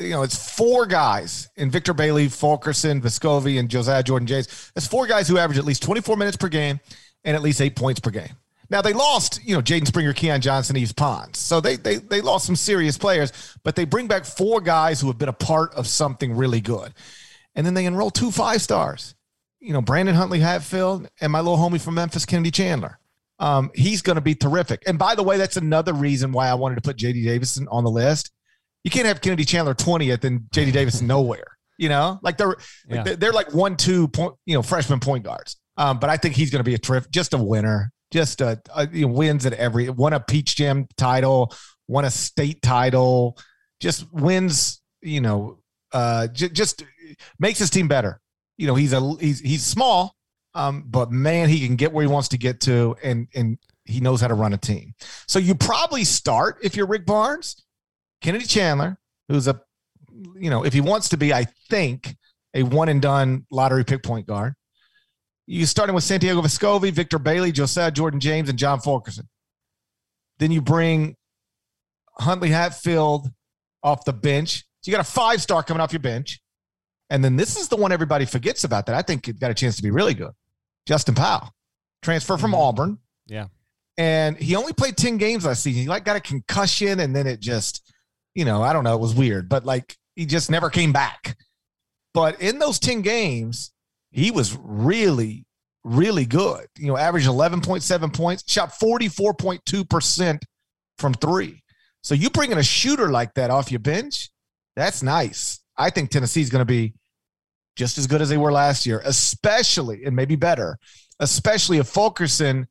you 0.00 0.10
know, 0.10 0.22
it's 0.22 0.56
four 0.56 0.86
guys 0.86 1.50
in 1.56 1.70
Victor 1.70 1.92
Bailey, 1.92 2.28
Fulkerson, 2.28 3.02
Vescovi, 3.02 3.60
and 3.60 3.68
Josiah 3.68 4.02
Jordan 4.02 4.26
James. 4.26 4.72
It's 4.74 4.86
four 4.86 5.06
guys 5.06 5.28
who 5.28 5.36
average 5.38 5.58
at 5.58 5.64
least 5.64 5.82
24 5.82 6.16
minutes 6.16 6.36
per 6.36 6.48
game 6.48 6.80
and 7.24 7.36
at 7.36 7.42
least 7.42 7.60
eight 7.60 7.76
points 7.76 8.00
per 8.00 8.10
game. 8.10 8.34
Now 8.70 8.80
they 8.80 8.94
lost, 8.94 9.40
you 9.44 9.54
know, 9.54 9.60
Jaden 9.60 9.86
Springer, 9.86 10.14
Keon 10.14 10.40
Johnson, 10.40 10.76
Yves 10.76 10.94
Pons. 10.94 11.36
So 11.36 11.60
they 11.60 11.76
they 11.76 11.96
they 11.96 12.22
lost 12.22 12.46
some 12.46 12.56
serious 12.56 12.96
players, 12.96 13.58
but 13.64 13.76
they 13.76 13.84
bring 13.84 14.06
back 14.06 14.24
four 14.24 14.62
guys 14.62 14.98
who 14.98 15.08
have 15.08 15.18
been 15.18 15.28
a 15.28 15.34
part 15.34 15.74
of 15.74 15.86
something 15.86 16.34
really 16.34 16.62
good. 16.62 16.94
And 17.54 17.66
then 17.66 17.74
they 17.74 17.84
enroll 17.84 18.10
two 18.10 18.30
five 18.30 18.62
stars. 18.62 19.14
You 19.60 19.74
know, 19.74 19.82
Brandon 19.82 20.14
Huntley 20.14 20.40
Hatfield 20.40 21.06
and 21.20 21.30
my 21.30 21.40
little 21.40 21.58
homie 21.58 21.80
from 21.80 21.94
Memphis, 21.94 22.24
Kennedy 22.24 22.50
Chandler 22.50 22.98
um, 23.42 23.72
he's 23.74 24.02
going 24.02 24.14
to 24.14 24.22
be 24.22 24.36
terrific. 24.36 24.84
And 24.86 24.96
by 24.96 25.16
the 25.16 25.24
way, 25.24 25.36
that's 25.36 25.56
another 25.56 25.92
reason 25.92 26.30
why 26.30 26.46
I 26.46 26.54
wanted 26.54 26.76
to 26.76 26.80
put 26.80 26.96
JD 26.96 27.24
Davison 27.24 27.66
on 27.72 27.82
the 27.82 27.90
list. 27.90 28.30
You 28.84 28.90
can't 28.90 29.06
have 29.06 29.20
Kennedy 29.20 29.44
Chandler 29.44 29.74
20th 29.74 30.22
and 30.22 30.42
JD 30.54 30.72
Davison 30.72 31.08
nowhere. 31.08 31.58
You 31.76 31.88
know, 31.88 32.20
like 32.22 32.36
they're 32.36 32.54
yeah. 32.88 33.02
like 33.02 33.18
they're 33.18 33.32
like 33.32 33.52
one, 33.52 33.76
two 33.76 34.06
point, 34.06 34.34
you 34.46 34.54
know, 34.54 34.62
freshman 34.62 35.00
point 35.00 35.24
guards. 35.24 35.56
Um, 35.76 35.98
but 35.98 36.08
I 36.08 36.16
think 36.16 36.36
he's 36.36 36.50
going 36.50 36.60
to 36.60 36.64
be 36.64 36.74
a 36.74 36.78
terrific, 36.78 37.10
just 37.10 37.34
a 37.34 37.38
winner, 37.38 37.90
just 38.12 38.40
a, 38.40 38.60
a 38.76 38.88
you 38.88 39.08
know, 39.08 39.12
wins 39.12 39.44
at 39.46 39.54
every 39.54 39.88
won 39.88 40.12
a 40.12 40.20
Peach 40.20 40.54
Jam 40.54 40.86
title, 40.96 41.52
won 41.88 42.04
a 42.04 42.10
state 42.10 42.62
title, 42.62 43.36
just 43.80 44.06
wins. 44.12 44.80
You 45.00 45.22
know, 45.22 45.58
uh, 45.92 46.28
j- 46.28 46.50
just 46.50 46.84
makes 47.40 47.58
his 47.58 47.70
team 47.70 47.88
better. 47.88 48.20
You 48.58 48.68
know, 48.68 48.76
he's 48.76 48.92
a 48.92 49.14
he's 49.18 49.40
he's 49.40 49.64
small, 49.64 50.14
um, 50.54 50.84
but 50.86 51.10
man, 51.10 51.48
he 51.48 51.66
can 51.66 51.76
get 51.76 51.92
where 51.92 52.02
he 52.02 52.08
wants 52.08 52.28
to 52.28 52.38
get 52.38 52.60
to, 52.62 52.96
and 53.02 53.28
and 53.34 53.58
he 53.84 54.00
knows 54.00 54.20
how 54.20 54.28
to 54.28 54.34
run 54.34 54.52
a 54.52 54.58
team. 54.58 54.94
So 55.26 55.38
you 55.38 55.54
probably 55.54 56.04
start 56.04 56.58
if 56.62 56.76
you're 56.76 56.86
Rick 56.86 57.06
Barnes, 57.06 57.64
Kennedy 58.20 58.44
Chandler, 58.44 58.98
who's 59.28 59.48
a, 59.48 59.60
you 60.36 60.50
know, 60.50 60.64
if 60.64 60.72
he 60.72 60.80
wants 60.80 61.08
to 61.10 61.16
be, 61.16 61.32
I 61.32 61.46
think 61.68 62.16
a 62.54 62.62
one 62.62 62.88
and 62.88 63.02
done 63.02 63.46
lottery 63.50 63.84
pick 63.84 64.02
point 64.02 64.26
guard. 64.26 64.54
You 65.46 65.66
starting 65.66 65.94
with 65.94 66.04
Santiago 66.04 66.40
Vescovi, 66.40 66.92
Victor 66.92 67.18
Bailey, 67.18 67.50
Josiah 67.50 67.90
Jordan 67.90 68.20
James, 68.20 68.48
and 68.48 68.58
John 68.58 68.80
Fulkerson. 68.80 69.28
Then 70.38 70.52
you 70.52 70.62
bring 70.62 71.16
Huntley 72.18 72.50
Hatfield 72.50 73.28
off 73.82 74.04
the 74.04 74.12
bench. 74.12 74.64
So 74.80 74.90
you 74.90 74.96
got 74.96 75.06
a 75.06 75.10
five 75.10 75.42
star 75.42 75.62
coming 75.62 75.80
off 75.80 75.92
your 75.92 76.00
bench. 76.00 76.40
And 77.10 77.22
then 77.22 77.36
this 77.36 77.58
is 77.58 77.68
the 77.68 77.76
one 77.76 77.92
everybody 77.92 78.24
forgets 78.24 78.64
about 78.64 78.86
that 78.86 78.94
I 78.94 79.02
think 79.02 79.28
it 79.28 79.38
got 79.38 79.50
a 79.50 79.54
chance 79.54 79.76
to 79.76 79.82
be 79.82 79.90
really 79.90 80.14
good. 80.14 80.32
Justin 80.86 81.14
Powell, 81.14 81.50
transfer 82.02 82.36
from 82.36 82.52
mm-hmm. 82.52 82.60
Auburn. 82.60 82.98
Yeah. 83.26 83.46
And 83.98 84.36
he 84.36 84.56
only 84.56 84.72
played 84.72 84.96
10 84.96 85.18
games 85.18 85.44
last 85.44 85.62
season. 85.62 85.82
He 85.82 85.88
like 85.88 86.04
got 86.04 86.16
a 86.16 86.20
concussion 86.20 87.00
and 87.00 87.14
then 87.14 87.26
it 87.26 87.40
just, 87.40 87.92
you 88.34 88.44
know, 88.44 88.62
I 88.62 88.72
don't 88.72 88.84
know, 88.84 88.94
it 88.94 89.00
was 89.00 89.14
weird, 89.14 89.48
but 89.48 89.64
like 89.64 89.96
he 90.16 90.26
just 90.26 90.50
never 90.50 90.70
came 90.70 90.92
back. 90.92 91.36
But 92.14 92.40
in 92.40 92.58
those 92.58 92.78
10 92.78 93.02
games, 93.02 93.72
he 94.10 94.30
was 94.30 94.56
really, 94.62 95.46
really 95.84 96.26
good. 96.26 96.66
You 96.78 96.88
know, 96.88 96.96
averaged 96.96 97.28
11.7 97.28 98.14
points, 98.14 98.44
shot 98.50 98.72
44.2% 98.72 100.38
from 100.98 101.14
three. 101.14 101.62
So 102.02 102.14
you 102.14 102.30
bring 102.30 102.52
in 102.52 102.58
a 102.58 102.62
shooter 102.62 103.10
like 103.10 103.34
that 103.34 103.50
off 103.50 103.70
your 103.70 103.80
bench, 103.80 104.30
that's 104.76 105.02
nice. 105.02 105.60
I 105.76 105.90
think 105.90 106.10
Tennessee's 106.10 106.50
going 106.50 106.60
to 106.60 106.66
be 106.66 106.94
just 107.76 107.98
as 107.98 108.06
good 108.06 108.22
as 108.22 108.28
they 108.28 108.36
were 108.36 108.52
last 108.52 108.86
year, 108.86 109.00
especially 109.04 110.04
and 110.04 110.14
maybe 110.14 110.36
better, 110.36 110.78
especially 111.20 111.78
if 111.78 111.86
Fulkerson 111.86 112.66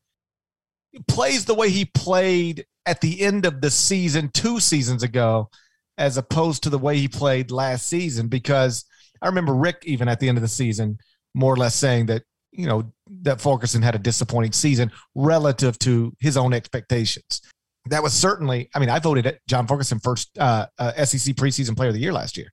plays 1.07 1.45
the 1.45 1.53
way 1.53 1.69
he 1.69 1.85
played 1.85 2.65
at 2.85 3.01
the 3.01 3.21
end 3.21 3.45
of 3.45 3.61
the 3.61 3.71
season 3.71 4.29
two 4.33 4.59
seasons 4.59 5.03
ago, 5.03 5.49
as 5.97 6.17
opposed 6.17 6.63
to 6.63 6.69
the 6.69 6.77
way 6.77 6.97
he 6.97 7.07
played 7.07 7.51
last 7.51 7.87
season. 7.87 8.27
Because 8.27 8.85
I 9.21 9.27
remember 9.27 9.53
Rick, 9.53 9.83
even 9.85 10.07
at 10.07 10.19
the 10.19 10.29
end 10.29 10.37
of 10.37 10.41
the 10.41 10.47
season, 10.47 10.97
more 11.33 11.53
or 11.53 11.57
less 11.57 11.75
saying 11.75 12.07
that, 12.07 12.23
you 12.51 12.67
know, 12.67 12.91
that 13.21 13.39
Fulkerson 13.39 13.81
had 13.81 13.95
a 13.95 13.99
disappointing 13.99 14.51
season 14.51 14.91
relative 15.15 15.79
to 15.79 16.13
his 16.19 16.37
own 16.37 16.53
expectations. 16.53 17.41
That 17.85 18.03
was 18.03 18.13
certainly, 18.13 18.69
I 18.75 18.79
mean, 18.79 18.89
I 18.89 18.99
voted 18.99 19.39
John 19.47 19.65
Fulkerson 19.65 19.99
first 19.99 20.37
uh, 20.37 20.67
uh, 20.77 21.03
SEC 21.05 21.35
preseason 21.35 21.75
player 21.75 21.89
of 21.89 21.95
the 21.95 22.01
year 22.01 22.13
last 22.13 22.37
year. 22.37 22.51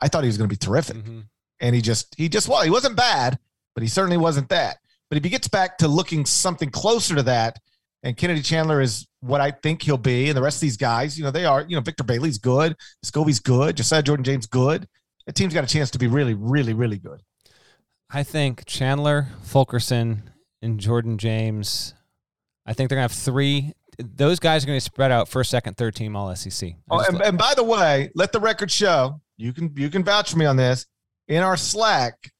I 0.00 0.08
thought 0.08 0.24
he 0.24 0.28
was 0.28 0.38
going 0.38 0.48
to 0.48 0.52
be 0.52 0.56
terrific. 0.56 0.96
Mm-hmm 0.96 1.20
and 1.60 1.74
he 1.74 1.82
just 1.82 2.14
he 2.16 2.28
just 2.28 2.48
well 2.48 2.62
he 2.62 2.70
wasn't 2.70 2.96
bad, 2.96 3.38
but 3.74 3.82
he 3.82 3.88
certainly 3.88 4.16
wasn't 4.16 4.48
that. 4.48 4.78
But 5.08 5.18
if 5.18 5.24
he 5.24 5.30
gets 5.30 5.48
back 5.48 5.78
to 5.78 5.88
looking 5.88 6.24
something 6.24 6.70
closer 6.70 7.14
to 7.16 7.22
that, 7.24 7.58
and 8.02 8.16
Kennedy 8.16 8.42
Chandler 8.42 8.80
is 8.80 9.06
what 9.20 9.40
I 9.40 9.50
think 9.50 9.82
he'll 9.82 9.98
be, 9.98 10.28
and 10.28 10.36
the 10.36 10.42
rest 10.42 10.58
of 10.58 10.62
these 10.62 10.76
guys, 10.76 11.18
you 11.18 11.24
know, 11.24 11.30
they 11.30 11.44
are, 11.44 11.62
you 11.62 11.76
know, 11.76 11.82
Victor 11.82 12.04
Bailey's 12.04 12.38
good, 12.38 12.76
Scobie's 13.04 13.40
good, 13.40 13.76
Josiah 13.76 14.02
Jordan 14.02 14.24
James 14.24 14.46
good. 14.46 14.88
The 15.26 15.32
team's 15.32 15.52
got 15.52 15.64
a 15.64 15.66
chance 15.66 15.90
to 15.90 15.98
be 15.98 16.06
really, 16.06 16.34
really, 16.34 16.72
really 16.72 16.98
good. 16.98 17.22
I 18.08 18.22
think 18.22 18.64
Chandler, 18.66 19.28
Fulkerson, 19.42 20.30
and 20.62 20.80
Jordan 20.80 21.18
James. 21.18 21.94
I 22.66 22.72
think 22.72 22.88
they're 22.88 22.96
gonna 22.96 23.02
have 23.04 23.12
three. 23.12 23.72
Those 23.98 24.38
guys 24.38 24.64
are 24.64 24.66
gonna 24.66 24.76
be 24.76 24.80
spread 24.80 25.12
out 25.12 25.28
first, 25.28 25.50
second, 25.50 25.76
third 25.76 25.94
team 25.94 26.16
All 26.16 26.34
SEC. 26.34 26.74
Oh, 26.90 27.04
and, 27.06 27.20
and 27.20 27.38
by 27.38 27.54
the 27.54 27.64
way, 27.64 28.10
let 28.14 28.32
the 28.32 28.40
record 28.40 28.70
show 28.70 29.20
you 29.36 29.52
can 29.52 29.72
you 29.76 29.90
can 29.90 30.04
vouch 30.04 30.30
for 30.32 30.38
me 30.38 30.46
on 30.46 30.56
this 30.56 30.86
in 31.30 31.42
our 31.42 31.56
Slack 31.56 32.30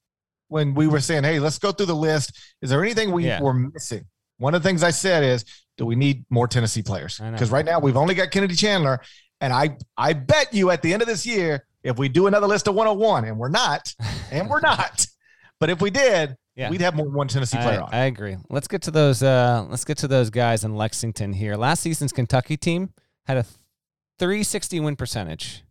when 0.49 0.75
we 0.75 0.85
were 0.85 0.99
saying, 0.99 1.23
"Hey, 1.23 1.39
let's 1.39 1.57
go 1.57 1.71
through 1.71 1.87
the 1.87 1.95
list. 1.95 2.37
Is 2.61 2.69
there 2.69 2.83
anything 2.83 3.11
we 3.11 3.25
yeah. 3.25 3.41
were 3.41 3.53
missing?" 3.53 4.05
One 4.37 4.53
of 4.53 4.61
the 4.61 4.69
things 4.69 4.83
I 4.83 4.91
said 4.91 5.23
is, 5.23 5.45
"Do 5.77 5.85
we 5.85 5.95
need 5.95 6.25
more 6.29 6.47
Tennessee 6.47 6.83
players?" 6.83 7.19
Because 7.19 7.49
right 7.49 7.65
now 7.65 7.79
we've 7.79 7.97
only 7.97 8.13
got 8.13 8.29
Kennedy 8.29 8.55
Chandler, 8.55 9.01
and 9.39 9.53
I 9.53 9.77
I 9.97 10.13
bet 10.13 10.53
you 10.53 10.69
at 10.69 10.81
the 10.81 10.93
end 10.93 11.01
of 11.01 11.07
this 11.07 11.25
year, 11.25 11.65
if 11.83 11.97
we 11.97 12.09
do 12.09 12.27
another 12.27 12.47
list 12.47 12.67
of 12.67 12.75
101, 12.75 13.25
and 13.25 13.37
we're 13.37 13.49
not, 13.49 13.95
and 14.29 14.49
we're 14.49 14.59
not, 14.59 15.07
but 15.59 15.69
if 15.69 15.81
we 15.81 15.89
did, 15.89 16.35
yeah. 16.55 16.69
we'd 16.69 16.81
have 16.81 16.95
more 16.95 17.09
one 17.09 17.29
Tennessee 17.29 17.57
player 17.57 17.79
I, 17.79 17.83
on. 17.83 17.89
I 17.93 18.05
agree. 18.05 18.37
Let's 18.49 18.67
get 18.67 18.81
to 18.83 18.91
those. 18.91 19.23
Uh, 19.23 19.65
let's 19.69 19.85
get 19.85 19.97
to 19.99 20.07
those 20.07 20.29
guys 20.29 20.65
in 20.65 20.75
Lexington 20.75 21.33
here. 21.33 21.55
Last 21.55 21.81
season's 21.81 22.11
Kentucky 22.11 22.57
team 22.57 22.89
had 23.25 23.37
a 23.37 23.43
360 24.19 24.81
win 24.81 24.95
percentage. 24.97 25.63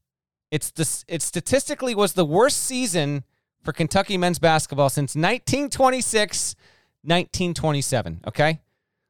It's 0.51 0.71
the 0.71 1.05
it 1.09 1.23
statistically 1.23 1.95
was 1.95 2.15
the 2.15 2.25
worst 2.25 2.65
season 2.65 3.25
for 3.63 3.73
Kentucky 3.73 4.17
men's 4.17 4.39
basketball 4.39 4.89
since 4.89 5.15
1926, 5.15 6.55
1927. 7.03 8.21
Okay, 8.27 8.61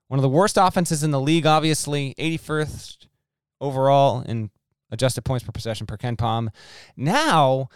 one 0.08 0.18
of 0.18 0.22
the 0.22 0.28
worst 0.28 0.58
offenses 0.58 1.02
in 1.02 1.12
the 1.12 1.20
league, 1.20 1.46
obviously 1.46 2.14
81st 2.18 3.06
overall 3.60 4.22
in 4.22 4.50
adjusted 4.90 5.22
points 5.22 5.44
per 5.44 5.52
possession 5.52 5.86
per 5.86 5.96
KenPom. 5.96 6.48
Now, 6.96 7.68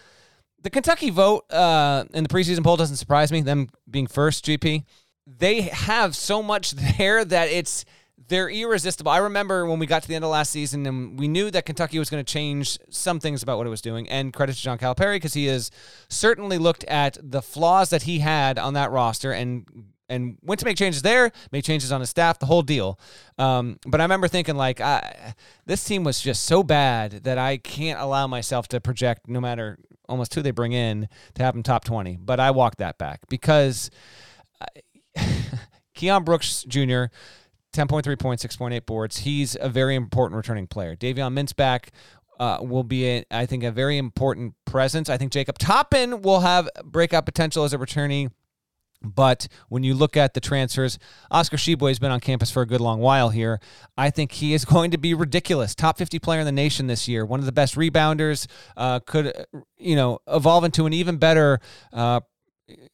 the 0.60 0.70
Kentucky 0.70 1.10
vote 1.10 1.50
uh, 1.52 2.04
in 2.12 2.24
the 2.24 2.28
preseason 2.28 2.64
poll 2.64 2.76
doesn't 2.76 2.96
surprise 2.96 3.30
me. 3.30 3.40
Them 3.40 3.68
being 3.88 4.06
first, 4.06 4.44
GP, 4.44 4.84
they 5.26 5.62
have 5.62 6.16
so 6.16 6.42
much 6.42 6.70
there 6.98 7.24
that 7.24 7.48
it's 7.48 7.84
they're 8.28 8.48
irresistible. 8.48 9.10
I 9.10 9.18
remember 9.18 9.66
when 9.66 9.78
we 9.78 9.86
got 9.86 10.02
to 10.02 10.08
the 10.08 10.14
end 10.14 10.24
of 10.24 10.30
last 10.30 10.50
season 10.50 10.86
and 10.86 11.18
we 11.18 11.28
knew 11.28 11.50
that 11.50 11.66
Kentucky 11.66 11.98
was 11.98 12.10
going 12.10 12.24
to 12.24 12.32
change 12.32 12.78
some 12.90 13.20
things 13.20 13.42
about 13.42 13.58
what 13.58 13.66
it 13.66 13.70
was 13.70 13.80
doing. 13.80 14.08
And 14.08 14.32
credit 14.32 14.56
to 14.56 14.62
John 14.62 14.78
Calipari 14.78 15.16
because 15.16 15.34
he 15.34 15.46
has 15.46 15.70
certainly 16.08 16.58
looked 16.58 16.84
at 16.84 17.18
the 17.20 17.42
flaws 17.42 17.90
that 17.90 18.02
he 18.02 18.20
had 18.20 18.58
on 18.58 18.74
that 18.74 18.90
roster 18.90 19.32
and 19.32 19.66
and 20.08 20.36
went 20.42 20.60
to 20.60 20.66
make 20.66 20.76
changes 20.76 21.00
there, 21.00 21.32
made 21.50 21.64
changes 21.64 21.90
on 21.90 22.00
his 22.00 22.10
staff, 22.10 22.38
the 22.38 22.44
whole 22.46 22.60
deal. 22.60 23.00
Um, 23.38 23.78
but 23.86 24.02
I 24.02 24.04
remember 24.04 24.28
thinking 24.28 24.54
like, 24.54 24.80
I, 24.80 25.34
this 25.64 25.82
team 25.82 26.04
was 26.04 26.20
just 26.20 26.44
so 26.44 26.62
bad 26.62 27.24
that 27.24 27.38
I 27.38 27.56
can't 27.56 27.98
allow 27.98 28.26
myself 28.26 28.68
to 28.68 28.80
project, 28.80 29.28
no 29.28 29.40
matter 29.40 29.78
almost 30.06 30.34
who 30.34 30.42
they 30.42 30.50
bring 30.50 30.72
in, 30.72 31.08
to 31.34 31.42
have 31.42 31.54
them 31.54 31.62
top 31.62 31.84
twenty. 31.84 32.18
But 32.20 32.38
I 32.38 32.50
walked 32.50 32.78
that 32.78 32.98
back 32.98 33.20
because 33.28 33.90
uh, 34.60 34.66
Keion 35.96 36.24
Brooks 36.24 36.64
Jr. 36.64 37.04
10.3 37.74 38.18
points, 38.18 38.44
6.8 38.44 38.86
boards. 38.86 39.18
He's 39.18 39.56
a 39.60 39.68
very 39.68 39.94
important 39.94 40.36
returning 40.36 40.66
player. 40.66 40.96
Davion 40.96 41.34
Mintz 41.34 41.90
uh, 42.40 42.58
will 42.60 42.84
be, 42.84 43.06
a, 43.06 43.24
I 43.30 43.46
think, 43.46 43.64
a 43.64 43.70
very 43.70 43.98
important 43.98 44.54
presence. 44.64 45.08
I 45.08 45.16
think 45.16 45.32
Jacob 45.32 45.58
Toppin 45.58 46.22
will 46.22 46.40
have 46.40 46.68
breakout 46.84 47.26
potential 47.26 47.64
as 47.64 47.72
a 47.72 47.78
returning. 47.78 48.32
But 49.02 49.48
when 49.68 49.82
you 49.82 49.94
look 49.94 50.16
at 50.16 50.32
the 50.32 50.40
transfers, 50.40 50.98
Oscar 51.30 51.58
Tshiebwe 51.58 51.88
has 51.88 51.98
been 51.98 52.10
on 52.10 52.20
campus 52.20 52.50
for 52.50 52.62
a 52.62 52.66
good 52.66 52.80
long 52.80 53.00
while 53.00 53.28
here. 53.28 53.60
I 53.98 54.08
think 54.08 54.32
he 54.32 54.54
is 54.54 54.64
going 54.64 54.90
to 54.92 54.98
be 54.98 55.12
ridiculous. 55.12 55.74
Top 55.74 55.98
50 55.98 56.18
player 56.18 56.40
in 56.40 56.46
the 56.46 56.52
nation 56.52 56.86
this 56.86 57.06
year. 57.06 57.26
One 57.26 57.38
of 57.40 57.46
the 57.46 57.52
best 57.52 57.74
rebounders. 57.74 58.46
Uh, 58.76 59.00
could, 59.00 59.32
you 59.76 59.94
know, 59.94 60.20
evolve 60.26 60.64
into 60.64 60.86
an 60.86 60.92
even 60.92 61.18
better 61.18 61.60
uh, 61.92 62.20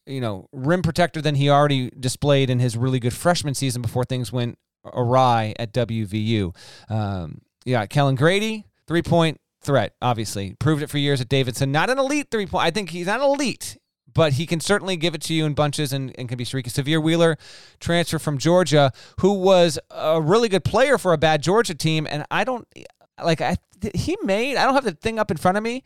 you 0.06 0.20
know, 0.20 0.48
rim 0.52 0.82
protector 0.82 1.22
than 1.22 1.36
he 1.36 1.48
already 1.48 1.90
displayed 1.90 2.50
in 2.50 2.58
his 2.58 2.76
really 2.76 2.98
good 2.98 3.12
freshman 3.12 3.54
season 3.54 3.82
before 3.82 4.04
things 4.04 4.32
went 4.32 4.58
awry 4.84 5.54
at 5.58 5.72
WVU. 5.72 6.54
Um, 6.88 7.42
yeah, 7.64 7.86
Kellan 7.86 8.14
Grady, 8.14 8.64
three 8.86 9.02
point 9.02 9.40
threat, 9.62 9.94
obviously. 10.00 10.54
Proved 10.58 10.82
it 10.82 10.88
for 10.88 10.98
years 10.98 11.20
at 11.20 11.28
Davidson. 11.28 11.72
Not 11.72 11.90
an 11.90 11.98
elite 11.98 12.28
three 12.30 12.46
point. 12.46 12.64
I 12.64 12.70
think 12.70 12.90
he's 12.90 13.06
not 13.06 13.20
elite, 13.20 13.78
but 14.12 14.34
he 14.34 14.46
can 14.46 14.60
certainly 14.60 14.96
give 14.96 15.14
it 15.14 15.22
to 15.22 15.34
you 15.34 15.44
in 15.44 15.54
bunches 15.54 15.92
and, 15.92 16.14
and 16.18 16.28
can 16.28 16.38
be 16.38 16.44
streaky. 16.44 16.70
Sahvir 16.70 17.02
Wheeler, 17.02 17.36
transfer 17.78 18.18
from 18.18 18.38
Georgia, 18.38 18.92
who 19.20 19.34
was 19.34 19.78
a 19.90 20.20
really 20.20 20.48
good 20.48 20.64
player 20.64 20.98
for 20.98 21.12
a 21.12 21.18
bad 21.18 21.42
Georgia 21.42 21.74
team. 21.74 22.06
And 22.10 22.24
I 22.30 22.44
don't 22.44 22.66
like 23.22 23.40
I 23.40 23.56
he 23.94 24.16
made 24.22 24.56
I 24.56 24.64
don't 24.64 24.74
have 24.74 24.84
the 24.84 24.92
thing 24.92 25.18
up 25.18 25.30
in 25.30 25.36
front 25.36 25.56
of 25.56 25.62
me. 25.62 25.84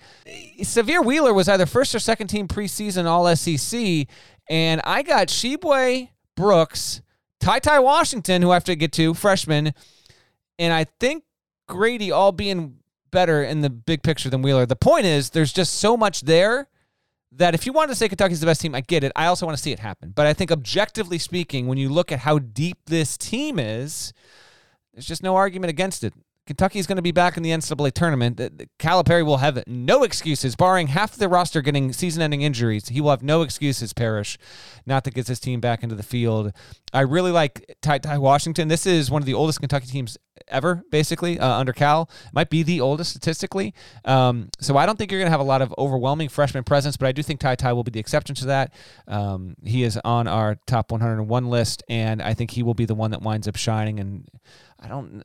Sahvir 0.61 1.04
Wheeler 1.04 1.35
was 1.35 1.48
either 1.48 1.66
first 1.66 1.94
or 1.94 1.98
second 1.98 2.28
team 2.28 2.48
preseason 2.48 3.07
all 3.07 3.35
SEC, 3.37 4.07
and 4.48 4.80
I 4.85 5.02
got 5.02 5.28
Tshiebwe 5.28 6.11
Brooks 6.37 7.02
Ty 7.40 7.59
Ty 7.59 7.81
Washington, 7.81 8.42
who 8.42 8.51
I 8.51 8.55
have 8.55 8.64
to 8.64 8.77
get 8.77 8.92
to, 8.92 9.14
freshman, 9.14 9.75
and 10.59 10.73
I 10.73 10.85
think 10.85 11.25
Grady 11.68 12.11
all 12.11 12.33
being 12.33 12.79
better 13.11 13.42
in 13.42 13.61
the 13.61 13.70
big 13.70 14.03
picture 14.03 14.31
than 14.31 14.42
Wheeler. 14.42 14.66
The 14.66 14.77
point 14.77 15.07
is, 15.07 15.31
there's 15.31 15.53
just 15.53 15.75
so 15.75 15.97
much 15.97 16.23
there 16.23 16.68
that 17.33 17.55
if 17.55 17.66
you 17.66 17.73
want 17.73 17.90
to 17.90 17.94
say 17.94 18.09
Kentucky's 18.09 18.40
the 18.40 18.47
best 18.47 18.61
team, 18.61 18.75
I 18.75 18.81
get 18.81 19.05
it. 19.05 19.12
I 19.16 19.27
also 19.27 19.47
want 19.47 19.57
to 19.57 19.62
see 19.62 19.73
it 19.73 19.79
happen. 19.79 20.12
But 20.14 20.27
I 20.27 20.35
think 20.35 20.51
objectively 20.51 21.18
speaking, 21.18 21.66
when 21.66 21.79
you 21.79 21.88
look 21.88 22.12
at 22.12 22.20
how 22.20 22.38
deep 22.38 22.79
this 22.87 23.16
team 23.16 23.59
is, 23.59 24.12
there's 24.92 25.07
just 25.07 25.23
no 25.23 25.37
argument 25.37 25.70
against 25.70 26.05
it. 26.05 26.14
Kentucky 26.46 26.78
is 26.78 26.87
going 26.87 26.96
to 26.96 27.02
be 27.02 27.12
back 27.12 27.38
in 27.38 27.42
the 27.42 27.50
NCAA 27.50 27.92
tournament. 27.92 28.37
Calipari 28.78 29.24
will 29.24 29.38
have 29.38 29.62
no 29.66 30.02
excuses, 30.02 30.54
barring 30.54 30.88
half 30.88 31.16
the 31.16 31.28
roster 31.28 31.62
getting 31.62 31.92
season-ending 31.92 32.42
injuries. 32.42 32.88
He 32.88 33.00
will 33.00 33.11
have 33.11 33.22
no 33.22 33.40
excuses, 33.40 33.94
Parrish, 33.94 34.37
not 34.85 35.04
to 35.04 35.11
get 35.11 35.26
his 35.26 35.40
team 35.40 35.61
back 35.61 35.83
into 35.83 35.94
the 35.94 36.02
field. 36.02 36.52
I 36.92 37.00
really 37.00 37.30
like 37.30 37.76
Ty 37.80 37.98
Ty 37.98 38.18
Washington. 38.18 38.68
This 38.68 38.87
is 38.87 39.11
one 39.11 39.22
of 39.22 39.26
the 39.26 39.35
oldest 39.35 39.61
Kentucky 39.61 39.87
teams 39.87 40.18
ever, 40.48 40.85
basically 40.90 41.38
uh, 41.38 41.48
under 41.48 41.72
Cal. 41.72 42.11
Might 42.33 42.50
be 42.50 42.62
the 42.62 42.80
oldest 42.80 43.11
statistically. 43.11 43.72
Um, 44.04 44.50
so 44.61 44.76
I 44.76 44.85
don't 44.85 44.98
think 44.98 45.11
you're 45.11 45.20
going 45.20 45.28
to 45.28 45.33
have 45.33 45.40
a 45.40 45.44
lot 45.44 45.62
of 45.62 45.74
overwhelming 45.78 46.28
freshman 46.28 46.64
presence, 46.64 46.96
but 46.96 47.07
I 47.07 47.12
do 47.12 47.22
think 47.22 47.40
Ty 47.40 47.54
Ty 47.54 47.72
will 47.72 47.85
be 47.85 47.90
the 47.90 48.00
exception 48.00 48.35
to 48.37 48.46
that. 48.46 48.74
Um, 49.09 49.57
he 49.64 49.83
is 49.83 49.98
on 50.04 50.28
our 50.28 50.57
top 50.66 50.92
101 50.92 51.48
list, 51.48 51.83
and 51.88 52.20
I 52.20 52.35
think 52.35 52.50
he 52.50 52.62
will 52.62 52.74
be 52.74 52.85
the 52.85 52.94
one 52.94 53.12
that 53.12 53.22
winds 53.22 53.48
up 53.48 53.57
shining. 53.57 53.98
And 53.98 54.28
I 54.78 54.88
don't. 54.88 55.24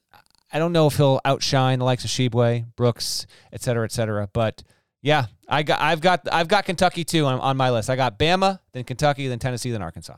I 0.51 0.59
don't 0.59 0.71
know 0.71 0.87
if 0.87 0.97
he'll 0.97 1.21
outshine 1.25 1.79
the 1.79 1.85
likes 1.85 2.03
of 2.03 2.09
Tshiebwe, 2.09 2.75
Brooks, 2.75 3.27
et 3.53 3.61
cetera, 3.61 3.85
et 3.85 3.91
cetera. 3.91 4.29
But 4.33 4.63
yeah, 5.01 5.27
I 5.47 5.63
got, 5.63 5.79
I've 5.81 6.01
got, 6.01 6.27
I've 6.31 6.47
got 6.47 6.65
Kentucky 6.65 7.03
too 7.03 7.25
on, 7.25 7.39
on 7.39 7.57
my 7.57 7.69
list. 7.71 7.89
I 7.89 7.95
got 7.95 8.17
Bama, 8.17 8.59
then 8.73 8.83
Kentucky, 8.83 9.27
then 9.27 9.39
Tennessee, 9.39 9.71
then 9.71 9.81
Arkansas. 9.81 10.15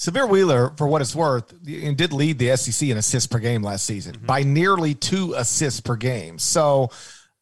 Sahvir 0.00 0.28
Wheeler, 0.28 0.74
for 0.76 0.88
what 0.88 1.00
it's 1.00 1.14
worth, 1.14 1.52
and 1.66 1.96
did 1.96 2.12
lead 2.12 2.38
the 2.38 2.56
SEC 2.56 2.88
in 2.88 2.96
assists 2.96 3.28
per 3.28 3.38
game 3.38 3.62
last 3.62 3.86
season 3.86 4.14
mm-hmm. 4.14 4.26
by 4.26 4.42
nearly 4.42 4.94
two 4.94 5.34
assists 5.34 5.80
per 5.80 5.94
game. 5.96 6.38
So 6.38 6.90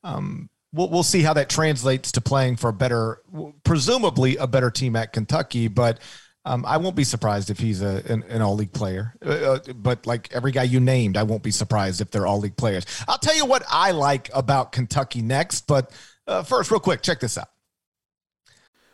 um, 0.05 0.51
we'll, 0.73 0.91
we'll 0.91 1.03
see 1.03 1.23
how 1.23 1.33
that 1.33 1.49
translates 1.49 2.13
to 2.13 2.21
playing 2.21 2.57
for 2.57 2.69
a 2.69 2.73
better, 2.73 3.23
presumably 3.65 4.37
a 4.37 4.47
better 4.47 4.71
team 4.71 4.97
at 4.97 5.13
Kentucky. 5.13 5.69
But 5.69 5.99
um, 6.45 6.65
I 6.67 6.77
won't 6.79 6.97
be 6.97 7.05
surprised 7.05 7.51
if 7.51 7.59
he's 7.59 7.83
a, 7.83 8.03
an, 8.07 8.25
an 8.29 8.43
all 8.43 8.57
league 8.57 8.73
player. 8.73 9.15
Uh, 9.25 9.31
uh, 9.31 9.59
but 9.75 10.07
like 10.07 10.33
every 10.33 10.51
guy 10.53 10.65
you 10.65 10.81
named, 10.81 11.17
I 11.17 11.23
won't 11.23 11.43
be 11.43 11.53
surprised 11.53 12.01
if 12.01 12.11
they're 12.11 12.27
all 12.27 12.41
league 12.41 12.57
players. 12.57 12.85
I'll 13.07 13.19
tell 13.19 13.37
you 13.37 13.47
what 13.47 13.63
I 13.69 13.93
like 13.93 14.31
about 14.35 14.73
Kentucky 14.73 15.23
next. 15.23 15.67
But 15.67 15.93
uh, 16.27 16.43
first, 16.43 16.71
real 16.71 16.81
quick, 16.81 17.03
check 17.03 17.21
this 17.21 17.39
out. 17.39 17.49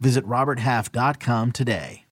Visit 0.00 0.26
RobertHalf.com 0.26 1.52
today. 1.52 2.06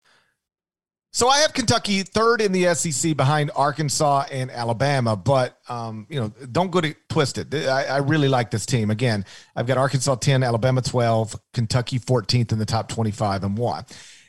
So 1.15 1.29
I 1.29 1.39
have 1.39 1.53
Kentucky 1.53 2.03
third 2.03 2.41
in 2.41 2.51
the 2.51 2.75
SEC 2.75 3.17
behind 3.17 3.53
Arkansas 3.55 4.25
and 4.33 4.51
Alabama, 4.51 5.15
but 5.15 5.61
um, 5.69 6.09
you 6.11 6.19
know, 6.19 6.33
don't 6.51 6.73
go 6.73 6.81
to 6.81 6.93
twisted. 7.09 7.55
I, 7.55 7.85
I 7.85 7.97
really 7.99 8.27
like 8.27 8.51
this 8.51 8.67
team. 8.67 8.91
Again, 8.91 9.25
I've 9.55 9.69
got 9.69 9.79
Arkansas 9.79 10.17
10, 10.17 10.43
Alabama 10.43 10.83
12, 10.83 11.37
Kentucky 11.53 12.01
14th 12.01 12.51
in 12.51 12.59
the 12.59 12.67
top 12.67 12.89
25 12.89 13.45
and 13.45 13.57
one. 13.57 13.85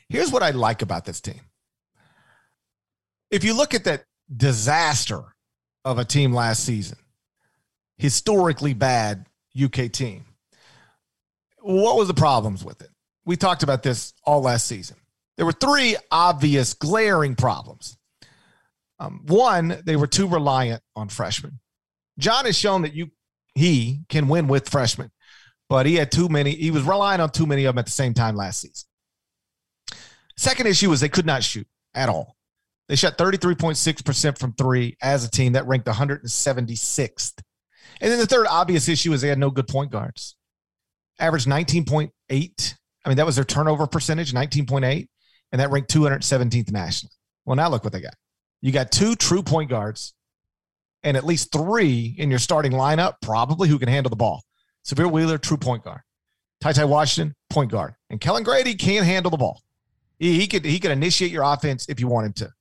Here's 0.08 0.30
what 0.30 0.44
I 0.44 0.50
like 0.50 0.80
about 0.80 1.04
this 1.04 1.20
team. 1.20 1.40
If 3.32 3.42
you 3.42 3.56
look 3.56 3.74
at 3.74 3.82
that 3.82 4.04
disaster 4.34 5.24
of 5.84 5.98
a 5.98 6.04
team 6.04 6.32
last 6.32 6.62
season, 6.62 6.98
historically 7.98 8.74
bad 8.74 9.26
UK 9.60 9.90
team, 9.90 10.24
what 11.62 11.96
was 11.96 12.06
the 12.06 12.14
problems 12.14 12.64
with 12.64 12.80
it? 12.80 12.90
We 13.26 13.36
talked 13.36 13.62
about 13.62 13.82
this 13.82 14.14
all 14.24 14.40
last 14.40 14.66
season. 14.66 14.96
There 15.36 15.44
were 15.44 15.52
three 15.52 15.96
obvious, 16.10 16.72
glaring 16.72 17.34
problems. 17.34 17.98
Um, 18.98 19.24
one, 19.26 19.82
they 19.84 19.96
were 19.96 20.06
too 20.06 20.26
reliant 20.26 20.82
on 20.94 21.08
freshmen. 21.08 21.58
John 22.18 22.46
has 22.46 22.56
shown 22.56 22.82
that 22.82 22.94
you 22.94 23.10
he 23.54 24.00
can 24.08 24.28
win 24.28 24.48
with 24.48 24.68
freshmen, 24.68 25.10
but 25.68 25.84
he 25.84 25.96
had 25.96 26.10
too 26.10 26.28
many. 26.28 26.52
He 26.52 26.70
was 26.70 26.84
relying 26.84 27.20
on 27.20 27.30
too 27.30 27.46
many 27.46 27.64
of 27.64 27.74
them 27.74 27.80
at 27.80 27.86
the 27.86 27.92
same 27.92 28.14
time 28.14 28.36
last 28.36 28.60
season. 28.60 28.86
Second 30.36 30.66
issue 30.66 30.90
was 30.90 31.00
they 31.00 31.08
could 31.08 31.26
not 31.26 31.42
shoot 31.42 31.66
at 31.94 32.08
all. 32.08 32.36
They 32.88 32.96
shot 32.96 33.18
33.6% 33.18 34.38
from 34.38 34.52
three 34.52 34.96
as 35.02 35.24
a 35.24 35.30
team 35.30 35.54
that 35.54 35.66
ranked 35.66 35.86
176th. 35.86 37.32
And 38.00 38.12
then 38.12 38.18
the 38.18 38.26
third 38.26 38.46
obvious 38.46 38.88
issue 38.88 39.12
is 39.12 39.22
they 39.22 39.28
had 39.28 39.38
no 39.38 39.50
good 39.50 39.66
point 39.66 39.90
guards. 39.90 40.36
Averaged 41.18 41.48
19.8 41.48 42.74
I 43.06 43.08
mean, 43.08 43.18
that 43.18 43.26
was 43.26 43.36
their 43.36 43.44
turnover 43.44 43.86
percentage, 43.86 44.32
19.8, 44.32 45.06
and 45.52 45.60
that 45.60 45.70
ranked 45.70 45.94
217th 45.94 46.72
nationally. 46.72 47.12
Well, 47.44 47.54
now 47.54 47.68
look 47.68 47.84
what 47.84 47.92
they 47.92 48.00
got. 48.00 48.14
You 48.60 48.72
got 48.72 48.90
two 48.90 49.14
true 49.14 49.44
point 49.44 49.70
guards 49.70 50.12
and 51.04 51.16
at 51.16 51.24
least 51.24 51.52
three 51.52 52.16
in 52.18 52.30
your 52.30 52.40
starting 52.40 52.72
lineup, 52.72 53.14
probably 53.22 53.68
who 53.68 53.78
can 53.78 53.88
handle 53.88 54.10
the 54.10 54.16
ball. 54.16 54.42
Sahvir 54.84 55.10
Wheeler, 55.10 55.38
true 55.38 55.56
point 55.56 55.84
guard. 55.84 56.00
Ty 56.60 56.72
Ty 56.72 56.86
Washington, 56.86 57.36
point 57.48 57.70
guard. 57.70 57.94
And 58.10 58.20
Kellan 58.20 58.42
Grady 58.42 58.74
can 58.74 59.04
handle 59.04 59.30
the 59.30 59.36
ball. 59.36 59.62
He, 60.18 60.40
he, 60.40 60.48
could 60.48 60.64
he 60.64 60.80
could 60.80 60.90
initiate 60.90 61.30
your 61.30 61.44
offense 61.44 61.86
if 61.88 62.00
you 62.00 62.08
want 62.08 62.26
him 62.26 62.32
to. 62.34 62.52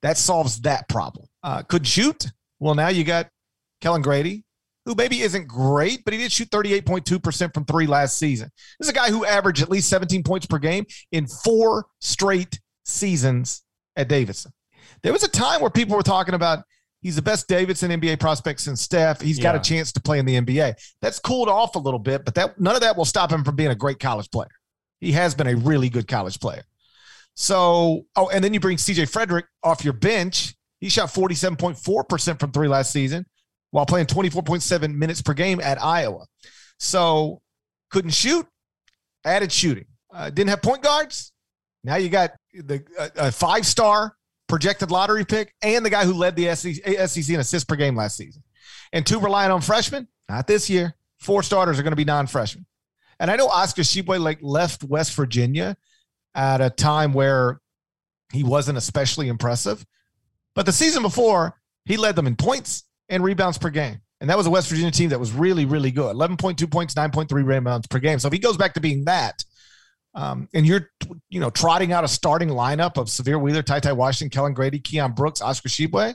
That 0.00 0.16
solves 0.16 0.62
that 0.62 0.88
problem. 0.88 1.26
Uh, 1.42 1.62
could 1.62 1.86
shoot. 1.86 2.26
Well, 2.58 2.74
now 2.74 2.88
you 2.88 3.04
got 3.04 3.28
Kellan 3.82 4.00
Grady, 4.00 4.44
who 4.86 4.94
maybe 4.94 5.20
isn't 5.20 5.46
great, 5.46 6.04
but 6.04 6.14
he 6.14 6.18
did 6.18 6.32
shoot 6.32 6.50
38.2% 6.50 7.54
from 7.54 7.64
three 7.64 7.86
last 7.86 8.18
season. 8.18 8.50
This 8.78 8.88
is 8.88 8.90
a 8.90 8.96
guy 8.96 9.10
who 9.10 9.24
averaged 9.24 9.62
at 9.62 9.70
least 9.70 9.88
17 9.88 10.22
points 10.22 10.46
per 10.46 10.58
game 10.58 10.86
in 11.12 11.26
four 11.26 11.86
straight 12.00 12.58
seasons 12.84 13.62
at 13.96 14.08
Davidson. 14.08 14.52
There 15.02 15.12
was 15.12 15.22
a 15.22 15.28
time 15.28 15.60
where 15.60 15.70
people 15.70 15.96
were 15.96 16.02
talking 16.02 16.34
about 16.34 16.64
he's 17.02 17.16
the 17.16 17.22
best 17.22 17.48
Davidson 17.48 17.90
NBA 17.90 18.20
prospect 18.20 18.60
since 18.60 18.80
Steph. 18.80 19.20
He's 19.20 19.38
got 19.38 19.54
yeah. 19.54 19.60
a 19.60 19.62
chance 19.62 19.92
to 19.92 20.00
play 20.00 20.18
in 20.18 20.26
the 20.26 20.40
NBA. 20.40 20.74
That's 21.00 21.18
cooled 21.18 21.48
off 21.48 21.76
a 21.76 21.78
little 21.78 21.98
bit, 21.98 22.24
but 22.24 22.34
that 22.34 22.58
none 22.60 22.74
of 22.74 22.80
that 22.80 22.96
will 22.96 23.04
stop 23.04 23.30
him 23.30 23.44
from 23.44 23.56
being 23.56 23.70
a 23.70 23.74
great 23.74 23.98
college 23.98 24.30
player. 24.30 24.50
He 25.00 25.12
has 25.12 25.34
been 25.34 25.46
a 25.46 25.56
really 25.56 25.88
good 25.88 26.08
college 26.08 26.40
player. 26.40 26.62
So, 27.34 28.06
oh, 28.16 28.28
and 28.28 28.44
then 28.44 28.52
you 28.52 28.60
bring 28.60 28.76
CJ 28.76 29.10
Frederick 29.10 29.46
off 29.62 29.84
your 29.84 29.94
bench. 29.94 30.54
He 30.80 30.88
shot 30.88 31.08
47.4% 31.08 32.40
from 32.40 32.52
three 32.52 32.68
last 32.68 32.90
season 32.90 33.24
while 33.70 33.86
playing 33.86 34.06
24.7 34.06 34.94
minutes 34.94 35.22
per 35.22 35.34
game 35.34 35.60
at 35.60 35.82
Iowa. 35.82 36.26
So, 36.78 37.40
couldn't 37.90 38.12
shoot, 38.12 38.46
added 39.24 39.52
shooting. 39.52 39.86
Uh, 40.12 40.30
didn't 40.30 40.50
have 40.50 40.62
point 40.62 40.82
guards. 40.82 41.32
Now 41.84 41.96
you 41.96 42.08
got 42.08 42.32
the 42.52 42.84
a 43.16 43.32
five 43.32 43.66
star 43.66 44.16
projected 44.48 44.90
lottery 44.90 45.24
pick 45.24 45.54
and 45.62 45.84
the 45.84 45.90
guy 45.90 46.04
who 46.04 46.12
led 46.12 46.36
the 46.36 46.54
SEC, 46.54 47.28
in 47.28 47.40
assists 47.40 47.64
per 47.64 47.76
game 47.76 47.96
last 47.96 48.16
season. 48.16 48.42
And 48.92 49.06
two 49.06 49.20
relying 49.20 49.50
on 49.50 49.60
freshmen, 49.60 50.08
not 50.28 50.46
this 50.46 50.68
year. 50.68 50.94
Four 51.18 51.42
starters 51.42 51.78
are 51.78 51.82
going 51.82 51.92
to 51.92 51.96
be 51.96 52.04
non 52.04 52.26
freshmen. 52.26 52.66
And 53.18 53.30
I 53.30 53.36
know 53.36 53.48
Oscar 53.48 53.82
Tshiebwe 53.82 54.18
like 54.18 54.38
left 54.40 54.82
West 54.82 55.14
Virginia 55.14 55.76
at 56.34 56.60
a 56.60 56.70
time 56.70 57.12
where 57.12 57.60
he 58.32 58.42
wasn't 58.42 58.78
especially 58.78 59.28
impressive. 59.28 59.84
But 60.54 60.66
the 60.66 60.72
season 60.72 61.02
before, 61.02 61.60
he 61.84 61.96
led 61.96 62.16
them 62.16 62.26
in 62.26 62.36
points 62.36 62.84
and 63.10 63.22
rebounds 63.22 63.58
per 63.58 63.68
game. 63.68 64.00
And 64.20 64.30
that 64.30 64.36
was 64.36 64.46
a 64.46 64.50
West 64.50 64.68
Virginia 64.68 64.90
team 64.90 65.10
that 65.10 65.20
was 65.20 65.32
really, 65.32 65.64
really 65.64 65.90
good 65.90 66.14
11.2 66.14 66.70
points, 66.70 66.94
9.3 66.94 67.30
rebounds 67.44 67.86
per 67.86 67.98
game. 67.98 68.18
So 68.18 68.28
if 68.28 68.32
he 68.32 68.38
goes 68.38 68.56
back 68.56 68.74
to 68.74 68.80
being 68.80 69.04
that, 69.04 69.44
um, 70.14 70.48
and 70.52 70.66
you're, 70.66 70.90
you 71.28 71.40
know, 71.40 71.50
trotting 71.50 71.92
out 71.92 72.04
a 72.04 72.08
starting 72.08 72.48
lineup 72.48 72.96
of 72.98 73.06
Sahvir 73.06 73.40
Wheeler, 73.40 73.62
Ty 73.62 73.80
Ty 73.80 73.92
Washington, 73.92 74.30
Kellan 74.30 74.54
Grady, 74.54 74.80
Keion 74.80 75.14
Brooks, 75.14 75.40
Oscar 75.40 75.68
Tshiebwe, 75.68 76.14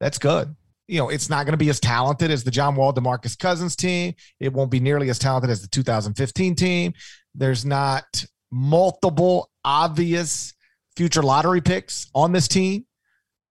that's 0.00 0.18
good. 0.18 0.54
You 0.86 0.98
know, 0.98 1.10
it's 1.10 1.28
not 1.28 1.44
going 1.44 1.52
to 1.52 1.58
be 1.58 1.68
as 1.68 1.80
talented 1.80 2.30
as 2.30 2.44
the 2.44 2.50
John 2.50 2.74
Wall, 2.74 2.94
DeMarcus 2.94 3.38
Cousins 3.38 3.76
team. 3.76 4.14
It 4.40 4.52
won't 4.52 4.70
be 4.70 4.80
nearly 4.80 5.10
as 5.10 5.18
talented 5.18 5.50
as 5.50 5.60
the 5.60 5.68
2015 5.68 6.54
team. 6.54 6.94
There's 7.34 7.66
not 7.66 8.24
multiple 8.50 9.50
obvious 9.64 10.54
future 10.96 11.22
lottery 11.22 11.60
picks 11.60 12.08
on 12.14 12.32
this 12.32 12.48
team, 12.48 12.86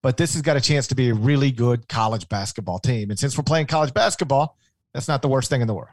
but 0.01 0.17
this 0.17 0.33
has 0.33 0.41
got 0.41 0.57
a 0.57 0.61
chance 0.61 0.87
to 0.87 0.95
be 0.95 1.09
a 1.09 1.13
really 1.13 1.51
good 1.51 1.87
college 1.87 2.29
basketball 2.29 2.79
team. 2.79 3.09
And 3.09 3.19
since 3.19 3.37
we're 3.37 3.43
playing 3.43 3.67
college 3.67 3.93
basketball, 3.93 4.57
that's 4.93 5.07
not 5.07 5.21
the 5.21 5.27
worst 5.27 5.49
thing 5.49 5.61
in 5.61 5.67
the 5.67 5.73
world. 5.73 5.89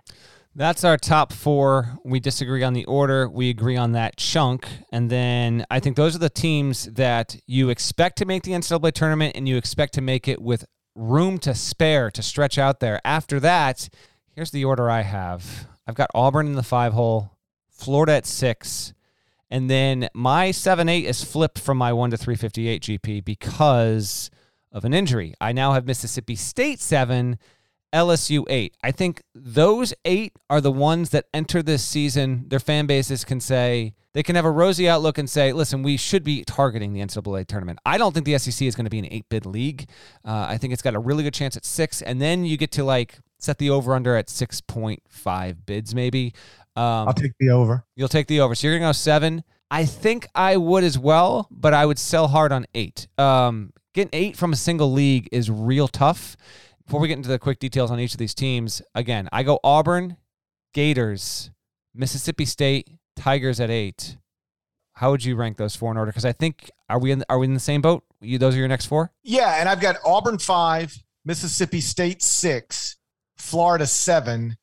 That's 0.56 0.84
our 0.84 0.96
top 0.96 1.32
four. 1.32 1.98
We 2.04 2.20
disagree 2.20 2.62
on 2.62 2.74
the 2.74 2.84
order. 2.84 3.28
We 3.28 3.50
agree 3.50 3.76
on 3.76 3.92
that 3.92 4.16
chunk. 4.16 4.68
And 4.92 5.10
then 5.10 5.66
I 5.68 5.80
think 5.80 5.96
those 5.96 6.14
are 6.14 6.20
the 6.20 6.30
teams 6.30 6.84
that 6.92 7.36
you 7.46 7.70
expect 7.70 8.18
to 8.18 8.24
make 8.24 8.44
the 8.44 8.52
NCAA 8.52 8.92
tournament 8.92 9.32
and 9.34 9.48
you 9.48 9.56
expect 9.56 9.94
to 9.94 10.00
make 10.00 10.28
it 10.28 10.40
with 10.40 10.64
room 10.94 11.38
to 11.38 11.54
spare 11.54 12.08
to 12.12 12.22
stretch 12.22 12.56
out 12.56 12.78
there. 12.78 13.00
After 13.04 13.40
that, 13.40 13.88
here's 14.30 14.52
the 14.52 14.64
order 14.64 14.88
I 14.88 15.02
have 15.02 15.66
I've 15.88 15.96
got 15.96 16.10
Auburn 16.14 16.46
in 16.46 16.54
the 16.54 16.62
five 16.62 16.92
hole, 16.92 17.32
Florida 17.68 18.12
at 18.12 18.26
six. 18.26 18.94
And 19.54 19.70
then 19.70 20.08
my 20.14 20.50
7 20.50 20.88
8 20.88 21.04
is 21.04 21.22
flipped 21.22 21.60
from 21.60 21.78
my 21.78 21.92
1 21.92 22.10
to 22.10 22.16
358 22.16 22.82
GP 22.82 23.24
because 23.24 24.28
of 24.72 24.84
an 24.84 24.92
injury. 24.92 25.32
I 25.40 25.52
now 25.52 25.74
have 25.74 25.86
Mississippi 25.86 26.34
State 26.34 26.80
7 26.80 27.38
LSU 27.92 28.44
eight. 28.48 28.76
I 28.82 28.90
think 28.90 29.22
those 29.32 29.94
eight 30.04 30.32
are 30.50 30.60
the 30.60 30.72
ones 30.72 31.10
that 31.10 31.26
enter 31.32 31.62
this 31.62 31.84
season. 31.84 32.46
Their 32.48 32.58
fan 32.58 32.86
bases 32.86 33.24
can 33.24 33.38
say, 33.38 33.94
they 34.14 34.24
can 34.24 34.34
have 34.34 34.44
a 34.44 34.50
rosy 34.50 34.88
outlook 34.88 35.16
and 35.18 35.30
say, 35.30 35.52
listen, 35.52 35.84
we 35.84 35.96
should 35.96 36.24
be 36.24 36.42
targeting 36.42 36.92
the 36.92 37.00
NCAA 37.00 37.46
tournament. 37.46 37.78
I 37.86 37.96
don't 37.96 38.12
think 38.12 38.26
the 38.26 38.36
SEC 38.36 38.66
is 38.66 38.74
going 38.74 38.86
to 38.86 38.90
be 38.90 38.98
an 38.98 39.06
eight 39.12 39.28
bid 39.28 39.46
league. 39.46 39.88
Uh, 40.24 40.46
I 40.48 40.58
think 40.58 40.72
it's 40.72 40.82
got 40.82 40.96
a 40.96 40.98
really 40.98 41.22
good 41.22 41.34
chance 41.34 41.56
at 41.56 41.64
six. 41.64 42.02
And 42.02 42.20
then 42.20 42.44
you 42.44 42.56
get 42.56 42.72
to 42.72 42.82
like 42.82 43.20
set 43.38 43.58
the 43.58 43.70
over 43.70 43.94
under 43.94 44.16
at 44.16 44.26
6.5 44.26 45.56
bids, 45.66 45.94
maybe. 45.94 46.32
Um, 46.76 47.08
I'll 47.08 47.14
take 47.14 47.32
the 47.38 47.50
over. 47.50 47.84
You'll 47.96 48.08
take 48.08 48.26
the 48.26 48.40
over. 48.40 48.54
So 48.54 48.66
you're 48.66 48.78
going 48.78 48.82
to 48.82 48.88
go 48.88 48.92
seven. 48.92 49.44
I 49.70 49.84
think 49.84 50.28
I 50.34 50.56
would 50.56 50.84
as 50.84 50.98
well, 50.98 51.48
but 51.50 51.74
I 51.74 51.86
would 51.86 51.98
sell 51.98 52.28
hard 52.28 52.52
on 52.52 52.66
eight. 52.74 53.08
Um, 53.18 53.72
getting 53.92 54.10
eight 54.12 54.36
from 54.36 54.52
a 54.52 54.56
single 54.56 54.92
league 54.92 55.28
is 55.32 55.50
real 55.50 55.88
tough. 55.88 56.36
Before 56.86 57.00
we 57.00 57.08
get 57.08 57.16
into 57.16 57.30
the 57.30 57.38
quick 57.38 57.58
details 57.58 57.90
on 57.90 57.98
each 57.98 58.12
of 58.12 58.18
these 58.18 58.34
teams, 58.34 58.82
again, 58.94 59.28
I 59.32 59.42
go 59.42 59.58
Auburn, 59.64 60.16
Gators, 60.74 61.50
Mississippi 61.94 62.44
State, 62.44 62.90
Tigers 63.16 63.58
at 63.58 63.70
eight. 63.70 64.16
How 64.92 65.10
would 65.10 65.24
you 65.24 65.34
rank 65.34 65.56
those 65.56 65.74
four 65.74 65.90
in 65.90 65.96
order? 65.96 66.12
Because 66.12 66.24
I 66.24 66.32
think 66.32 66.70
are 66.88 66.98
we 67.00 67.10
in 67.10 67.20
the, 67.20 67.26
are 67.28 67.38
we 67.38 67.46
in 67.46 67.54
the 67.54 67.60
same 67.60 67.80
boat? 67.80 68.04
You, 68.20 68.38
those 68.38 68.54
are 68.54 68.58
your 68.58 68.68
next 68.68 68.86
four. 68.86 69.10
Yeah, 69.22 69.56
and 69.60 69.68
I've 69.68 69.80
got 69.80 69.96
Auburn 70.04 70.38
five, 70.38 70.96
Mississippi 71.24 71.80
State 71.80 72.22
six, 72.22 72.96
Florida 73.38 73.86
seven, 73.86 74.56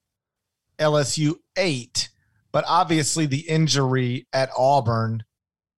LSU 0.82 1.36
eight. 1.58 2.10
But 2.52 2.66
obviously, 2.68 3.28
the 3.28 3.40
injury 3.40 4.28
at 4.34 4.50
Auburn 4.58 5.24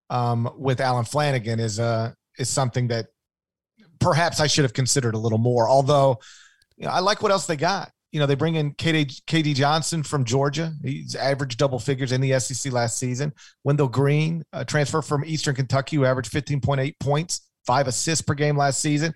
um, 0.09 0.49
with 0.57 0.81
Allen 0.81 1.05
Flanigan 1.05 1.59
is 1.59 1.79
a 1.79 1.83
uh, 1.83 2.11
is 2.39 2.49
something 2.49 2.87
that 2.87 3.07
perhaps 3.99 4.39
I 4.39 4.47
should 4.47 4.63
have 4.63 4.73
considered 4.73 5.15
a 5.15 5.19
little 5.19 5.37
more. 5.37 5.69
Although, 5.69 6.19
you 6.77 6.85
know, 6.85 6.91
I 6.91 6.99
like 6.99 7.21
what 7.21 7.31
else 7.31 7.45
they 7.45 7.55
got. 7.55 7.91
You 8.11 8.19
know, 8.19 8.25
they 8.27 8.35
bring 8.35 8.55
in 8.55 8.73
KD, 8.73 9.23
KD 9.25 9.55
Johnson 9.55 10.03
from 10.03 10.23
Georgia. 10.23 10.71
He's 10.83 11.15
averaged 11.15 11.57
double 11.57 11.79
figures 11.79 12.11
in 12.11 12.21
the 12.21 12.39
SEC 12.39 12.71
last 12.71 12.99
season. 12.99 13.33
Wendell 13.63 13.87
Green, 13.87 14.43
a 14.53 14.63
transfer 14.63 15.01
from 15.01 15.25
Eastern 15.25 15.55
Kentucky, 15.55 15.95
who 15.95 16.05
averaged 16.05 16.31
15.8 16.31 16.93
points, 16.99 17.41
five 17.65 17.87
assists 17.87 18.23
per 18.23 18.35
game 18.35 18.55
last 18.55 18.79
season. 18.79 19.13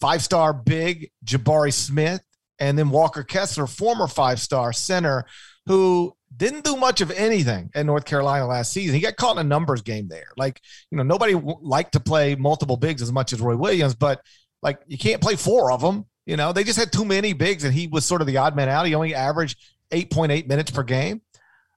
Five 0.00 0.22
star 0.22 0.54
big 0.54 1.10
Jabari 1.24 1.72
Smith, 1.72 2.22
and 2.58 2.78
then 2.78 2.90
Walker 2.90 3.22
Kessler, 3.22 3.66
former 3.66 4.06
five 4.06 4.40
star 4.40 4.72
center, 4.72 5.24
who 5.66 6.14
didn't 6.36 6.64
do 6.64 6.76
much 6.76 7.00
of 7.00 7.10
anything 7.10 7.70
at 7.74 7.86
North 7.86 8.04
Carolina 8.04 8.46
last 8.46 8.72
season. 8.72 8.94
He 8.94 9.00
got 9.00 9.16
caught 9.16 9.36
in 9.36 9.46
a 9.46 9.48
numbers 9.48 9.82
game 9.82 10.08
there. 10.08 10.28
Like, 10.36 10.60
you 10.90 10.96
know, 10.98 11.04
nobody 11.04 11.34
liked 11.34 11.92
to 11.92 12.00
play 12.00 12.34
multiple 12.34 12.76
bigs 12.76 13.02
as 13.02 13.12
much 13.12 13.32
as 13.32 13.40
Roy 13.40 13.56
Williams, 13.56 13.94
but 13.94 14.20
like 14.62 14.80
you 14.86 14.98
can't 14.98 15.20
play 15.20 15.36
four 15.36 15.70
of 15.72 15.80
them. 15.80 16.06
You 16.26 16.36
know, 16.36 16.52
they 16.52 16.64
just 16.64 16.78
had 16.78 16.90
too 16.90 17.04
many 17.04 17.34
bigs 17.34 17.64
and 17.64 17.74
he 17.74 17.86
was 17.86 18.04
sort 18.04 18.20
of 18.20 18.26
the 18.26 18.38
odd 18.38 18.56
man 18.56 18.68
out. 18.68 18.86
He 18.86 18.94
only 18.94 19.14
averaged 19.14 19.58
8.8 19.90 20.48
minutes 20.48 20.70
per 20.70 20.82
game. 20.82 21.20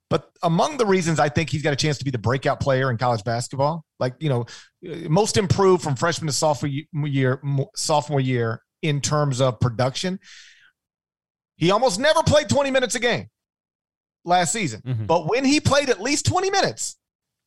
But 0.09 0.31
among 0.41 0.77
the 0.77 0.85
reasons 0.85 1.19
I 1.19 1.27
think 1.27 1.49
he's 1.49 1.61
got 1.61 1.73
a 1.73 1.77
chance 1.77 1.97
to 1.97 2.05
be 2.05 2.11
the 2.11 2.17
breakout 2.17 2.61
player 2.61 2.89
in 2.89 2.97
college 2.97 3.25
basketball, 3.25 3.83
like, 3.99 4.15
you 4.19 4.29
know, 4.29 4.45
uh, 4.89 5.09
most 5.09 5.35
improved 5.35 5.83
from 5.83 5.97
freshman 5.97 6.27
to 6.27 6.33
sophomore 6.33 6.69
year, 6.69 7.41
sophomore 7.75 8.21
year 8.21 8.61
in 8.81 9.01
terms 9.01 9.41
of 9.41 9.59
production. 9.59 10.19
He 11.57 11.71
almost 11.71 11.99
never 11.99 12.23
played 12.23 12.49
20 12.49 12.71
minutes 12.71 12.95
a 12.95 12.99
game 12.99 13.29
last 14.23 14.53
season. 14.53 14.81
Mm-hmm. 14.85 15.05
But 15.05 15.27
when 15.27 15.43
he 15.43 15.59
played 15.59 15.89
at 15.89 16.01
least 16.01 16.25
20 16.25 16.49
minutes, 16.51 16.97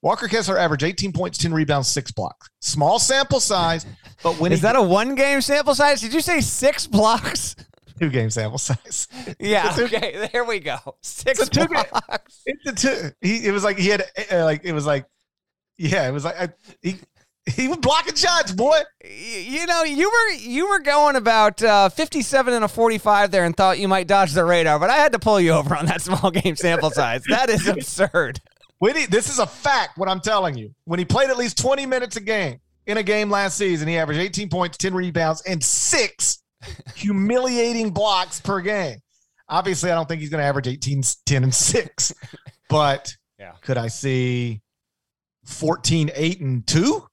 Walker 0.03 0.29
Kessler 0.29 0.59
averaged 0.59 0.83
18 0.83 1.12
points, 1.12 1.38
10 1.38 1.53
rebounds, 1.53 1.88
six 1.88 2.11
blocks. 2.11 2.49
Small 2.61 2.99
sample 2.99 3.40
size, 3.40 3.87
but 4.23 4.38
when 4.40 4.51
is 4.53 4.62
that 4.62 4.77
a 4.77 4.83
one 4.83 5.14
game 5.14 5.40
sample 5.40 5.75
size? 5.75 6.01
Did 6.01 6.14
you 6.14 6.20
say 6.20 6.40
six 6.40 6.87
blocks? 6.87 7.55
Two 8.01 8.09
game 8.09 8.31
sample 8.31 8.59
size. 8.59 9.09
Yeah. 9.38 9.77
okay. 9.79 10.29
There 10.33 10.44
we 10.44 10.59
go. 10.59 10.79
Six 11.03 11.38
it's 11.38 11.51
blocks. 11.51 12.42
It's 12.46 12.66
a 12.66 12.73
two. 12.73 13.11
He, 13.20 13.46
it 13.46 13.53
was 13.53 13.62
like 13.62 13.77
he 13.77 13.88
had 13.88 14.05
uh, 14.33 14.44
like 14.44 14.62
it 14.64 14.73
was 14.73 14.87
like 14.87 15.05
yeah. 15.77 16.09
It 16.09 16.12
was 16.12 16.25
like 16.25 16.40
I, 16.40 16.49
he 16.81 16.96
he 17.55 17.69
was 17.69 17.79
blocking 17.79 18.15
shots, 18.15 18.53
boy. 18.53 18.79
You 19.05 19.67
know, 19.67 19.83
you 19.85 20.11
were 20.11 20.35
you 20.35 20.69
were 20.69 20.81
going 20.81 21.17
about 21.17 21.63
uh, 21.63 21.89
57 21.89 22.53
and 22.53 22.65
a 22.65 22.69
45 22.69 23.31
there 23.31 23.45
and 23.45 23.57
thought 23.57 23.79
you 23.79 23.89
might 23.89 24.07
dodge 24.07 24.33
the 24.33 24.45
radar, 24.45 24.79
but 24.79 24.91
I 24.91 24.97
had 24.97 25.13
to 25.13 25.19
pull 25.19 25.41
you 25.41 25.53
over 25.53 25.77
on 25.77 25.87
that 25.87 26.03
small 26.03 26.31
game 26.31 26.57
sample 26.57 26.91
size. 26.91 27.23
That 27.29 27.51
is 27.51 27.67
absurd. 27.69 28.41
He, 28.83 29.07
this 29.07 29.29
is 29.29 29.39
a 29.39 29.47
fact, 29.47 29.99
what 29.99 30.09
I'm 30.09 30.21
telling 30.21 30.57
you. 30.57 30.75
When 30.85 30.99
he 30.99 31.05
played 31.05 31.31
at 31.31 31.37
least 31.37 31.59
20 31.59 31.85
minutes 31.87 32.17
a 32.17 32.21
game 32.21 32.61
in 32.87 32.97
a 32.97 33.03
game 33.03 33.31
last 33.31 33.59
season, 33.59 33.87
he 33.89 33.99
averaged 33.99 34.21
18 34.21 34.49
points, 34.49 34.79
10 34.79 34.95
rebounds, 34.95 35.43
and 35.43 35.63
six 35.63 36.43
humiliating 36.95 37.91
blocks 37.91 38.41
per 38.41 38.61
game. 38.61 38.99
Obviously, 39.49 39.91
I 39.91 39.95
don't 39.95 40.09
think 40.09 40.21
he's 40.21 40.31
going 40.31 40.41
to 40.41 40.47
average 40.47 40.69
18, 40.69 41.03
10, 41.27 41.43
and 41.45 41.55
6. 41.55 42.15
But 42.69 43.15
yeah. 43.39 43.53
could 43.63 43.77
I 43.77 43.89
see 43.89 44.63
14, 45.45 46.13
8, 46.15 46.41
and 46.41 46.67
2? 46.67 47.07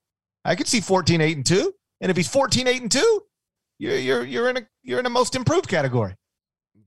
I 0.47 0.55
could 0.55 0.67
see 0.67 0.79
14, 0.79 1.21
8, 1.21 1.37
and 1.37 1.45
2. 1.45 1.73
And 2.01 2.09
if 2.09 2.17
he's 2.17 2.27
14, 2.27 2.67
8, 2.67 2.81
and 2.81 2.91
2, 2.91 3.23
you're 3.79 3.95
you're 3.97 4.23
you're 4.23 4.49
in 4.49 4.57
a 4.57 4.67
you're 4.81 4.99
in 4.99 5.05
a 5.05 5.09
most 5.09 5.35
improved 5.35 5.67
category. 5.67 6.15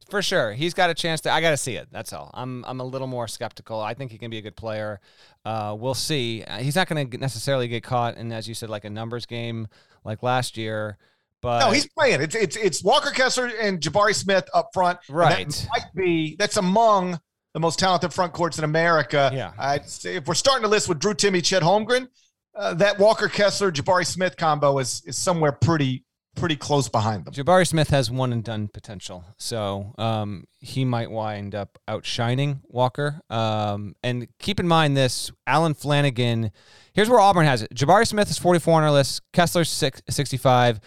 For 0.09 0.23
sure, 0.23 0.53
he's 0.53 0.75
got 0.75 0.90
a 0.90 0.94
chance 0.94 1.20
to. 1.20 1.33
I 1.33 1.40
got 1.40 1.51
to 1.51 1.57
see 1.57 1.77
it. 1.77 1.87
That's 1.92 2.12
all. 2.12 2.31
I'm 2.35 2.64
I'm 2.64 2.81
a 2.81 2.85
little 2.85 3.07
more 3.07 3.29
skeptical. 3.29 3.81
I 3.81 3.94
think 3.94 4.11
he 4.11 4.18
can 4.18 4.29
be 4.29 4.38
a 4.38 4.42
good 4.42 4.57
player. 4.57 4.99
Uh, 5.44 5.77
we'll 5.79 5.94
see. 5.94 6.42
Uh, 6.42 6.59
he's 6.59 6.75
not 6.75 6.88
going 6.88 7.09
to 7.09 7.18
necessarily 7.18 7.68
get 7.68 7.85
caught 7.85 8.16
in, 8.16 8.33
as 8.33 8.49
you 8.49 8.55
said, 8.55 8.70
like 8.70 8.85
a 8.85 8.90
numbers 8.90 9.25
game 9.25 9.68
like 10.05 10.25
last 10.25 10.57
year. 10.57 10.99
But 11.40 11.61
no, 11.61 11.70
he's 11.70 11.87
playing. 11.87 12.23
It's 12.23 12.35
it's 12.35 12.57
it's 12.57 12.83
Walker 12.83 13.11
Kessler 13.11 13.53
and 13.61 13.81
Jabari 13.81 14.14
Smith 14.14 14.49
up 14.53 14.70
front. 14.75 14.99
Right. 15.09 15.49
That 15.49 15.68
might 15.70 15.94
be 15.94 16.35
that's 16.37 16.57
among 16.57 17.20
the 17.55 17.61
most 17.61 17.79
talented 17.79 18.12
front 18.12 18.33
courts 18.33 18.59
in 18.59 18.64
America. 18.64 19.31
Yeah. 19.33 19.53
I'd 19.59 19.88
say 19.88 20.16
if 20.16 20.27
we're 20.27 20.35
starting 20.35 20.62
to 20.62 20.68
list 20.68 20.88
with 20.88 20.99
Drew 20.99 21.14
Timme, 21.14 21.42
Chet 21.42 21.62
Holmgren, 21.62 22.09
uh, 22.55 22.75
that 22.75 22.99
Walker 22.99 23.29
Kessler 23.29 23.71
Jabari 23.71 24.07
Smith 24.07 24.37
combo 24.37 24.79
is 24.79 25.03
is 25.07 25.17
somewhere 25.17 25.53
pretty 25.53 26.05
pretty 26.37 26.57
close 26.57 26.89
behind 26.89 27.25
them. 27.25 27.35
Jabari 27.35 27.67
Smith 27.67 27.91
has 27.91 28.11
one 28.11 28.33
and 28.33 28.43
done 28.43 28.69
potential, 28.69 29.25
so 29.37 29.95
um, 29.99 30.45
he 30.61 30.85
might 30.85 31.11
wind 31.11 31.55
up 31.55 31.79
outshining 31.89 32.61
Walker. 32.69 33.21
Um, 33.31 33.95
and 34.03 34.29
keep 34.39 34.61
in 34.61 34.69
mind 34.69 34.97
this: 34.97 35.31
Allen 35.47 35.75
Flanigan. 35.75 36.51
Here's 36.93 37.09
where 37.09 37.21
Auburn 37.21 37.47
has 37.47 37.63
it. 37.63 37.75
Jabari 37.75 38.07
Smith 38.07 38.31
is 38.31 38.39
44 38.39 38.75
on 38.75 38.83
our 38.83 38.93
list. 38.93 39.23
Kessler's 39.33 39.69
65. 39.71 40.81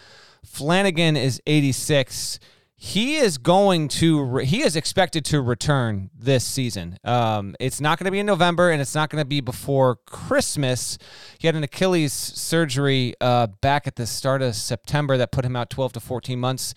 Flanigan 0.45 1.17
is 1.17 1.41
86 1.47 2.39
he 2.85 3.15
is 3.15 3.37
going 3.37 3.87
to 3.87 4.21
re- 4.21 4.45
he 4.45 4.61
is 4.61 4.75
expected 4.75 5.23
to 5.23 5.41
return 5.41 6.09
this 6.13 6.43
season. 6.43 6.97
Um, 7.05 7.55
it's 7.57 7.79
not 7.79 7.97
going 7.97 8.03
to 8.05 8.11
be 8.11 8.19
in 8.19 8.25
november 8.25 8.71
and 8.71 8.81
it's 8.81 8.93
not 8.93 9.09
going 9.09 9.21
to 9.21 9.25
be 9.25 9.39
before 9.39 9.99
christmas. 10.05 10.97
He 11.39 11.47
had 11.47 11.55
an 11.55 11.63
achilles 11.63 12.11
surgery 12.11 13.13
uh, 13.21 13.47
back 13.47 13.87
at 13.87 13.95
the 13.95 14.05
start 14.05 14.41
of 14.41 14.57
september 14.57 15.15
that 15.15 15.31
put 15.31 15.45
him 15.45 15.55
out 15.55 15.69
12 15.69 15.93
to 15.93 15.99
14 16.01 16.37
months 16.37 16.73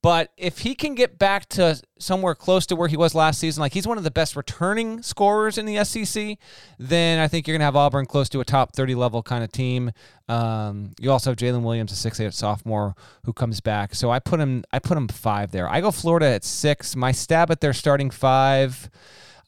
but 0.00 0.30
if 0.36 0.58
he 0.58 0.76
can 0.76 0.94
get 0.94 1.18
back 1.18 1.48
to 1.50 1.80
somewhere 1.98 2.34
close 2.34 2.66
to 2.66 2.76
where 2.76 2.86
he 2.88 2.96
was 2.96 3.16
last 3.16 3.40
season, 3.40 3.60
like 3.60 3.72
he's 3.72 3.86
one 3.86 3.98
of 3.98 4.04
the 4.04 4.10
best 4.12 4.36
returning 4.36 5.02
scorers 5.02 5.58
in 5.58 5.66
the 5.66 5.84
SEC, 5.84 6.38
then 6.78 7.18
I 7.18 7.26
think 7.26 7.46
you're 7.46 7.54
going 7.54 7.60
to 7.60 7.64
have 7.64 7.74
Auburn 7.74 8.06
close 8.06 8.28
to 8.30 8.40
a 8.40 8.44
top 8.44 8.76
30 8.76 8.94
level 8.94 9.24
kind 9.24 9.42
of 9.42 9.50
team. 9.50 9.90
Um, 10.28 10.92
you 11.00 11.10
also 11.10 11.30
have 11.30 11.36
Jaylin 11.36 11.62
Williams, 11.62 11.90
a 11.90 11.96
six-eight 11.96 12.32
sophomore 12.32 12.94
who 13.24 13.32
comes 13.32 13.60
back. 13.60 13.94
So 13.94 14.10
I 14.10 14.20
put 14.20 14.38
him, 14.38 14.62
I 14.72 14.78
put 14.78 14.96
him 14.96 15.08
five 15.08 15.50
there. 15.50 15.68
I 15.68 15.80
go 15.80 15.90
Florida 15.90 16.26
at 16.26 16.44
six. 16.44 16.94
My 16.94 17.10
stab 17.10 17.50
at 17.50 17.60
their 17.60 17.72
starting 17.72 18.10
five. 18.10 18.88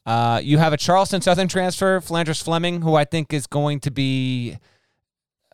Uh, 0.05 0.41
you 0.43 0.57
have 0.57 0.73
a 0.73 0.77
Charleston 0.77 1.21
Southern 1.21 1.47
transfer, 1.47 1.99
Phlandrous 2.01 2.43
Fleming, 2.43 2.81
who 2.81 2.95
I 2.95 3.05
think 3.05 3.33
is 3.33 3.47
going 3.47 3.79
to 3.81 3.91
be 3.91 4.57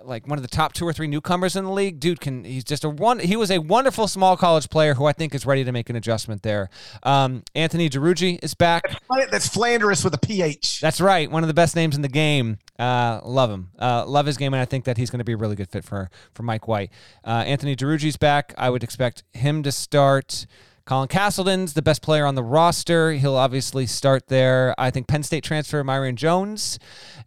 like 0.08 0.28
one 0.28 0.38
of 0.38 0.42
the 0.42 0.48
top 0.48 0.74
two 0.74 0.88
or 0.88 0.94
three 0.94 1.08
newcomers 1.08 1.56
in 1.56 1.66
the 1.66 1.72
league. 1.72 2.00
Dude 2.00 2.20
can 2.20 2.44
he's 2.44 2.64
just 2.64 2.84
a 2.84 2.90
one. 2.90 3.20
He 3.20 3.36
was 3.36 3.52
a 3.52 3.60
wonderful 3.60 4.08
small 4.08 4.38
college 4.38 4.70
player 4.70 4.94
who 4.94 5.06
I 5.06 5.14
think 5.14 5.36
is 5.36 5.46
ready 5.46 5.64
to 5.64 5.72
make 5.72 5.90
an 5.90 5.96
adjustment 5.96 6.44
there. 6.44 6.70
Um, 7.04 7.44
Anthony 7.54 7.90
Duruji 7.90 8.40
is 8.42 8.54
back. 8.54 8.84
That's 9.32 9.48
Flanders 9.48 10.04
with 10.04 10.14
a 10.14 10.18
PH. 10.18 10.80
That's 10.80 11.02
right. 11.02 11.30
One 11.30 11.44
of 11.44 11.48
the 11.48 11.54
best 11.54 11.76
names 11.76 11.96
in 11.96 12.02
the 12.02 12.10
game. 12.10 12.58
Uh, 12.80 13.20
love 13.24 13.52
him. 13.52 13.72
Uh, 13.78 14.06
love 14.06 14.26
his 14.26 14.38
game, 14.38 14.54
and 14.54 14.62
I 14.62 14.66
think 14.66 14.86
that 14.86 14.98
he's 14.98 15.10
going 15.10 15.20
to 15.20 15.26
be 15.26 15.34
a 15.34 15.38
really 15.38 15.56
good 15.56 15.70
fit 15.70 15.84
for 15.84 16.10
for 16.34 16.44
Mike 16.44 16.68
White. 16.68 16.92
Uh, 17.26 17.44
Anthony 17.46 17.76
Duruji's 17.76 18.18
back. 18.18 18.54
I 18.58 18.70
would 18.70 18.84
expect 18.84 19.24
him 19.34 19.64
to 19.64 19.72
start. 19.72 20.46
Colin 20.86 21.10
Castleton's 21.10 21.74
the 21.74 21.82
best 21.82 22.02
player 22.02 22.26
on 22.26 22.36
the 22.36 22.44
roster. 22.44 23.12
He'll 23.12 23.36
obviously 23.36 23.86
start 23.86 24.28
there. 24.28 24.74
I 24.78 24.90
think 24.90 25.08
Penn 25.08 25.22
State 25.22 25.44
transfer 25.44 25.84
Myreon 25.84 26.16
Jones. 26.16 26.80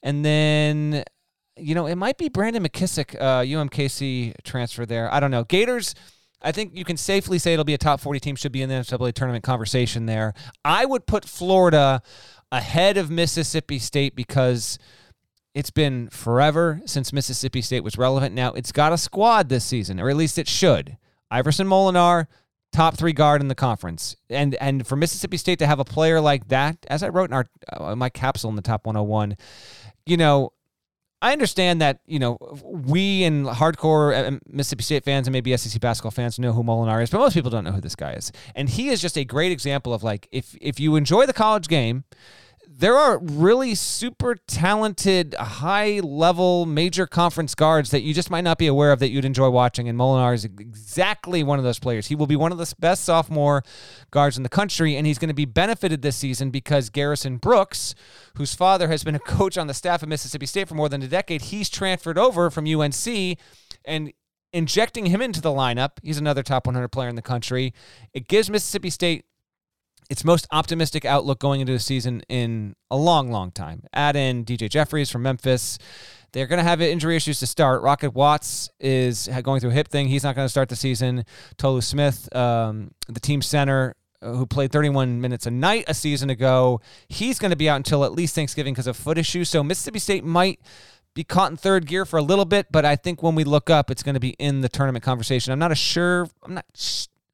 And 0.02 0.24
then 0.24 1.04
you 1.60 1.74
know, 1.74 1.86
it 1.86 1.96
might 1.96 2.18
be 2.18 2.28
Brandon 2.28 2.62
McKissic, 2.62 3.14
uh, 3.20 3.42
UMKC 3.42 4.34
transfer 4.44 4.86
there. 4.86 5.12
I 5.12 5.20
don't 5.20 5.30
know. 5.30 5.44
Gators, 5.44 5.94
I 6.42 6.52
think 6.52 6.76
you 6.76 6.84
can 6.84 6.96
safely 6.96 7.38
say 7.38 7.52
it'll 7.52 7.64
be 7.64 7.74
a 7.74 7.78
top 7.78 8.00
40 8.00 8.20
team, 8.20 8.36
should 8.36 8.52
be 8.52 8.62
in 8.62 8.68
the 8.68 8.76
NCAA 8.76 9.12
tournament 9.14 9.44
conversation 9.44 10.06
there. 10.06 10.34
I 10.64 10.84
would 10.84 11.06
put 11.06 11.24
Florida 11.24 12.02
ahead 12.50 12.96
of 12.96 13.10
Mississippi 13.10 13.78
State 13.78 14.16
because 14.16 14.78
it's 15.54 15.70
been 15.70 16.08
forever 16.10 16.80
since 16.86 17.12
Mississippi 17.12 17.60
State 17.60 17.84
was 17.84 17.98
relevant. 17.98 18.34
Now, 18.34 18.52
it's 18.52 18.72
got 18.72 18.92
a 18.92 18.98
squad 18.98 19.48
this 19.48 19.64
season, 19.64 20.00
or 20.00 20.08
at 20.08 20.16
least 20.16 20.38
it 20.38 20.48
should. 20.48 20.96
Iverson 21.30 21.66
Molinar, 21.66 22.26
top 22.72 22.96
three 22.96 23.12
guard 23.12 23.40
in 23.40 23.48
the 23.48 23.54
conference. 23.54 24.16
And 24.28 24.54
and 24.56 24.86
for 24.86 24.96
Mississippi 24.96 25.36
State 25.36 25.58
to 25.58 25.66
have 25.66 25.80
a 25.80 25.84
player 25.84 26.20
like 26.20 26.48
that, 26.48 26.78
as 26.88 27.02
I 27.02 27.08
wrote 27.08 27.30
in 27.30 27.34
our 27.34 27.46
uh, 27.72 27.96
my 27.96 28.08
capsule 28.08 28.50
in 28.50 28.56
the 28.56 28.62
top 28.62 28.86
101, 28.86 29.36
you 30.06 30.16
know, 30.16 30.52
I 31.22 31.32
understand 31.32 31.80
that 31.82 32.00
you 32.06 32.18
know 32.18 32.38
we 32.64 33.24
and 33.24 33.46
hardcore 33.46 34.14
uh, 34.14 34.38
Mississippi 34.48 34.82
State 34.82 35.04
fans 35.04 35.26
and 35.26 35.32
maybe 35.32 35.54
SEC 35.56 35.80
basketball 35.80 36.12
fans 36.12 36.38
know 36.38 36.52
who 36.52 36.62
Molinar 36.62 37.02
is, 37.02 37.10
but 37.10 37.18
most 37.18 37.34
people 37.34 37.50
don't 37.50 37.64
know 37.64 37.72
who 37.72 37.80
this 37.80 37.94
guy 37.94 38.12
is. 38.12 38.32
And 38.54 38.68
he 38.68 38.88
is 38.88 39.02
just 39.02 39.18
a 39.18 39.24
great 39.24 39.52
example 39.52 39.92
of 39.92 40.02
like 40.02 40.28
if 40.32 40.56
if 40.60 40.80
you 40.80 40.96
enjoy 40.96 41.26
the 41.26 41.32
college 41.32 41.68
game, 41.68 42.04
there 42.80 42.96
are 42.96 43.18
really 43.18 43.74
super 43.74 44.36
talented, 44.48 45.34
high 45.34 46.00
level 46.00 46.64
major 46.64 47.06
conference 47.06 47.54
guards 47.54 47.90
that 47.90 48.00
you 48.00 48.14
just 48.14 48.30
might 48.30 48.40
not 48.40 48.56
be 48.56 48.66
aware 48.66 48.90
of 48.90 49.00
that 49.00 49.10
you'd 49.10 49.26
enjoy 49.26 49.50
watching. 49.50 49.86
And 49.86 49.98
Molinar 49.98 50.32
is 50.32 50.46
exactly 50.46 51.42
one 51.42 51.58
of 51.58 51.64
those 51.64 51.78
players. 51.78 52.06
He 52.06 52.14
will 52.14 52.26
be 52.26 52.36
one 52.36 52.52
of 52.52 52.58
the 52.58 52.74
best 52.78 53.04
sophomore 53.04 53.62
guards 54.10 54.38
in 54.38 54.44
the 54.44 54.48
country, 54.48 54.96
and 54.96 55.06
he's 55.06 55.18
going 55.18 55.28
to 55.28 55.34
be 55.34 55.44
benefited 55.44 56.00
this 56.00 56.16
season 56.16 56.50
because 56.50 56.88
Garrison 56.88 57.36
Brooks, 57.36 57.94
whose 58.36 58.54
father 58.54 58.88
has 58.88 59.04
been 59.04 59.14
a 59.14 59.20
coach 59.20 59.58
on 59.58 59.66
the 59.66 59.74
staff 59.74 60.02
of 60.02 60.08
Mississippi 60.08 60.46
State 60.46 60.66
for 60.66 60.74
more 60.74 60.88
than 60.88 61.02
a 61.02 61.08
decade, 61.08 61.42
he's 61.42 61.68
transferred 61.68 62.16
over 62.16 62.48
from 62.48 62.66
UNC 62.66 63.36
and 63.84 64.10
injecting 64.54 65.06
him 65.06 65.20
into 65.20 65.42
the 65.42 65.50
lineup. 65.50 65.90
He's 66.02 66.18
another 66.18 66.42
top 66.42 66.66
100 66.66 66.88
player 66.88 67.10
in 67.10 67.16
the 67.16 67.22
country. 67.22 67.74
It 68.14 68.26
gives 68.26 68.48
Mississippi 68.48 68.88
State 68.88 69.26
its 70.10 70.24
most 70.24 70.46
optimistic 70.50 71.04
outlook 71.04 71.38
going 71.38 71.60
into 71.60 71.72
the 71.72 71.78
season 71.78 72.20
in 72.28 72.74
a 72.90 72.96
long, 72.96 73.30
long 73.30 73.52
time. 73.52 73.84
Add 73.94 74.16
in 74.16 74.44
DJ 74.44 74.68
Jeffries 74.68 75.08
from 75.08 75.22
Memphis. 75.22 75.78
They're 76.32 76.48
going 76.48 76.58
to 76.58 76.64
have 76.64 76.80
injury 76.80 77.16
issues 77.16 77.38
to 77.40 77.46
start. 77.46 77.82
Rocket 77.82 78.10
Watts 78.10 78.70
is 78.80 79.28
going 79.44 79.60
through 79.60 79.70
a 79.70 79.74
hip 79.74 79.88
thing. 79.88 80.08
He's 80.08 80.24
not 80.24 80.34
going 80.34 80.44
to 80.44 80.50
start 80.50 80.68
the 80.68 80.76
season. 80.76 81.24
Tolu 81.58 81.80
Smith, 81.80 82.34
um, 82.34 82.90
the 83.08 83.20
team 83.20 83.40
center, 83.40 83.94
uh, 84.20 84.32
who 84.32 84.46
played 84.46 84.72
31 84.72 85.20
minutes 85.20 85.46
a 85.46 85.50
night 85.50 85.84
a 85.86 85.94
season 85.94 86.28
ago, 86.28 86.80
he's 87.08 87.38
going 87.38 87.50
to 87.50 87.56
be 87.56 87.68
out 87.68 87.76
until 87.76 88.04
at 88.04 88.12
least 88.12 88.34
Thanksgiving 88.34 88.74
because 88.74 88.88
of 88.88 88.96
foot 88.96 89.16
issues. 89.16 89.48
So 89.48 89.62
Mississippi 89.62 90.00
State 90.00 90.24
might 90.24 90.60
be 91.14 91.22
caught 91.22 91.52
in 91.52 91.56
third 91.56 91.86
gear 91.86 92.04
for 92.04 92.18
a 92.18 92.22
little 92.22 92.44
bit, 92.44 92.66
but 92.70 92.84
I 92.84 92.96
think 92.96 93.22
when 93.22 93.36
we 93.36 93.44
look 93.44 93.70
up, 93.70 93.90
it's 93.90 94.02
going 94.02 94.14
to 94.14 94.20
be 94.20 94.30
in 94.40 94.60
the 94.60 94.68
tournament 94.68 95.04
conversation. 95.04 95.52
I'm 95.52 95.58
not 95.60 95.76
sure. 95.76 96.28
I'm 96.42 96.54
not 96.54 96.66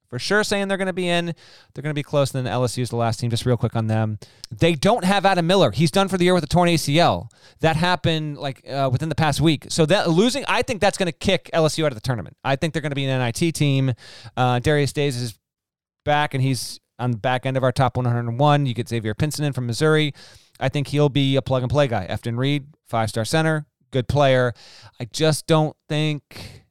for 0.08 0.18
sure 0.18 0.44
saying 0.44 0.68
they're 0.68 0.76
going 0.76 0.86
to 0.86 0.92
be 0.92 1.08
in. 1.08 1.26
They're 1.26 1.82
going 1.82 1.90
to 1.90 1.94
be 1.94 2.02
close. 2.02 2.34
And 2.34 2.46
then 2.46 2.52
LSU 2.52 2.82
is 2.82 2.90
the 2.90 2.96
last 2.96 3.20
team. 3.20 3.30
Just 3.30 3.46
real 3.46 3.56
quick 3.56 3.76
on 3.76 3.86
them. 3.86 4.18
They 4.50 4.74
don't 4.74 5.04
have 5.04 5.26
Adam 5.26 5.46
Miller. 5.46 5.70
He's 5.70 5.90
done 5.90 6.08
for 6.08 6.16
the 6.18 6.24
year 6.24 6.34
with 6.34 6.44
a 6.44 6.48
torn 6.48 6.68
ACL. 6.68 7.30
That 7.60 7.76
happened 7.76 8.38
like 8.38 8.62
uh, 8.68 8.88
within 8.92 9.08
the 9.08 9.14
past 9.14 9.40
week. 9.40 9.66
So 9.68 9.86
that 9.86 10.10
losing, 10.10 10.44
I 10.48 10.62
think 10.62 10.80
that's 10.80 10.98
going 10.98 11.06
to 11.06 11.12
kick 11.12 11.50
LSU 11.52 11.84
out 11.84 11.92
of 11.92 11.96
the 11.96 12.00
tournament. 12.00 12.36
I 12.44 12.56
think 12.56 12.72
they're 12.72 12.82
going 12.82 12.90
to 12.90 12.96
be 12.96 13.04
an 13.04 13.20
NIT 13.20 13.54
team. 13.54 13.94
Uh, 14.36 14.58
Darius 14.58 14.92
Days 14.92 15.16
is 15.16 15.38
back, 16.04 16.34
and 16.34 16.42
he's 16.42 16.80
on 16.98 17.10
the 17.10 17.18
back 17.18 17.46
end 17.46 17.56
of 17.56 17.64
our 17.64 17.72
top 17.72 17.96
101. 17.96 18.66
You 18.66 18.74
get 18.74 18.88
Xavier 18.88 19.14
Pinson 19.14 19.44
in 19.44 19.52
from 19.52 19.66
Missouri. 19.66 20.14
I 20.58 20.68
think 20.68 20.88
he'll 20.88 21.08
be 21.08 21.36
a 21.36 21.42
plug 21.42 21.62
and 21.62 21.70
play 21.70 21.86
guy. 21.88 22.06
Efton 22.08 22.38
Reid, 22.38 22.66
five 22.86 23.10
star 23.10 23.24
center, 23.24 23.66
good 23.90 24.08
player. 24.08 24.54
I 24.98 25.04
just 25.04 25.46
don't 25.46 25.76
think 25.88 26.65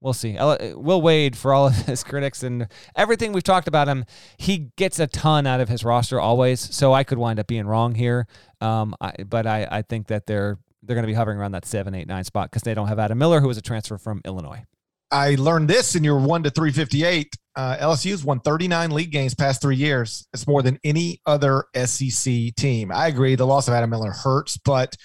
We'll 0.00 0.14
see. 0.14 0.36
Will 0.38 1.02
Wade, 1.02 1.36
for 1.36 1.52
all 1.52 1.66
of 1.66 1.74
his 1.86 2.02
critics 2.02 2.42
and 2.42 2.68
everything 2.96 3.32
we've 3.32 3.42
talked 3.42 3.68
about 3.68 3.88
him, 3.88 4.04
he 4.38 4.70
gets 4.76 4.98
a 4.98 5.06
ton 5.06 5.46
out 5.46 5.60
of 5.60 5.68
his 5.68 5.84
roster 5.84 6.18
always. 6.18 6.60
So 6.60 6.92
I 6.92 7.04
could 7.04 7.18
wind 7.18 7.38
up 7.38 7.46
being 7.46 7.66
wrong 7.66 7.94
here. 7.94 8.26
Um, 8.60 8.94
I, 9.00 9.12
but 9.26 9.46
I, 9.46 9.66
I 9.70 9.82
think 9.82 10.08
that 10.08 10.26
they're 10.26 10.58
they're 10.82 10.94
going 10.94 11.02
to 11.02 11.10
be 11.10 11.14
hovering 11.14 11.38
around 11.38 11.52
that 11.52 11.66
seven, 11.66 11.94
eight, 11.94 12.08
nine 12.08 12.24
spot 12.24 12.50
because 12.50 12.62
they 12.62 12.72
don't 12.72 12.88
have 12.88 12.98
Adam 12.98 13.18
Miller, 13.18 13.40
who 13.40 13.48
was 13.48 13.58
a 13.58 13.62
transfer 13.62 13.98
from 13.98 14.22
Illinois. 14.24 14.64
I 15.10 15.34
learned 15.34 15.68
this 15.68 15.94
in 15.94 16.04
your 16.04 16.18
one 16.18 16.42
to 16.44 16.50
three 16.50 16.72
fifty 16.72 17.04
eight. 17.04 17.34
Uh, 17.56 17.76
LSU's 17.78 18.24
won 18.24 18.38
39 18.40 18.92
league 18.92 19.10
games 19.10 19.34
past 19.34 19.60
three 19.60 19.76
years. 19.76 20.26
It's 20.32 20.46
more 20.46 20.62
than 20.62 20.78
any 20.84 21.20
other 21.26 21.64
SEC 21.84 22.54
team. 22.54 22.92
I 22.92 23.08
agree. 23.08 23.34
The 23.34 23.46
loss 23.46 23.66
of 23.66 23.74
Adam 23.74 23.90
Miller 23.90 24.12
hurts, 24.12 24.56
but 24.56 24.96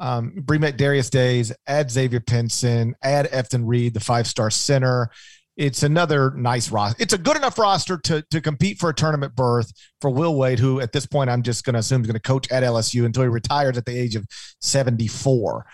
um, 0.00 0.32
bring 0.36 0.60
back 0.60 0.76
Darius 0.76 1.10
Days, 1.10 1.52
add 1.66 1.90
Xavier 1.90 2.20
Pinson, 2.20 2.94
add 3.02 3.30
Efton 3.30 3.62
Reid, 3.64 3.94
the 3.94 4.00
five 4.00 4.26
star 4.26 4.50
center. 4.50 5.10
It's 5.56 5.84
another 5.84 6.32
nice 6.32 6.72
roster. 6.72 7.00
It's 7.00 7.12
a 7.12 7.18
good 7.18 7.36
enough 7.36 7.58
roster 7.58 7.96
to 7.98 8.24
to 8.30 8.40
compete 8.40 8.78
for 8.78 8.90
a 8.90 8.94
tournament 8.94 9.36
berth 9.36 9.72
for 10.00 10.10
Will 10.10 10.36
Wade, 10.36 10.58
who 10.58 10.80
at 10.80 10.92
this 10.92 11.06
point 11.06 11.30
I'm 11.30 11.42
just 11.42 11.64
going 11.64 11.74
to 11.74 11.80
assume 11.80 12.00
is 12.00 12.08
going 12.08 12.14
to 12.14 12.20
coach 12.20 12.50
at 12.50 12.64
LSU 12.64 13.04
until 13.04 13.22
he 13.22 13.28
retires 13.28 13.78
at 13.78 13.84
the 13.84 13.96
age 13.96 14.16
of 14.16 14.26
74. 14.60 15.64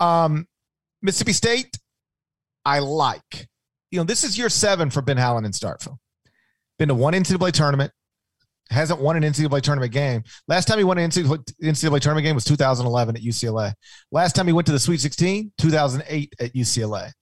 Um, 0.00 0.46
Mississippi 1.02 1.32
State, 1.32 1.78
I 2.64 2.80
like. 2.80 3.48
You 3.90 4.00
know, 4.00 4.04
this 4.04 4.24
is 4.24 4.36
year 4.36 4.48
seven 4.48 4.90
for 4.90 5.02
Ben 5.02 5.16
Howland 5.16 5.46
in 5.46 5.52
Starkville. 5.52 5.98
Been 6.78 6.88
to 6.88 6.94
one 6.94 7.14
NCAA 7.14 7.52
tournament, 7.52 7.92
hasn't 8.70 9.00
won 9.00 9.16
an 9.16 9.22
NCAA 9.22 9.62
tournament 9.62 9.92
game. 9.92 10.22
Last 10.46 10.66
time 10.66 10.78
he 10.78 10.84
won 10.84 10.98
an 10.98 11.10
NCAA, 11.10 12.00
tournament 12.00 12.24
game 12.24 12.34
was 12.34 12.44
2011 12.44 13.16
at 13.16 13.22
UCLA. 13.22 13.72
Last 14.12 14.34
time 14.34 14.46
he 14.46 14.52
went 14.52 14.66
to 14.66 14.72
the 14.72 14.78
Sweet 14.78 15.00
16, 15.00 15.52
2008 15.58 16.34
at 16.40 16.52
UCLA. 16.54 17.12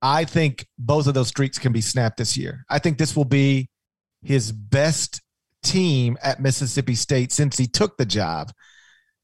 I 0.00 0.24
think 0.24 0.66
both 0.78 1.06
of 1.06 1.14
those 1.14 1.28
streaks 1.28 1.58
can 1.58 1.72
be 1.72 1.80
snapped 1.80 2.16
this 2.16 2.36
year. 2.36 2.64
I 2.68 2.78
think 2.78 2.98
this 2.98 3.14
will 3.14 3.24
be 3.24 3.68
his 4.22 4.50
best 4.50 5.22
team 5.62 6.18
at 6.22 6.40
Mississippi 6.40 6.94
State 6.94 7.32
since 7.32 7.56
he 7.56 7.66
took 7.66 7.96
the 7.96 8.06
job. 8.06 8.52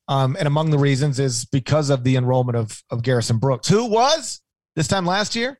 Um, 0.06 0.36
and 0.38 0.46
among 0.46 0.70
the 0.70 0.78
reasons 0.78 1.18
is 1.18 1.44
because 1.44 1.90
of 1.90 2.04
the 2.04 2.16
enrollment 2.16 2.56
of, 2.56 2.82
of 2.90 3.02
Garrison 3.02 3.38
Brooks, 3.38 3.68
who 3.68 3.86
was 3.86 4.40
this 4.76 4.88
time 4.88 5.04
last 5.04 5.34
year 5.34 5.58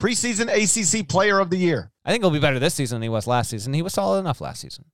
preseason 0.00 0.48
ACC 0.48 1.08
Player 1.08 1.38
of 1.38 1.50
the 1.50 1.56
Year. 1.56 1.92
I 2.04 2.10
think 2.10 2.22
he'll 2.22 2.30
be 2.30 2.38
better 2.38 2.58
this 2.58 2.74
season 2.74 2.96
than 2.96 3.02
he 3.02 3.08
was 3.08 3.26
last 3.26 3.50
season. 3.50 3.72
He 3.72 3.82
was 3.82 3.94
solid 3.94 4.20
enough 4.20 4.40
last 4.40 4.60
season. 4.60 4.84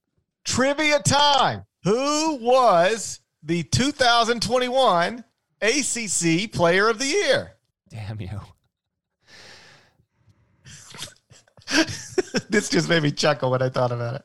Trivia 0.45 1.01
time. 1.01 1.65
Who 1.85 2.37
was 2.37 3.21
the 3.43 3.63
2021 3.65 5.25
ACC 5.61 6.53
Player 6.53 6.89
of 6.89 6.99
the 6.99 7.07
Year? 7.07 7.53
Damn 7.89 8.21
you. 8.21 8.41
this 12.51 12.69
just 12.69 12.89
made 12.89 13.03
me 13.03 13.11
chuckle 13.11 13.51
when 13.51 13.63
I 13.63 13.69
thought 13.69 13.93
about 13.93 14.17
it. 14.17 14.23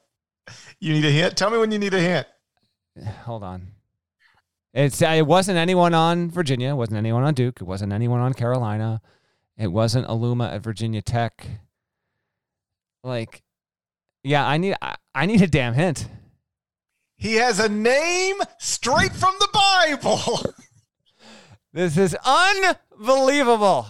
You 0.80 0.93
need 0.93 1.05
a 1.05 1.11
hint? 1.11 1.38
Tell 1.38 1.49
me 1.49 1.57
when 1.57 1.72
you 1.72 1.80
need 1.80 1.93
a 1.93 1.99
hint. 1.99 2.28
Hold 3.24 3.43
on. 3.43 3.68
It's 4.74 5.01
it 5.01 5.26
wasn't 5.26 5.57
anyone 5.57 5.93
on 5.93 6.30
Virginia. 6.30 6.70
It 6.70 6.76
wasn't 6.76 6.97
anyone 6.97 7.24
on 7.24 7.34
Duke. 7.34 7.61
It 7.61 7.63
wasn't 7.63 7.93
anyone 7.93 8.20
on 8.20 8.34
Carolina. 8.34 9.01
It 9.57 9.72
wasn't 9.72 10.07
Aluma 10.07 10.53
at 10.53 10.61
Virginia 10.61 11.01
Tech. 11.01 11.47
Like, 13.03 13.43
yeah, 14.28 14.45
I 14.45 14.57
need 14.57 14.75
I, 14.82 14.95
I 15.15 15.25
need 15.25 15.41
a 15.41 15.47
damn 15.47 15.73
hint. 15.73 16.07
He 17.17 17.36
has 17.36 17.59
a 17.59 17.69
name 17.69 18.36
straight 18.59 19.13
from 19.13 19.34
the 19.39 19.49
Bible. 19.53 20.53
This 21.73 21.95
is 21.95 22.17
unbelievable. 22.25 23.86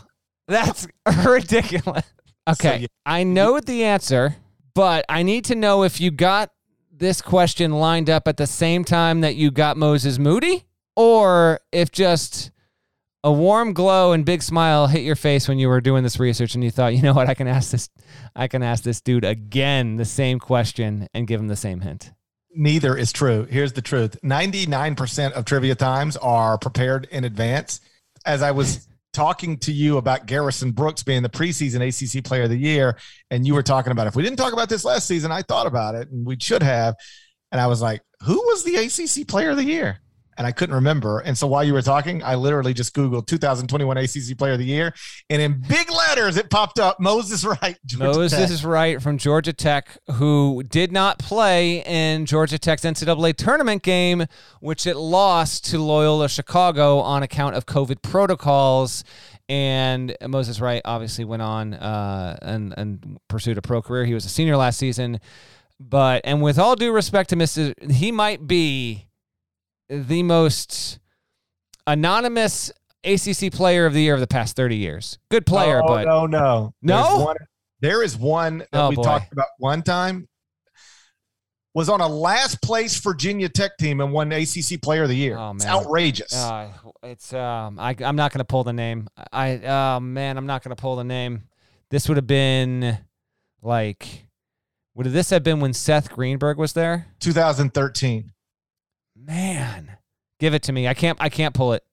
That's 0.47 0.87
ridiculous. 1.25 2.03
Okay, 2.49 2.69
So, 2.69 2.73
yeah. 2.81 2.87
I 3.05 3.23
know 3.23 3.61
the 3.61 3.85
answer, 3.85 4.35
but 4.73 5.05
I 5.07 5.23
need 5.23 5.45
to 5.45 5.55
know 5.55 5.83
if 5.83 6.01
you 6.01 6.11
got 6.11 6.51
this 6.91 7.21
question 7.21 7.71
lined 7.71 8.09
up 8.09 8.27
at 8.27 8.35
the 8.35 8.47
same 8.47 8.83
time 8.83 9.21
that 9.21 9.35
you 9.35 9.51
got 9.51 9.77
Moses 9.77 10.19
Moody, 10.19 10.65
or 10.97 11.61
if 11.71 11.89
just 11.91 12.51
a 13.23 13.31
warm 13.31 13.73
glow 13.73 14.13
and 14.13 14.25
big 14.25 14.41
smile 14.41 14.87
hit 14.87 15.01
your 15.01 15.15
face 15.15 15.47
when 15.47 15.59
you 15.59 15.67
were 15.67 15.81
doing 15.81 16.03
this 16.03 16.19
research 16.19 16.55
and 16.55 16.63
you 16.63 16.71
thought, 16.71 16.95
you 16.95 17.01
know 17.01 17.13
what, 17.13 17.27
I 17.27 17.33
can 17.33 17.47
ask 17.47 17.71
this, 17.71 17.89
I 18.35 18.47
can 18.47 18.63
ask 18.63 18.83
this 18.83 19.01
dude 19.01 19.25
again 19.25 19.95
the 19.95 20.05
same 20.05 20.39
question 20.39 21.07
and 21.13 21.27
give 21.27 21.39
him 21.39 21.47
the 21.47 21.55
same 21.55 21.81
hint. 21.81 22.11
Neither 22.55 22.97
is 22.97 23.11
true. 23.11 23.45
Here's 23.45 23.73
the 23.73 23.81
truth 23.81 24.17
99% 24.23 25.31
of 25.33 25.45
trivia 25.45 25.75
times 25.75 26.17
are 26.17 26.57
prepared 26.57 27.07
in 27.11 27.23
advance. 27.23 27.81
As 28.25 28.41
I 28.41 28.51
was 28.51 28.87
talking 29.13 29.57
to 29.57 29.71
you 29.71 29.97
about 29.97 30.25
Garrison 30.25 30.71
Brooks 30.71 31.01
being 31.03 31.23
the 31.23 31.29
preseason 31.29 31.81
ACC 31.81 32.23
player 32.23 32.43
of 32.43 32.49
the 32.49 32.57
year, 32.57 32.97
and 33.31 33.45
you 33.47 33.53
were 33.53 33.63
talking 33.63 33.91
about 33.91 34.07
if 34.07 34.15
we 34.15 34.23
didn't 34.23 34.37
talk 34.37 34.53
about 34.53 34.69
this 34.69 34.85
last 34.85 35.07
season, 35.07 35.31
I 35.31 35.41
thought 35.41 35.67
about 35.67 35.95
it 35.95 36.09
and 36.11 36.25
we 36.25 36.37
should 36.39 36.63
have. 36.63 36.95
And 37.51 37.61
I 37.61 37.67
was 37.67 37.81
like, 37.81 38.01
who 38.23 38.35
was 38.35 38.63
the 38.63 38.75
ACC 38.75 39.27
player 39.27 39.51
of 39.51 39.57
the 39.57 39.63
year? 39.63 39.99
And 40.37 40.45
I 40.45 40.51
couldn't 40.51 40.75
remember. 40.75 41.19
And 41.19 41.37
so 41.37 41.47
while 41.47 41.63
you 41.63 41.73
were 41.73 41.81
talking, 41.81 42.23
I 42.23 42.35
literally 42.35 42.73
just 42.73 42.95
Googled 42.95 43.25
2021 43.27 43.97
ACC 43.97 44.37
player 44.37 44.53
of 44.53 44.59
the 44.59 44.65
year. 44.65 44.93
And 45.29 45.41
in 45.41 45.61
big 45.67 45.89
letters, 45.91 46.37
it 46.37 46.49
popped 46.49 46.79
up 46.79 46.99
Moses 46.99 47.43
Wright. 47.43 47.77
Georgia 47.85 48.19
Moses 48.19 48.61
Tech. 48.61 48.69
Wright 48.69 49.01
from 49.01 49.17
Georgia 49.17 49.53
Tech, 49.53 49.97
who 50.13 50.63
did 50.63 50.91
not 50.91 51.17
play 51.17 51.83
in 51.85 52.25
Georgia 52.25 52.59
Tech's 52.59 52.83
NCAA 52.83 53.35
tournament 53.35 53.81
game, 53.81 54.25
which 54.59 54.85
it 54.85 54.95
lost 54.95 55.65
to 55.65 55.79
Loyola 55.79 56.29
Chicago 56.29 56.99
on 56.99 57.23
account 57.23 57.55
of 57.55 57.65
COVID 57.65 58.01
protocols. 58.01 59.03
And 59.49 60.15
Moses 60.27 60.59
Wright 60.59 60.81
obviously 60.85 61.25
went 61.25 61.41
on 61.41 61.73
uh, 61.73 62.37
and, 62.41 62.73
and 62.77 63.19
pursued 63.27 63.57
a 63.57 63.61
pro 63.61 63.81
career. 63.81 64.05
He 64.05 64.13
was 64.13 64.25
a 64.25 64.29
senior 64.29 64.57
last 64.57 64.77
season. 64.77 65.19
But, 65.79 66.21
and 66.23 66.41
with 66.41 66.57
all 66.59 66.75
due 66.75 66.91
respect 66.91 67.29
to 67.29 67.35
Mr., 67.35 67.91
he 67.91 68.11
might 68.11 68.47
be 68.47 69.06
the 69.89 70.23
most 70.23 70.99
anonymous 71.85 72.71
ACC 73.03 73.51
player 73.51 73.85
of 73.85 73.93
the 73.93 74.01
year 74.01 74.13
of 74.13 74.19
the 74.19 74.27
past 74.27 74.55
30 74.55 74.75
years. 74.75 75.17
Good 75.29 75.45
player, 75.45 75.81
Oh, 75.83 75.87
but 75.87 76.05
no, 76.05 76.25
no, 76.25 76.73
No? 76.81 77.03
There's 77.03 77.25
one- 77.25 77.35
there 77.79 78.03
is 78.03 78.17
one 78.17 78.57
that 78.59 78.67
Oh, 78.73 78.89
we 78.89 78.95
boy. 78.95 79.03
talked 79.03 79.31
about 79.31 79.47
one 79.59 79.83
time. 79.83 80.27
Was 81.75 81.89
on 81.89 82.01
a 82.01 82.07
last 82.07 82.59
place 82.63 82.99
Virginia 82.99 83.47
Tech 83.49 83.77
team 83.77 84.01
and 84.01 84.11
won 84.11 84.31
ACC 84.31 84.81
Player 84.81 85.03
of 85.03 85.09
the 85.09 85.15
Year. 85.15 85.37
Oh, 85.37 85.51
It's 85.53 85.63
outrageous. 85.65 86.33
Uh, 86.33 86.71
it's 87.03 87.31
um, 87.33 87.77
I, 87.77 87.95
I'm 87.99 88.15
not 88.15 88.33
gonna 88.33 88.45
pull 88.45 88.63
the 88.63 88.73
name. 88.73 89.07
I 89.31 89.57
oh 89.59 89.99
man, 89.99 90.37
I'm 90.39 90.47
not 90.47 90.63
gonna 90.63 90.75
pull 90.75 90.95
the 90.95 91.03
name. 91.03 91.43
This 91.91 92.07
would 92.09 92.17
have 92.17 92.25
been 92.25 92.97
like, 93.61 94.25
would 94.95 95.05
this 95.05 95.29
have 95.29 95.43
been 95.43 95.59
when 95.59 95.71
Seth 95.73 96.09
Greenberg 96.09 96.57
was 96.57 96.73
there? 96.73 97.05
2013. 97.19 98.31
Man, 99.27 99.97
give 100.39 100.53
it 100.53 100.63
to 100.63 100.71
me. 100.71 100.87
I 100.87 100.93
can't. 100.93 101.17
I 101.21 101.27
can't 101.27 101.53
pull 101.53 101.73
it. 101.73 101.83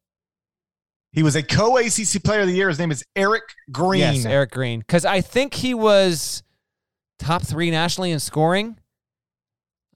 He 1.11 1.22
was 1.22 1.35
a 1.35 1.43
co 1.43 1.76
ACC 1.76 2.22
Player 2.22 2.43
of 2.43 2.47
the 2.47 2.55
Year. 2.55 2.68
His 2.68 2.78
name 2.78 2.93
is 2.93 3.05
Erick 3.16 3.43
Green. 3.72 4.01
Yes, 4.01 4.24
Erick 4.24 4.53
Green, 4.53 4.80
because 4.80 5.05
I 5.05 5.20
think 5.20 5.55
he 5.55 5.74
was 5.74 6.45
top 7.18 7.43
three 7.43 7.72
nationally 7.72 8.12
in 8.12 8.20
scoring. 8.20 8.78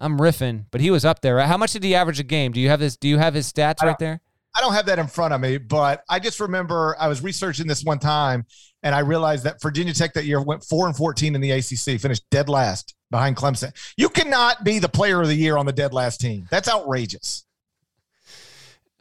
I'm 0.01 0.19
riffing, 0.19 0.67
but 0.71 0.81
he 0.81 0.91
was 0.91 1.05
up 1.05 1.21
there. 1.21 1.37
Right? 1.37 1.47
How 1.47 1.57
much 1.57 1.73
did 1.73 1.85
he 1.85 1.95
average 1.95 2.19
a 2.19 2.25
game? 2.25 2.51
Do 2.51 2.61
you 2.61 2.69
have 2.69 2.81
this? 2.81 2.97
Do 2.97 3.09
you 3.09 3.19
have 3.19 3.35
his 3.35 3.51
stats 3.53 3.83
right 3.83 3.99
there? 3.99 4.21
I 4.57 4.61
don't 4.61 4.73
have 4.73 4.87
that 4.87 4.99
in 4.99 5.07
front 5.07 5.33
of 5.33 5.41
me, 5.41 5.59
but 5.59 6.03
I 6.09 6.19
just 6.19 6.41
remember 6.41 6.97
I 6.99 7.07
was 7.07 7.23
researching 7.23 7.69
this 7.69 7.85
one 7.85 8.01
time 8.01 8.47
and 8.83 8.95
I 8.95 9.01
realized 9.01 9.45
that 9.45 9.63
Virginia 9.63 9.93
Tech 9.93 10.15
that 10.15 10.25
year 10.25 10.43
went 10.43 10.65
4 10.65 10.89
and 10.89 10.97
14 10.97 11.37
in 11.37 11.41
the 11.41 11.53
ACC, 11.53 12.01
finished 12.01 12.25
dead 12.31 12.49
last 12.49 12.95
behind 13.11 13.37
Clemson. 13.37 13.73
You 13.97 14.09
cannot 14.09 14.65
be 14.65 14.79
the 14.79 14.89
player 14.89 15.21
of 15.21 15.29
the 15.29 15.35
year 15.35 15.57
on 15.57 15.67
the 15.67 15.73
dead 15.73 15.93
last 15.93 16.21
team. 16.21 16.47
That's 16.51 16.69
outrageous. 16.69 17.45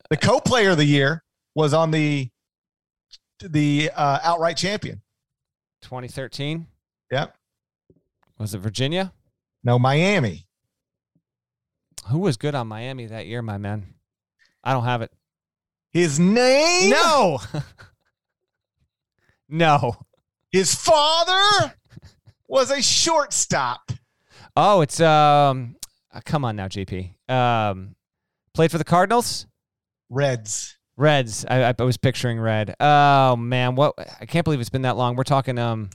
The 0.09 0.17
co-player 0.17 0.71
of 0.71 0.77
the 0.77 0.85
year 0.85 1.23
was 1.55 1.73
on 1.73 1.91
the 1.91 2.29
the 3.39 3.91
uh, 3.95 4.19
outright 4.23 4.57
champion. 4.57 5.01
2013 5.83 6.65
Yep. 7.11 7.35
was 8.39 8.53
it 8.55 8.59
Virginia? 8.59 9.13
No, 9.63 9.77
Miami. 9.77 10.47
Who 12.09 12.19
was 12.19 12.35
good 12.37 12.55
on 12.55 12.67
Miami 12.67 13.05
that 13.05 13.27
year, 13.27 13.41
my 13.41 13.57
man? 13.57 13.93
I 14.63 14.73
don't 14.73 14.85
have 14.85 15.01
it. 15.01 15.11
His 15.91 16.19
name, 16.19 16.89
No. 16.89 17.39
no. 19.49 19.95
his 20.51 20.73
father 20.73 21.73
was 22.47 22.71
a 22.71 22.81
shortstop. 22.81 23.91
Oh, 24.55 24.81
it's 24.81 24.99
um 24.99 25.75
uh, 26.13 26.21
come 26.25 26.45
on 26.45 26.55
now, 26.55 26.67
JP. 26.67 27.11
Um 27.29 27.95
played 28.53 28.71
for 28.71 28.77
the 28.77 28.83
Cardinals? 28.83 29.45
Reds. 30.09 30.77
Reds. 30.95 31.45
I, 31.47 31.73
I 31.77 31.83
was 31.83 31.97
picturing 31.97 32.39
red. 32.39 32.75
Oh 32.79 33.35
man, 33.35 33.75
what 33.75 33.93
I 34.19 34.25
can't 34.25 34.43
believe 34.43 34.59
it's 34.59 34.69
been 34.69 34.81
that 34.83 34.97
long. 34.97 35.15
We're 35.15 35.23
talking 35.23 35.59
um 35.59 35.89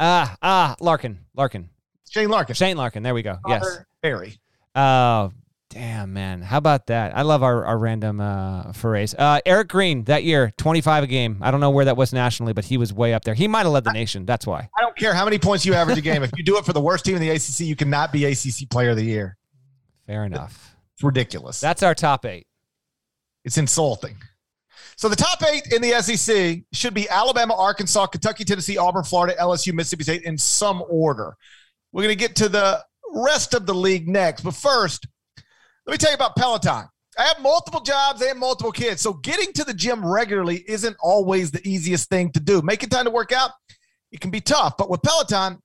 ah 0.00 0.36
ah 0.42 0.76
Larkin. 0.80 1.18
Larkin. 1.36 1.68
Shane 2.10 2.28
Larkin. 2.28 2.54
Shane 2.54 2.76
Larkin. 2.76 3.02
There 3.02 3.14
we 3.14 3.22
go. 3.22 3.38
Yes. 3.46 3.78
Barry. 4.02 4.38
Oh, 4.74 5.32
damn, 5.72 6.12
man. 6.12 6.42
How 6.42 6.58
about 6.58 6.86
that? 6.88 7.16
I 7.16 7.22
love 7.22 7.42
our, 7.42 7.64
our 7.64 7.78
random 7.78 8.20
uh, 8.20 8.72
forays. 8.72 9.14
Uh, 9.14 9.40
Erick 9.46 9.68
Green 9.68 10.04
that 10.04 10.22
year, 10.22 10.52
25 10.58 11.04
a 11.04 11.06
game. 11.06 11.38
I 11.40 11.50
don't 11.50 11.60
know 11.60 11.70
where 11.70 11.86
that 11.86 11.96
was 11.96 12.12
nationally, 12.12 12.52
but 12.52 12.66
he 12.66 12.76
was 12.76 12.92
way 12.92 13.14
up 13.14 13.24
there. 13.24 13.34
He 13.34 13.48
might 13.48 13.62
have 13.62 13.72
led 13.72 13.84
the 13.84 13.92
nation. 13.92 14.26
That's 14.26 14.46
why. 14.46 14.68
I 14.76 14.82
don't 14.82 14.96
care 14.96 15.14
how 15.14 15.24
many 15.24 15.38
points 15.38 15.64
you 15.64 15.74
average 15.74 15.98
a 15.98 16.02
game. 16.02 16.22
if 16.22 16.30
you 16.36 16.44
do 16.44 16.58
it 16.58 16.64
for 16.66 16.72
the 16.72 16.80
worst 16.80 17.04
team 17.04 17.16
in 17.16 17.22
the 17.22 17.30
ACC, 17.30 17.60
you 17.60 17.74
cannot 17.76 18.12
be 18.12 18.26
ACC 18.26 18.68
Player 18.70 18.90
of 18.90 18.96
the 18.96 19.04
Year. 19.04 19.36
Fair 20.06 20.24
enough. 20.24 20.76
It's 20.94 21.02
ridiculous. 21.02 21.58
That's 21.58 21.82
our 21.82 21.94
top 21.94 22.26
eight. 22.26 22.46
it's 23.44 23.56
insulting. 23.56 24.16
So 24.96 25.08
the 25.08 25.16
top 25.16 25.42
eight 25.42 25.72
in 25.72 25.80
the 25.80 26.00
SEC 26.02 26.60
should 26.72 26.92
be 26.94 27.08
Alabama, 27.08 27.54
Arkansas, 27.54 28.06
Kentucky, 28.06 28.44
Tennessee, 28.44 28.76
Auburn, 28.76 29.04
Florida, 29.04 29.34
LSU, 29.40 29.72
Mississippi 29.72 30.04
State 30.04 30.22
in 30.22 30.36
some 30.36 30.84
order. 30.88 31.34
We're 31.92 32.02
going 32.02 32.16
to 32.16 32.20
get 32.20 32.36
to 32.36 32.48
the 32.48 32.84
rest 33.14 33.54
of 33.54 33.66
the 33.66 33.74
league 33.74 34.06
next. 34.06 34.42
But 34.42 34.54
first, 34.54 35.06
let 35.86 35.92
me 35.92 35.98
tell 35.98 36.10
you 36.10 36.16
about 36.16 36.36
Peloton. 36.36 36.86
I 37.18 37.22
have 37.24 37.40
multiple 37.40 37.80
jobs 37.80 38.22
and 38.22 38.38
multiple 38.38 38.72
kids. 38.72 39.02
So 39.02 39.14
getting 39.14 39.52
to 39.54 39.64
the 39.64 39.74
gym 39.74 40.04
regularly 40.04 40.64
isn't 40.66 40.96
always 41.00 41.50
the 41.50 41.66
easiest 41.68 42.08
thing 42.08 42.32
to 42.32 42.40
do. 42.40 42.62
Making 42.62 42.88
time 42.88 43.04
to 43.04 43.10
work 43.10 43.32
out, 43.32 43.50
it 44.10 44.20
can 44.20 44.30
be 44.30 44.40
tough. 44.40 44.76
But 44.78 44.88
with 44.88 45.02
Peloton, 45.02 45.58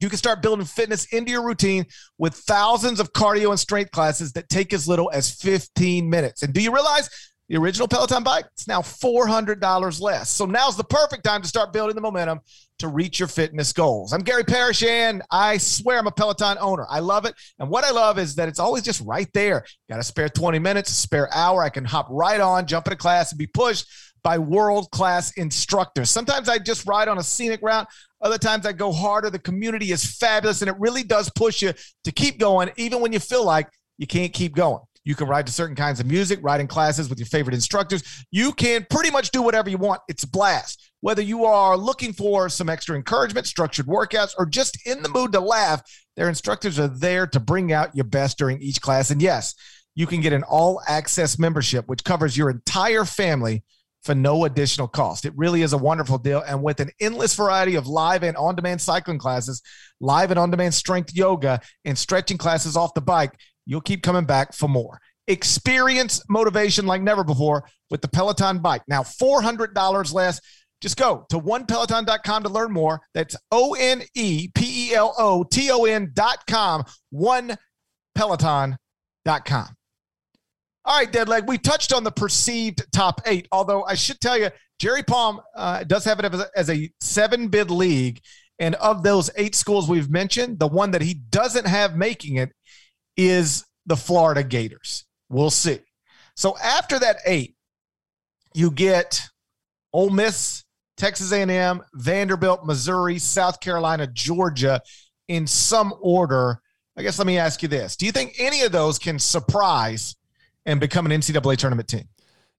you 0.00 0.08
can 0.08 0.18
start 0.18 0.42
building 0.42 0.66
fitness 0.66 1.06
into 1.06 1.30
your 1.30 1.46
routine 1.46 1.86
with 2.18 2.34
thousands 2.34 2.98
of 2.98 3.12
cardio 3.12 3.50
and 3.50 3.60
strength 3.60 3.92
classes 3.92 4.32
that 4.32 4.48
take 4.48 4.74
as 4.74 4.88
little 4.88 5.10
as 5.12 5.30
15 5.30 6.10
minutes. 6.10 6.42
And 6.42 6.52
do 6.52 6.60
you 6.60 6.74
realize 6.74 7.08
the 7.52 7.58
original 7.58 7.86
Peloton 7.86 8.22
bike? 8.22 8.46
It's 8.54 8.66
now 8.66 8.80
$400 8.80 10.00
less. 10.00 10.30
So 10.30 10.46
now's 10.46 10.74
the 10.74 10.84
perfect 10.84 11.22
time 11.22 11.42
to 11.42 11.48
start 11.48 11.70
building 11.70 11.94
the 11.94 12.00
momentum 12.00 12.40
to 12.78 12.88
reach 12.88 13.18
your 13.18 13.28
fitness 13.28 13.74
goals. 13.74 14.14
I'm 14.14 14.22
Gary 14.22 14.42
Parrish, 14.42 14.82
and 14.82 15.20
I 15.30 15.58
swear 15.58 15.98
I'm 15.98 16.06
a 16.06 16.10
Peloton 16.10 16.56
owner. 16.62 16.86
I 16.88 17.00
love 17.00 17.26
it. 17.26 17.34
And 17.58 17.68
what 17.68 17.84
I 17.84 17.90
love 17.90 18.18
is 18.18 18.36
that 18.36 18.48
it's 18.48 18.58
always 18.58 18.82
just 18.82 19.02
right 19.02 19.28
there. 19.34 19.66
Got 19.90 20.00
a 20.00 20.02
spare 20.02 20.30
20 20.30 20.60
minutes, 20.60 20.90
a 20.90 20.94
spare 20.94 21.28
hour. 21.34 21.62
I 21.62 21.68
can 21.68 21.84
hop 21.84 22.06
right 22.08 22.40
on, 22.40 22.66
jump 22.66 22.86
into 22.86 22.96
class, 22.96 23.32
and 23.32 23.38
be 23.38 23.46
pushed 23.46 23.86
by 24.22 24.38
world 24.38 24.90
class 24.90 25.32
instructors. 25.36 26.08
Sometimes 26.08 26.48
I 26.48 26.58
just 26.58 26.86
ride 26.86 27.08
on 27.08 27.18
a 27.18 27.22
scenic 27.22 27.60
route. 27.60 27.86
Other 28.22 28.38
times 28.38 28.64
I 28.64 28.72
go 28.72 28.92
harder. 28.92 29.28
The 29.28 29.38
community 29.38 29.92
is 29.92 30.16
fabulous 30.16 30.62
and 30.62 30.70
it 30.70 30.76
really 30.78 31.02
does 31.02 31.28
push 31.28 31.60
you 31.60 31.74
to 32.04 32.12
keep 32.12 32.38
going, 32.38 32.70
even 32.78 33.02
when 33.02 33.12
you 33.12 33.18
feel 33.18 33.44
like 33.44 33.68
you 33.98 34.06
can't 34.06 34.32
keep 34.32 34.54
going. 34.54 34.80
You 35.04 35.14
can 35.14 35.26
ride 35.26 35.46
to 35.46 35.52
certain 35.52 35.76
kinds 35.76 36.00
of 36.00 36.06
music, 36.06 36.38
riding 36.42 36.68
classes 36.68 37.08
with 37.08 37.18
your 37.18 37.26
favorite 37.26 37.54
instructors. 37.54 38.02
You 38.30 38.52
can 38.52 38.86
pretty 38.88 39.10
much 39.10 39.30
do 39.30 39.42
whatever 39.42 39.68
you 39.68 39.78
want. 39.78 40.00
It's 40.08 40.22
a 40.22 40.28
blast. 40.28 40.92
Whether 41.00 41.22
you 41.22 41.44
are 41.44 41.76
looking 41.76 42.12
for 42.12 42.48
some 42.48 42.68
extra 42.68 42.94
encouragement, 42.94 43.46
structured 43.46 43.86
workouts, 43.86 44.34
or 44.38 44.46
just 44.46 44.86
in 44.86 45.02
the 45.02 45.08
mood 45.08 45.32
to 45.32 45.40
laugh, 45.40 45.82
their 46.16 46.28
instructors 46.28 46.78
are 46.78 46.88
there 46.88 47.26
to 47.26 47.40
bring 47.40 47.72
out 47.72 47.96
your 47.96 48.04
best 48.04 48.38
during 48.38 48.60
each 48.60 48.80
class. 48.80 49.10
And 49.10 49.20
yes, 49.20 49.54
you 49.94 50.06
can 50.06 50.20
get 50.20 50.32
an 50.32 50.44
all 50.44 50.80
access 50.86 51.38
membership, 51.38 51.88
which 51.88 52.04
covers 52.04 52.36
your 52.36 52.50
entire 52.50 53.04
family 53.04 53.64
for 54.02 54.14
no 54.14 54.44
additional 54.44 54.88
cost. 54.88 55.24
It 55.24 55.32
really 55.36 55.62
is 55.62 55.72
a 55.72 55.78
wonderful 55.78 56.18
deal. 56.18 56.42
And 56.46 56.62
with 56.62 56.80
an 56.80 56.90
endless 57.00 57.34
variety 57.34 57.76
of 57.76 57.86
live 57.86 58.22
and 58.22 58.36
on 58.36 58.56
demand 58.56 58.80
cycling 58.80 59.18
classes, 59.18 59.62
live 60.00 60.30
and 60.30 60.38
on 60.38 60.50
demand 60.50 60.74
strength 60.74 61.14
yoga, 61.14 61.60
and 61.84 61.96
stretching 61.96 62.38
classes 62.38 62.76
off 62.76 62.94
the 62.94 63.00
bike, 63.00 63.32
you'll 63.66 63.80
keep 63.80 64.02
coming 64.02 64.24
back 64.24 64.52
for 64.52 64.68
more. 64.68 64.98
Experience 65.28 66.22
motivation 66.28 66.86
like 66.86 67.00
never 67.02 67.24
before 67.24 67.64
with 67.90 68.00
the 68.00 68.08
Peloton 68.08 68.58
bike. 68.58 68.82
Now, 68.88 69.02
$400 69.02 70.12
less. 70.12 70.40
Just 70.80 70.96
go 70.96 71.24
to 71.30 71.38
onepeloton.com 71.38 72.42
to 72.42 72.48
learn 72.48 72.72
more. 72.72 73.00
That's 73.14 73.36
O 73.52 73.74
N 73.74 74.02
E 74.14 74.48
P 74.52 74.90
E 74.90 74.94
L 74.94 75.14
O 75.16 75.44
T 75.44 75.70
O 75.70 75.84
N.com, 75.84 76.84
onepeloton.com. 77.14 78.76
All 80.84 80.98
right, 80.98 81.12
Deadleg, 81.12 81.46
we 81.46 81.58
touched 81.58 81.92
on 81.92 82.02
the 82.02 82.10
perceived 82.10 82.84
top 82.92 83.20
eight, 83.26 83.46
although 83.52 83.84
I 83.84 83.94
should 83.94 84.20
tell 84.20 84.36
you, 84.36 84.50
Jerry 84.80 85.04
Palm 85.04 85.40
uh, 85.54 85.84
does 85.84 86.04
have 86.04 86.18
it 86.18 86.24
as 86.24 86.40
a, 86.40 86.48
as 86.56 86.70
a 86.70 86.90
seven 87.00 87.46
bid 87.46 87.70
league. 87.70 88.20
And 88.58 88.74
of 88.76 89.04
those 89.04 89.30
eight 89.36 89.54
schools 89.54 89.88
we've 89.88 90.10
mentioned, 90.10 90.58
the 90.58 90.66
one 90.66 90.90
that 90.90 91.02
he 91.02 91.14
doesn't 91.14 91.68
have 91.68 91.96
making 91.96 92.36
it 92.36 92.50
is 93.16 93.64
the 93.86 93.96
Florida 93.96 94.42
Gators. 94.42 95.04
We'll 95.28 95.50
see. 95.50 95.80
So 96.34 96.56
after 96.58 96.98
that 96.98 97.18
eight, 97.26 97.56
you 98.54 98.70
get 98.70 99.20
Ole 99.92 100.10
Miss, 100.10 100.64
Texas 100.96 101.32
A&M, 101.32 101.82
Vanderbilt, 101.94 102.64
Missouri, 102.64 103.18
South 103.18 103.60
Carolina, 103.60 104.06
Georgia 104.06 104.80
in 105.28 105.46
some 105.46 105.94
order. 106.00 106.60
I 106.96 107.02
guess 107.02 107.18
let 107.18 107.26
me 107.26 107.38
ask 107.38 107.62
you 107.62 107.68
this. 107.68 107.96
Do 107.96 108.06
you 108.06 108.12
think 108.12 108.34
any 108.38 108.62
of 108.62 108.72
those 108.72 108.98
can 108.98 109.18
surprise 109.18 110.16
and 110.66 110.78
become 110.78 111.06
an 111.06 111.12
NCAA 111.12 111.56
tournament 111.56 111.88
team? 111.88 112.08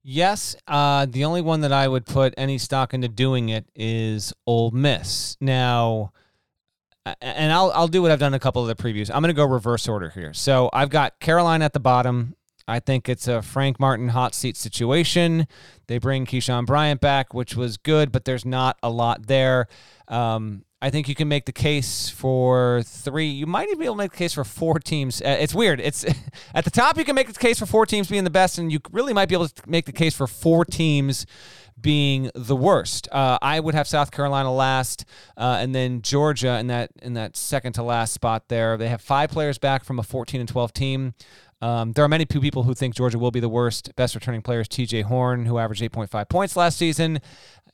Yes. 0.04 0.56
Uh, 0.68 1.06
the 1.06 1.24
only 1.24 1.42
one 1.42 1.62
that 1.62 1.72
I 1.72 1.88
would 1.88 2.06
put 2.06 2.34
any 2.36 2.58
stock 2.58 2.94
into 2.94 3.08
doing 3.08 3.50
it 3.50 3.66
is 3.76 4.34
Ole 4.46 4.72
Miss. 4.72 5.38
Now, 5.40 6.12
and 7.06 7.52
I'll 7.52 7.72
I'll 7.72 7.88
do 7.88 8.02
what 8.02 8.12
I've 8.12 8.20
done 8.20 8.34
a 8.34 8.40
couple 8.40 8.68
of 8.68 8.76
the 8.76 8.82
previews. 8.82 9.10
I'm 9.14 9.22
going 9.22 9.34
to 9.34 9.34
go 9.34 9.46
reverse 9.46 9.88
order 9.88 10.10
here. 10.10 10.34
So 10.34 10.70
I've 10.72 10.90
got 10.90 11.20
Carolina 11.20 11.66
at 11.66 11.74
the 11.74 11.80
bottom. 11.80 12.36
I 12.68 12.80
think 12.80 13.10
it's 13.10 13.28
a 13.28 13.42
Frank 13.42 13.80
Martin 13.80 14.10
hot 14.10 14.34
seat 14.34 14.56
situation. 14.56 15.48
They 15.88 15.98
bring 15.98 16.26
Keyshawn 16.26 16.66
Bryant 16.66 17.02
back, 17.02 17.34
which 17.34 17.56
was 17.56 17.76
good, 17.76 18.12
but 18.12 18.24
there's 18.24 18.46
not 18.46 18.78
a 18.82 18.90
lot 18.90 19.28
there. 19.28 19.68
Um, 20.08 20.64
I 20.82 20.90
think 20.90 21.08
you 21.08 21.16
can 21.16 21.28
make 21.28 21.46
the 21.46 21.54
case 21.54 22.10
for 22.10 22.84
three. 22.86 23.28
You 23.28 23.46
might 23.48 23.68
even 23.68 23.80
be 23.80 23.86
able 23.86 23.96
to 23.96 24.02
make 24.02 24.12
the 24.12 24.18
case 24.18 24.34
for 24.34 24.44
four 24.44 24.80
teams. 24.80 25.22
Uh, 25.22 25.38
it's 25.40 25.56
weird. 25.56 25.80
It's 25.80 26.06
at 26.54 26.66
the 26.66 26.72
top. 26.72 26.98
You 26.98 27.06
can 27.06 27.16
make 27.16 27.28
the 27.28 27.40
case 27.40 27.60
for 27.60 27.66
four 27.66 27.86
teams 27.86 28.10
being 28.10 28.26
the 28.26 28.30
best, 28.30 28.58
and 28.58 28.72
you 28.72 28.80
really 28.92 29.14
might 29.14 29.30
be 29.30 29.36
able 29.36 29.48
to 29.48 29.70
make 29.70 29.86
the 29.86 29.94
case 29.94 30.16
for 30.16 30.28
four 30.28 30.66
teams 30.66 31.26
being 31.80 32.32
the 32.36 32.56
worst. 32.56 33.08
Uh, 33.12 33.38
I 33.42 33.60
would 33.60 33.76
have 33.76 33.88
South 33.88 34.12
Carolina 34.12 34.54
last, 34.54 35.06
uh, 35.38 35.58
and 35.60 35.74
then 35.74 36.02
Georgia 36.02 36.58
in 36.60 36.68
that 36.68 36.92
in 37.02 37.14
that 37.14 37.36
second 37.38 37.74
to 37.74 37.84
last 37.84 38.14
spot 38.14 38.50
there. 38.50 38.78
They 38.78 38.88
have 38.88 39.02
five 39.02 39.30
players 39.30 39.58
back 39.58 39.84
from 39.84 40.00
a 40.00 40.04
14 40.04 40.40
and 40.40 40.50
12 40.50 40.74
team. 40.74 41.14
Um, 41.64 41.94
there 41.94 42.04
are 42.04 42.10
many 42.10 42.26
people 42.26 42.64
who 42.64 42.74
think 42.74 42.94
Georgia 42.94 43.18
will 43.18 43.32
be 43.32 43.40
the 43.40 43.48
worst. 43.48 43.96
Best 43.96 44.16
returning 44.16 44.42
player 44.42 44.60
is 44.60 44.68
PJ 44.68 45.04
Horne, 45.04 45.46
who 45.46 45.58
averaged 45.58 45.82
8.5 45.82 46.28
points 46.28 46.58
last 46.58 46.78
season. 46.78 47.22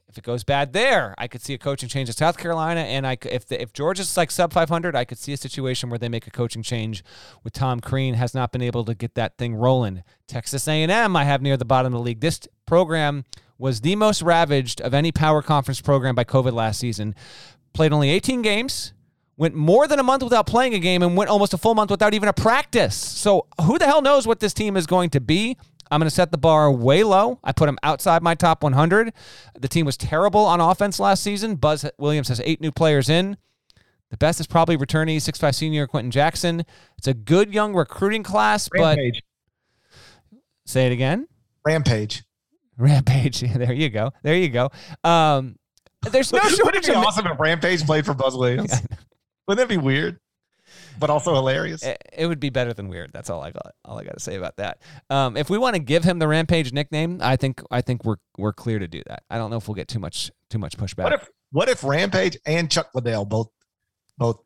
If 0.08 0.18
it 0.18 0.24
goes 0.24 0.44
bad 0.44 0.74
there, 0.74 1.16
I 1.18 1.28
could 1.28 1.42
see 1.42 1.56
a 1.56 1.58
coaching 1.58 1.90
change 1.90 2.08
at 2.08 2.16
South 2.16 2.38
Carolina, 2.38 2.82
and 2.82 3.06
I 3.06 3.18
if 3.24 3.48
the, 3.48 3.60
if 3.62 3.74
Georgia's 3.74 4.16
like 4.16 4.30
sub 4.30 4.54
500, 4.54 4.96
I 4.96 5.06
could 5.06 5.18
see 5.18 5.34
a 5.34 5.38
situation 5.38 5.90
where 5.90 6.00
they 6.00 6.10
make 6.10 6.28
a 6.28 6.32
coaching 6.32 6.62
change 6.62 7.04
with 7.44 7.54
Tom 7.54 7.80
Crean 7.80 8.16
has 8.16 8.36
not 8.36 8.52
been 8.52 8.62
able 8.62 8.86
to 8.86 8.96
get 8.96 9.16
that 9.16 9.38
thing 9.38 9.56
rolling. 9.56 10.04
Texas 10.28 10.68
A&M, 10.68 11.16
I 11.16 11.24
have 11.24 11.42
near 11.42 11.58
the 11.58 11.66
bottom 11.66 11.94
of 11.94 12.00
the 12.00 12.04
league. 12.04 12.22
This 12.22 12.40
program 12.68 13.26
was 13.60 13.82
the 13.82 13.96
most 13.96 14.24
ravaged 14.24 14.82
of 14.82 14.96
any 14.96 15.12
power 15.12 15.44
conference 15.44 15.82
program 15.82 16.16
by 16.16 16.24
COVID 16.24 16.54
last 16.54 16.80
season. 16.80 17.14
Played 17.74 17.94
only 17.94 18.10
18 18.10 18.42
games, 18.42 18.94
went 19.38 19.54
more 19.54 19.88
than 19.88 20.00
a 20.00 20.04
month 20.04 20.24
without 20.24 20.48
playing 20.48 20.74
a 20.74 20.80
game 20.80 21.04
and 21.04 21.16
went 21.16 21.30
almost 21.30 21.54
a 21.54 21.58
full 21.58 21.76
month 21.76 21.92
without 21.92 22.14
even 22.16 22.28
a 22.30 22.34
practice. 22.34 22.96
So 22.96 23.46
who 23.62 23.78
the 23.78 23.86
hell 23.86 24.02
knows 24.02 24.26
what 24.26 24.40
this 24.40 24.54
team 24.54 24.76
is 24.76 24.88
going 24.88 25.12
to 25.12 25.20
be? 25.22 25.58
I'm 25.92 26.00
going 26.00 26.10
to 26.10 26.16
set 26.16 26.32
the 26.32 26.38
bar 26.38 26.72
way 26.72 27.04
low. 27.04 27.40
I 27.44 27.52
put 27.52 27.66
them 27.66 27.78
outside 27.84 28.22
my 28.24 28.36
top 28.36 28.64
100. 28.64 29.12
The 29.60 29.68
team 29.68 29.86
was 29.86 29.98
terrible 29.98 30.46
on 30.46 30.62
offense 30.62 31.00
last 31.00 31.24
season. 31.24 31.56
Buzz 31.56 31.86
Williams 31.98 32.28
has 32.30 32.42
eight 32.46 32.62
new 32.62 32.72
players 32.72 33.10
in. 33.10 33.38
The 34.10 34.18
best 34.18 34.40
is 34.40 34.48
probably 34.48 34.78
returnee 34.78 35.18
6'5 35.18 35.54
senior 35.54 35.86
Quenton 35.88 36.12
Jackson. 36.12 36.66
It's 36.98 37.08
a 37.08 37.14
good 37.14 37.54
young 37.54 37.76
recruiting 37.76 38.24
class, 38.24 38.70
Rampage. 38.74 39.24
but 40.32 40.40
say 40.66 40.88
it 40.88 40.92
again. 40.92 41.28
Rampage. 41.66 42.24
Rampage. 42.80 43.42
there 43.56 43.74
you 43.74 43.90
go. 43.90 44.12
There 44.24 44.36
you 44.36 44.50
go. 44.50 44.70
Um, 45.04 45.58
there's 46.12 46.32
no 46.32 46.40
shortage. 46.40 46.60
Wouldn't 46.64 46.88
it 46.88 46.92
be 46.92 46.96
awesome 46.96 47.28
if 47.28 47.40
Rampage 47.40 47.86
played 47.86 48.06
for 48.06 48.14
Buzz 48.14 48.36
Williams? 48.36 48.72
Wouldn't 49.48 49.68
that 49.68 49.70
be 49.70 49.78
weird? 49.78 50.20
But 50.98 51.10
also 51.10 51.34
hilarious. 51.34 51.84
It, 51.84 52.02
it, 52.14 52.28
would 52.28 52.40
be 52.40 52.50
better 52.50 52.74
than 52.74 52.90
weird. 52.90 53.12
That's 53.14 53.30
all 53.30 53.42
I 53.42 53.52
got. 53.52 53.74
All 53.86 53.98
I 53.98 54.04
got 54.04 54.14
to 54.14 54.20
say 54.20 54.36
about 54.36 54.58
that. 54.58 54.82
Um, 55.10 55.38
if 55.38 55.50
we 55.50 55.58
want 55.58 55.76
to 55.76 55.82
give 55.82 56.04
him 56.04 56.20
the 56.20 56.28
Rampage 56.28 56.74
nickname, 56.74 57.20
I 57.22 57.38
think 57.38 57.62
I 57.72 57.82
think 57.82 58.04
we're 58.04 58.18
we're 58.38 58.54
clear 58.54 58.80
to 58.80 58.88
do 58.88 59.02
that. 59.08 59.24
I 59.30 59.38
don't 59.38 59.50
know 59.50 59.58
if 59.58 59.68
we'll 59.68 59.76
get 59.76 59.88
too 59.88 60.00
much 60.00 60.30
too 60.50 60.60
much 60.60 60.78
pushback. 60.78 61.06
What 61.06 61.14
if 61.14 61.30
what 61.52 61.70
if 61.70 61.84
Rampage 61.84 62.38
and 62.46 62.70
Chuck 62.70 62.90
Liddell 62.94 63.26
both 63.26 63.50
both 64.18 64.42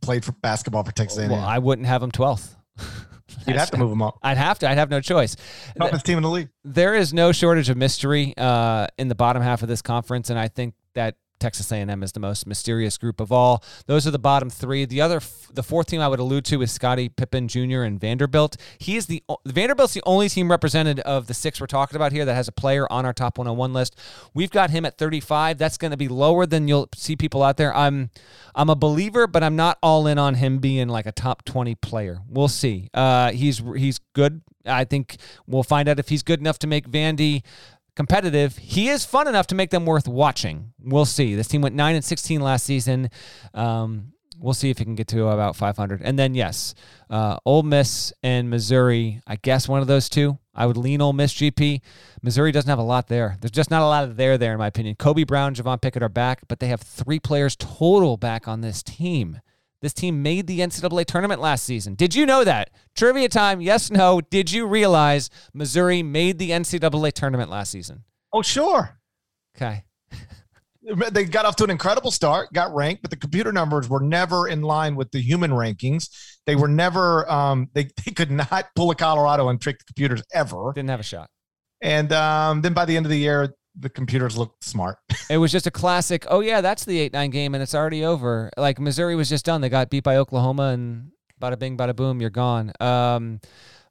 played 0.00 0.24
for 0.24 0.32
basketball 0.32 0.84
for 0.84 0.92
Texas 0.92 1.18
A&M? 1.18 1.30
Well, 1.30 1.44
I 1.44 1.58
wouldn't 1.58 1.86
have 1.86 2.02
him 2.02 2.12
twelfth. 2.12 2.56
You'd 3.46 3.56
have 3.56 3.70
to 3.72 3.76
move 3.76 3.90
them 3.90 4.02
up. 4.02 4.18
I'd 4.22 4.36
have 4.36 4.58
to. 4.60 4.70
I'd 4.70 4.78
have 4.78 4.90
no 4.90 5.00
choice. 5.00 5.36
Toughest 5.76 6.06
team 6.06 6.18
in 6.18 6.22
the 6.22 6.30
league. 6.30 6.48
There 6.64 6.94
is 6.94 7.12
no 7.12 7.32
shortage 7.32 7.68
of 7.68 7.76
mystery 7.76 8.34
uh, 8.36 8.86
in 8.96 9.08
the 9.08 9.14
bottom 9.14 9.42
half 9.42 9.62
of 9.62 9.68
this 9.68 9.82
conference, 9.82 10.30
and 10.30 10.38
I 10.38 10.48
think 10.48 10.74
that 10.94 11.16
Texas 11.38 11.70
A&M 11.72 12.02
is 12.02 12.12
the 12.12 12.20
most 12.20 12.46
mysterious 12.46 12.98
group 12.98 13.20
of 13.20 13.32
all. 13.32 13.62
Those 13.86 14.06
are 14.06 14.10
the 14.10 14.18
bottom 14.18 14.50
three. 14.50 14.84
The 14.84 15.00
other, 15.00 15.20
the 15.52 15.62
fourth 15.62 15.86
team 15.86 16.00
I 16.00 16.08
would 16.08 16.18
allude 16.18 16.44
to 16.46 16.62
is 16.62 16.72
Scottie 16.72 17.08
Pippen 17.08 17.48
Jr. 17.48 17.82
and 17.82 18.00
Vanderbilt. 18.00 18.56
He 18.78 18.96
is 18.96 19.06
the 19.06 19.22
Vanderbilt's 19.46 19.94
the 19.94 20.02
only 20.06 20.28
team 20.28 20.50
represented 20.50 21.00
of 21.00 21.26
the 21.26 21.34
six 21.34 21.60
we're 21.60 21.66
talking 21.66 21.96
about 21.96 22.12
here 22.12 22.24
that 22.24 22.34
has 22.34 22.48
a 22.48 22.52
player 22.52 22.90
on 22.90 23.04
our 23.04 23.12
top 23.12 23.38
101 23.38 23.72
list. 23.72 23.98
We've 24.34 24.50
got 24.50 24.70
him 24.70 24.84
at 24.84 24.98
35. 24.98 25.58
That's 25.58 25.78
going 25.78 25.90
to 25.90 25.96
be 25.96 26.08
lower 26.08 26.46
than 26.46 26.68
you'll 26.68 26.88
see 26.94 27.16
people 27.16 27.42
out 27.42 27.56
there. 27.56 27.74
I'm, 27.74 28.10
I'm 28.54 28.70
a 28.70 28.76
believer, 28.76 29.26
but 29.26 29.42
I'm 29.42 29.56
not 29.56 29.78
all 29.82 30.06
in 30.06 30.18
on 30.18 30.34
him 30.34 30.58
being 30.58 30.88
like 30.88 31.06
a 31.06 31.12
top 31.12 31.44
20 31.44 31.74
player. 31.76 32.20
We'll 32.28 32.48
see. 32.48 32.90
Uh, 32.94 33.32
he's 33.32 33.62
he's 33.76 33.98
good. 34.12 34.42
I 34.66 34.84
think 34.84 35.16
we'll 35.46 35.62
find 35.62 35.88
out 35.88 35.98
if 35.98 36.08
he's 36.08 36.22
good 36.22 36.40
enough 36.40 36.58
to 36.60 36.66
make 36.66 36.88
Vandy 36.88 37.42
competitive. 37.98 38.56
He 38.56 38.88
is 38.88 39.04
fun 39.04 39.26
enough 39.26 39.48
to 39.48 39.56
make 39.56 39.70
them 39.70 39.84
worth 39.84 40.06
watching. 40.06 40.72
We'll 40.80 41.04
see. 41.04 41.34
This 41.34 41.48
team 41.48 41.62
went 41.62 41.74
9 41.74 41.96
and 41.96 42.04
16 42.04 42.40
last 42.40 42.64
season. 42.64 43.10
Um, 43.54 44.12
we'll 44.38 44.54
see 44.54 44.70
if 44.70 44.78
he 44.78 44.84
can 44.84 44.94
get 44.94 45.08
to 45.08 45.26
about 45.26 45.56
500. 45.56 46.00
And 46.04 46.16
then, 46.16 46.36
yes, 46.36 46.76
uh, 47.10 47.38
Ole 47.44 47.64
Miss 47.64 48.12
and 48.22 48.48
Missouri. 48.48 49.20
I 49.26 49.34
guess 49.34 49.68
one 49.68 49.80
of 49.80 49.88
those 49.88 50.08
two. 50.08 50.38
I 50.54 50.66
would 50.66 50.76
lean 50.76 51.00
Ole 51.00 51.12
Miss 51.12 51.34
GP. 51.34 51.80
Missouri 52.22 52.52
doesn't 52.52 52.70
have 52.70 52.78
a 52.78 52.82
lot 52.82 53.08
there. 53.08 53.36
There's 53.40 53.50
just 53.50 53.70
not 53.70 53.82
a 53.82 53.86
lot 53.86 54.04
of 54.04 54.16
there 54.16 54.38
there, 54.38 54.52
in 54.52 54.58
my 54.58 54.68
opinion. 54.68 54.94
Kobe 54.94 55.24
Brown, 55.24 55.56
Javon 55.56 55.80
Pickett 55.82 56.04
are 56.04 56.08
back, 56.08 56.42
but 56.46 56.60
they 56.60 56.68
have 56.68 56.80
three 56.80 57.18
players 57.18 57.56
total 57.56 58.16
back 58.16 58.46
on 58.46 58.60
this 58.60 58.80
team. 58.80 59.40
This 59.80 59.92
team 59.92 60.22
made 60.22 60.46
the 60.48 60.58
NCAA 60.58 61.04
tournament 61.06 61.40
last 61.40 61.64
season. 61.64 61.94
Did 61.94 62.14
you 62.14 62.26
know 62.26 62.42
that? 62.42 62.70
Trivia 62.96 63.28
time, 63.28 63.60
yes, 63.60 63.90
no. 63.90 64.20
Did 64.20 64.50
you 64.50 64.66
realize 64.66 65.30
Missouri 65.54 66.02
made 66.02 66.38
the 66.38 66.50
NCAA 66.50 67.12
tournament 67.12 67.48
last 67.48 67.70
season? 67.70 68.02
Oh, 68.32 68.42
sure. 68.42 68.98
Okay. 69.56 69.84
they 71.12 71.24
got 71.24 71.44
off 71.44 71.54
to 71.56 71.64
an 71.64 71.70
incredible 71.70 72.10
start, 72.10 72.52
got 72.52 72.74
ranked, 72.74 73.02
but 73.02 73.10
the 73.10 73.16
computer 73.16 73.52
numbers 73.52 73.88
were 73.88 74.00
never 74.00 74.48
in 74.48 74.62
line 74.62 74.96
with 74.96 75.12
the 75.12 75.20
human 75.20 75.52
rankings. 75.52 76.08
They 76.44 76.56
were 76.56 76.68
never, 76.68 77.30
um, 77.30 77.68
they, 77.72 77.84
they 78.04 78.10
could 78.10 78.32
not 78.32 78.66
pull 78.74 78.90
a 78.90 78.96
Colorado 78.96 79.48
and 79.48 79.60
trick 79.60 79.78
the 79.78 79.84
computers 79.84 80.22
ever. 80.34 80.72
Didn't 80.74 80.90
have 80.90 81.00
a 81.00 81.04
shot. 81.04 81.30
And 81.80 82.12
um, 82.12 82.62
then 82.62 82.72
by 82.72 82.84
the 82.84 82.96
end 82.96 83.06
of 83.06 83.10
the 83.10 83.18
year, 83.18 83.54
the 83.78 83.88
computers 83.88 84.36
look 84.36 84.56
smart. 84.60 84.98
it 85.30 85.38
was 85.38 85.52
just 85.52 85.66
a 85.66 85.70
classic. 85.70 86.26
Oh 86.28 86.40
yeah, 86.40 86.60
that's 86.60 86.84
the 86.84 86.98
eight 86.98 87.12
nine 87.12 87.30
game, 87.30 87.54
and 87.54 87.62
it's 87.62 87.74
already 87.74 88.04
over. 88.04 88.50
Like 88.56 88.78
Missouri 88.78 89.14
was 89.14 89.28
just 89.28 89.44
done. 89.44 89.60
They 89.60 89.68
got 89.68 89.90
beat 89.90 90.04
by 90.04 90.16
Oklahoma, 90.16 90.68
and 90.68 91.12
bada 91.40 91.58
bing, 91.58 91.76
bada 91.76 91.94
boom, 91.94 92.20
you're 92.20 92.30
gone. 92.30 92.72
Um, 92.80 93.40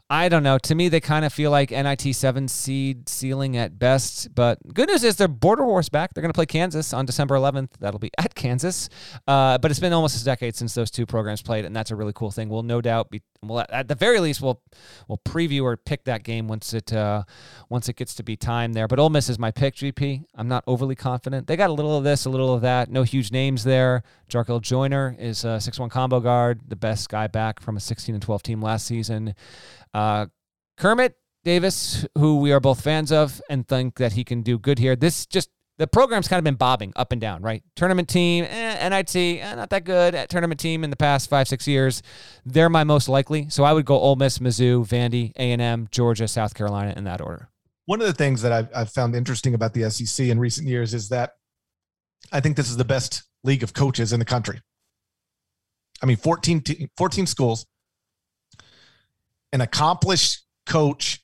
I 0.09 0.29
don't 0.29 0.43
know. 0.43 0.57
To 0.57 0.73
me, 0.75 0.87
they 0.87 1.01
kind 1.01 1.25
of 1.25 1.33
feel 1.33 1.51
like 1.51 1.71
NIT 1.71 2.15
seven 2.15 2.47
seed 2.47 3.09
ceiling 3.09 3.57
at 3.57 3.77
best. 3.77 4.33
But 4.33 4.57
good 4.73 4.87
news 4.87 5.03
is 5.03 5.17
they're 5.17 5.27
Border 5.27 5.65
War's 5.65 5.89
back. 5.89 6.13
They're 6.13 6.21
going 6.21 6.31
to 6.31 6.37
play 6.37 6.45
Kansas 6.45 6.93
on 6.93 7.05
December 7.05 7.35
11th. 7.35 7.71
That'll 7.81 7.99
be 7.99 8.11
at 8.17 8.33
Kansas. 8.33 8.87
Uh, 9.27 9.57
but 9.57 9.69
it's 9.69 9.81
been 9.81 9.91
almost 9.91 10.21
a 10.21 10.23
decade 10.23 10.55
since 10.55 10.73
those 10.73 10.91
two 10.91 11.05
programs 11.05 11.41
played, 11.41 11.65
and 11.65 11.75
that's 11.75 11.91
a 11.91 11.95
really 11.95 12.13
cool 12.13 12.31
thing. 12.31 12.47
We'll 12.47 12.63
no 12.63 12.79
doubt 12.79 13.09
be. 13.11 13.21
Well, 13.43 13.65
at 13.69 13.87
the 13.87 13.95
very 13.95 14.19
least, 14.19 14.41
we'll 14.41 14.61
we'll 15.09 15.19
preview 15.19 15.63
or 15.63 15.75
pick 15.75 16.05
that 16.05 16.23
game 16.23 16.47
once 16.47 16.73
it 16.73 16.93
uh, 16.93 17.23
once 17.69 17.89
it 17.89 17.97
gets 17.97 18.15
to 18.15 18.23
be 18.23 18.37
time 18.37 18.73
there. 18.73 18.87
But 18.87 18.99
Ole 18.99 19.09
Miss 19.09 19.29
is 19.29 19.37
my 19.37 19.51
pick. 19.51 19.75
GP. 19.75 20.23
I'm 20.35 20.47
not 20.47 20.63
overly 20.65 20.95
confident. 20.95 21.47
They 21.47 21.57
got 21.57 21.69
a 21.69 21.73
little 21.73 21.97
of 21.97 22.05
this, 22.05 22.25
a 22.25 22.29
little 22.29 22.53
of 22.53 22.61
that. 22.61 22.89
No 22.89 23.03
huge 23.03 23.31
names 23.31 23.65
there. 23.65 24.03
Jarkel 24.29 24.61
Joiner 24.61 25.15
is 25.19 25.43
a 25.43 25.59
six 25.59 25.77
one 25.77 25.89
combo 25.89 26.19
guard, 26.21 26.61
the 26.67 26.75
best 26.75 27.09
guy 27.09 27.27
back 27.27 27.61
from 27.61 27.77
a 27.77 27.79
16 27.79 28.15
and 28.15 28.21
12 28.21 28.43
team 28.43 28.61
last 28.61 28.85
season. 28.87 29.35
Uh, 29.97 30.27
Kermit 30.77 31.15
Davis, 31.43 32.05
who 32.19 32.39
we 32.39 32.51
are 32.51 32.59
both 32.59 32.81
fans 32.81 33.11
of 33.11 33.41
and 33.49 33.67
think 33.67 33.95
that 33.95 34.13
he 34.13 34.23
can 34.23 34.43
do 34.43 34.59
good 34.59 34.77
here. 34.77 34.95
This 34.95 35.25
just 35.25 35.49
the 35.79 35.87
program's 35.87 36.27
kind 36.27 36.37
of 36.37 36.43
been 36.43 36.55
bobbing 36.55 36.93
up 36.95 37.11
and 37.11 37.19
down, 37.19 37.41
right? 37.41 37.63
Tournament 37.75 38.07
team, 38.07 38.45
eh, 38.47 38.89
NIT, 38.89 39.15
eh, 39.15 39.55
not 39.55 39.71
that 39.71 39.85
good. 39.85 40.13
At 40.13 40.29
tournament 40.29 40.59
team 40.59 40.83
in 40.83 40.91
the 40.91 40.95
past 40.95 41.31
five, 41.31 41.47
six 41.47 41.67
years, 41.67 42.03
they're 42.45 42.69
my 42.69 42.83
most 42.83 43.09
likely. 43.09 43.49
So 43.49 43.63
I 43.63 43.73
would 43.73 43.85
go 43.85 43.97
Ole 43.97 44.15
Miss, 44.17 44.37
Mizzou, 44.37 44.87
Vandy, 44.87 45.31
A 45.35 45.51
and 45.51 45.61
M, 45.61 45.87
Georgia, 45.89 46.27
South 46.27 46.53
Carolina 46.53 46.93
in 46.95 47.03
that 47.05 47.19
order. 47.19 47.49
One 47.85 47.99
of 47.99 48.05
the 48.05 48.13
things 48.13 48.43
that 48.43 48.51
I've, 48.51 48.69
I've 48.75 48.91
found 48.91 49.15
interesting 49.15 49.55
about 49.55 49.73
the 49.73 49.89
SEC 49.89 50.27
in 50.27 50.39
recent 50.39 50.67
years 50.67 50.93
is 50.93 51.09
that 51.09 51.31
I 52.31 52.39
think 52.39 52.55
this 52.55 52.69
is 52.69 52.77
the 52.77 52.85
best 52.85 53.23
league 53.43 53.63
of 53.63 53.73
coaches 53.73 54.13
in 54.13 54.19
the 54.19 54.25
country. 54.25 54.61
I 56.03 56.05
mean, 56.05 56.17
14, 56.17 56.63
14 56.97 57.25
schools, 57.25 57.65
an 59.57 59.61
accomplished 59.61 60.43
coach 60.67 61.19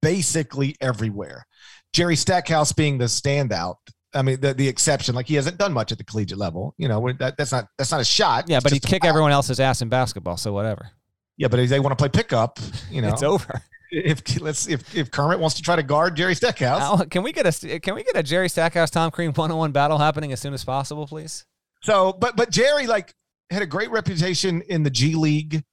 basically 0.00 0.76
everywhere. 0.80 1.46
Jerry 1.92 2.14
Stackhouse 2.14 2.72
being 2.72 2.98
the 2.98 3.06
standout. 3.06 3.76
I 4.14 4.22
mean, 4.22 4.40
the, 4.40 4.54
the 4.54 4.68
exception, 4.68 5.16
like 5.16 5.26
he 5.26 5.34
hasn't 5.34 5.58
done 5.58 5.72
much 5.72 5.90
at 5.90 5.98
the 5.98 6.04
collegiate 6.04 6.38
level. 6.38 6.76
You 6.78 6.86
know, 6.86 7.12
that, 7.18 7.36
that's 7.36 7.50
not 7.50 7.66
that's 7.76 7.90
not 7.90 8.00
a 8.00 8.04
shot. 8.04 8.44
Yeah, 8.46 8.60
but 8.62 8.72
he'd 8.72 8.82
kick 8.82 9.04
everyone 9.04 9.32
else's 9.32 9.58
ass 9.58 9.82
in 9.82 9.88
basketball, 9.88 10.36
so 10.36 10.52
whatever. 10.52 10.90
Yeah, 11.36 11.48
but 11.48 11.58
if 11.58 11.68
they 11.70 11.80
want 11.80 11.90
to 11.90 11.96
play 11.96 12.08
pickup, 12.08 12.60
you 12.88 13.02
know, 13.02 13.08
it's 13.08 13.24
over. 13.24 13.60
If 13.90 14.40
let's 14.40 14.68
if, 14.68 14.94
if 14.94 15.10
Kermit 15.10 15.40
wants 15.40 15.56
to 15.56 15.62
try 15.62 15.74
to 15.74 15.82
guard 15.82 16.16
Jerry 16.16 16.36
Stackhouse, 16.36 17.04
can 17.10 17.24
we 17.24 17.32
get 17.32 17.46
a 17.46 17.80
can 17.80 17.96
we 17.96 18.04
get 18.04 18.16
a 18.16 18.22
Jerry 18.22 18.48
Stackhouse 18.48 18.90
Tom 18.90 19.10
Crean 19.10 19.32
one 19.32 19.50
on 19.50 19.58
one 19.58 19.72
battle 19.72 19.98
happening 19.98 20.32
as 20.32 20.38
soon 20.38 20.54
as 20.54 20.64
possible, 20.64 21.08
please? 21.08 21.44
So, 21.82 22.12
but 22.12 22.36
but 22.36 22.50
Jerry 22.50 22.86
like 22.86 23.12
had 23.50 23.62
a 23.62 23.66
great 23.66 23.90
reputation 23.90 24.62
in 24.62 24.84
the 24.84 24.90
G 24.90 25.16
League. 25.16 25.64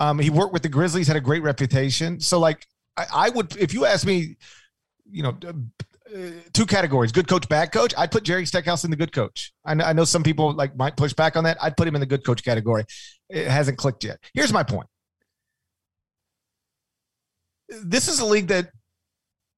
Um, 0.00 0.18
he 0.18 0.30
worked 0.30 0.52
with 0.52 0.62
the 0.62 0.68
Grizzlies, 0.68 1.06
had 1.06 1.16
a 1.16 1.20
great 1.20 1.42
reputation. 1.42 2.20
So, 2.20 2.40
like, 2.40 2.66
I, 2.96 3.06
I 3.12 3.30
would, 3.30 3.54
if 3.56 3.74
you 3.74 3.84
ask 3.84 4.06
me, 4.06 4.36
you 5.10 5.22
know, 5.22 5.36
uh, 5.44 6.18
two 6.52 6.66
categories: 6.66 7.12
good 7.12 7.28
coach, 7.28 7.48
bad 7.48 7.70
coach. 7.70 7.92
I'd 7.96 8.10
put 8.10 8.24
Jerry 8.24 8.46
Stackhouse 8.46 8.82
in 8.84 8.90
the 8.90 8.96
good 8.96 9.12
coach. 9.12 9.52
I 9.64 9.74
know, 9.74 9.84
I 9.84 9.92
know 9.92 10.04
some 10.04 10.22
people 10.22 10.52
like 10.54 10.74
might 10.74 10.96
push 10.96 11.12
back 11.12 11.36
on 11.36 11.44
that. 11.44 11.58
I'd 11.62 11.76
put 11.76 11.86
him 11.86 11.94
in 11.94 12.00
the 12.00 12.06
good 12.06 12.24
coach 12.24 12.42
category. 12.42 12.84
It 13.28 13.46
hasn't 13.46 13.78
clicked 13.78 14.02
yet. 14.02 14.18
Here's 14.34 14.52
my 14.52 14.62
point. 14.62 14.88
This 17.68 18.08
is 18.08 18.18
a 18.18 18.24
league 18.24 18.48
that 18.48 18.70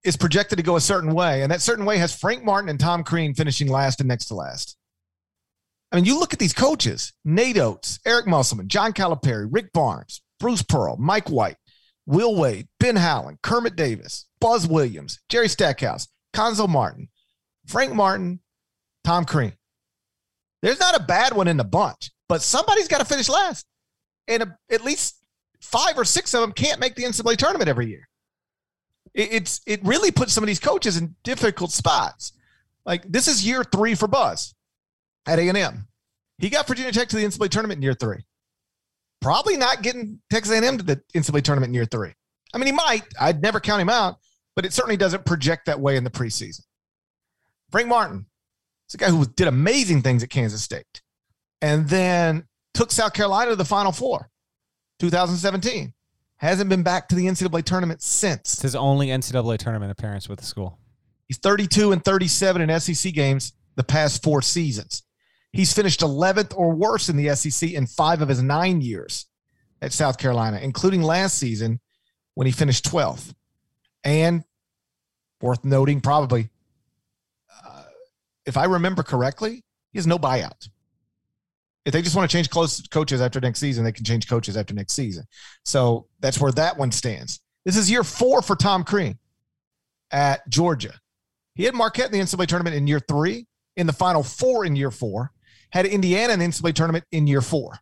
is 0.04 0.16
projected 0.16 0.58
to 0.58 0.64
go 0.64 0.76
a 0.76 0.80
certain 0.80 1.14
way, 1.14 1.42
and 1.42 1.52
that 1.52 1.62
certain 1.62 1.84
way 1.84 1.98
has 1.98 2.14
Frank 2.14 2.44
Martin 2.44 2.68
and 2.68 2.80
Tom 2.80 3.04
Crean 3.04 3.32
finishing 3.34 3.68
last 3.68 4.00
and 4.00 4.08
next 4.08 4.26
to 4.26 4.34
last. 4.34 4.76
I 5.92 5.96
mean, 5.96 6.04
you 6.06 6.18
look 6.18 6.32
at 6.32 6.38
these 6.38 6.54
coaches 6.54 7.12
Nate 7.24 7.58
Oats, 7.58 8.00
Eric 8.04 8.26
Musselman, 8.26 8.68
John 8.68 8.92
Calipari, 8.92 9.46
Rick 9.50 9.72
Barnes, 9.72 10.22
Bruce 10.42 10.62
Pearl, 10.62 10.96
Mike 10.96 11.30
White, 11.30 11.56
Will 12.04 12.34
Wade, 12.34 12.66
Ben 12.80 12.96
Howland, 12.96 13.38
Kermit 13.42 13.76
Davis, 13.76 14.26
Buzz 14.40 14.66
Williams, 14.66 15.20
Jerry 15.28 15.48
Stackhouse, 15.48 16.08
Cuonzo 16.34 16.68
Martin, 16.68 17.08
Frank 17.68 17.94
Martin, 17.94 18.40
Tom 19.04 19.24
Crean. 19.24 19.52
There's 20.60 20.80
not 20.80 20.96
a 20.96 21.04
bad 21.04 21.32
one 21.34 21.46
in 21.46 21.58
the 21.58 21.64
bunch, 21.64 22.10
but 22.28 22.42
somebody's 22.42 22.88
got 22.88 22.98
to 22.98 23.04
finish 23.04 23.28
last. 23.28 23.64
And 24.26 24.42
a, 24.42 24.58
at 24.68 24.84
least 24.84 25.22
five 25.60 25.96
or 25.96 26.04
six 26.04 26.34
of 26.34 26.40
them 26.40 26.50
can't 26.50 26.80
make 26.80 26.96
the 26.96 27.04
NCAA 27.04 27.36
tournament 27.36 27.68
every 27.68 27.86
year. 27.86 28.08
It, 29.14 29.32
it's 29.32 29.60
it 29.64 29.80
really 29.84 30.10
puts 30.10 30.32
some 30.32 30.42
of 30.42 30.48
these 30.48 30.58
coaches 30.58 30.96
in 30.96 31.14
difficult 31.22 31.70
spots. 31.70 32.32
Like 32.84 33.04
this 33.10 33.28
is 33.28 33.46
year 33.46 33.62
three 33.62 33.94
for 33.94 34.08
Buzz 34.08 34.54
at 35.24 35.38
A&M. 35.38 35.86
He 36.38 36.50
got 36.50 36.66
Virginia 36.66 36.90
Tech 36.90 37.08
to 37.10 37.16
the 37.16 37.24
NCAA 37.24 37.48
tournament 37.48 37.78
in 37.78 37.82
year 37.82 37.94
three. 37.94 38.24
Probably 39.22 39.56
not 39.56 39.82
getting 39.82 40.20
Texas 40.30 40.52
A&M 40.52 40.78
to 40.78 40.84
the 40.84 41.00
NCAA 41.14 41.42
tournament 41.42 41.70
in 41.70 41.74
year 41.74 41.86
three. 41.86 42.12
I 42.52 42.58
mean, 42.58 42.66
he 42.66 42.72
might. 42.72 43.04
I'd 43.18 43.40
never 43.40 43.60
count 43.60 43.80
him 43.80 43.88
out, 43.88 44.16
but 44.54 44.66
it 44.66 44.72
certainly 44.72 44.96
doesn't 44.96 45.24
project 45.24 45.66
that 45.66 45.80
way 45.80 45.96
in 45.96 46.04
the 46.04 46.10
preseason. 46.10 46.62
Frank 47.70 47.88
Martin 47.88 48.26
is 48.88 48.94
a 48.94 48.98
guy 48.98 49.08
who 49.08 49.24
did 49.24 49.48
amazing 49.48 50.02
things 50.02 50.22
at 50.22 50.28
Kansas 50.28 50.62
State 50.62 51.00
and 51.62 51.88
then 51.88 52.44
took 52.74 52.90
South 52.90 53.14
Carolina 53.14 53.50
to 53.50 53.56
the 53.56 53.64
Final 53.64 53.92
Four, 53.92 54.28
2017. 54.98 55.94
Hasn't 56.36 56.68
been 56.68 56.82
back 56.82 57.08
to 57.08 57.14
the 57.14 57.26
NCAA 57.26 57.64
tournament 57.64 58.02
since. 58.02 58.54
It's 58.54 58.62
his 58.62 58.74
only 58.74 59.06
NCAA 59.06 59.58
tournament 59.58 59.92
appearance 59.92 60.28
with 60.28 60.40
the 60.40 60.44
school. 60.44 60.78
He's 61.28 61.38
32 61.38 61.92
and 61.92 62.04
37 62.04 62.68
in 62.68 62.80
SEC 62.80 63.14
games 63.14 63.52
the 63.76 63.84
past 63.84 64.22
four 64.22 64.42
seasons. 64.42 65.04
He's 65.52 65.72
finished 65.72 66.00
11th 66.00 66.54
or 66.56 66.72
worse 66.72 67.08
in 67.08 67.16
the 67.16 67.34
SEC 67.36 67.70
in 67.70 67.86
five 67.86 68.22
of 68.22 68.28
his 68.28 68.42
nine 68.42 68.80
years 68.80 69.26
at 69.82 69.92
South 69.92 70.16
Carolina, 70.16 70.58
including 70.62 71.02
last 71.02 71.38
season 71.38 71.80
when 72.34 72.46
he 72.46 72.52
finished 72.52 72.84
12th. 72.86 73.34
And 74.04 74.44
worth 75.40 75.64
noting, 75.64 76.00
probably, 76.00 76.48
uh, 77.64 77.84
if 78.46 78.56
I 78.56 78.64
remember 78.64 79.02
correctly, 79.02 79.62
he 79.92 79.98
has 79.98 80.06
no 80.06 80.18
buyout. 80.18 80.68
If 81.84 81.92
they 81.92 82.00
just 82.00 82.16
want 82.16 82.30
to 82.30 82.36
change 82.36 82.48
coaches 82.90 83.20
after 83.20 83.40
next 83.40 83.58
season, 83.58 83.84
they 83.84 83.92
can 83.92 84.04
change 84.04 84.28
coaches 84.28 84.56
after 84.56 84.72
next 84.72 84.94
season. 84.94 85.24
So 85.64 86.06
that's 86.20 86.40
where 86.40 86.52
that 86.52 86.78
one 86.78 86.92
stands. 86.92 87.40
This 87.64 87.76
is 87.76 87.90
year 87.90 88.04
four 88.04 88.40
for 88.40 88.56
Tom 88.56 88.84
Crean 88.84 89.18
at 90.12 90.48
Georgia. 90.48 90.94
He 91.54 91.64
had 91.64 91.74
Marquette 91.74 92.06
in 92.06 92.12
the 92.12 92.18
NCAA 92.18 92.46
tournament 92.46 92.76
in 92.76 92.86
year 92.86 93.00
three, 93.00 93.46
in 93.76 93.86
the 93.86 93.92
final 93.92 94.22
four 94.22 94.64
in 94.64 94.76
year 94.76 94.90
four, 94.90 95.32
had 95.72 95.86
Indiana 95.86 96.34
in 96.34 96.38
the 96.38 96.46
NCAA 96.46 96.74
tournament 96.74 97.04
in 97.10 97.26
year 97.26 97.40
four. 97.40 97.78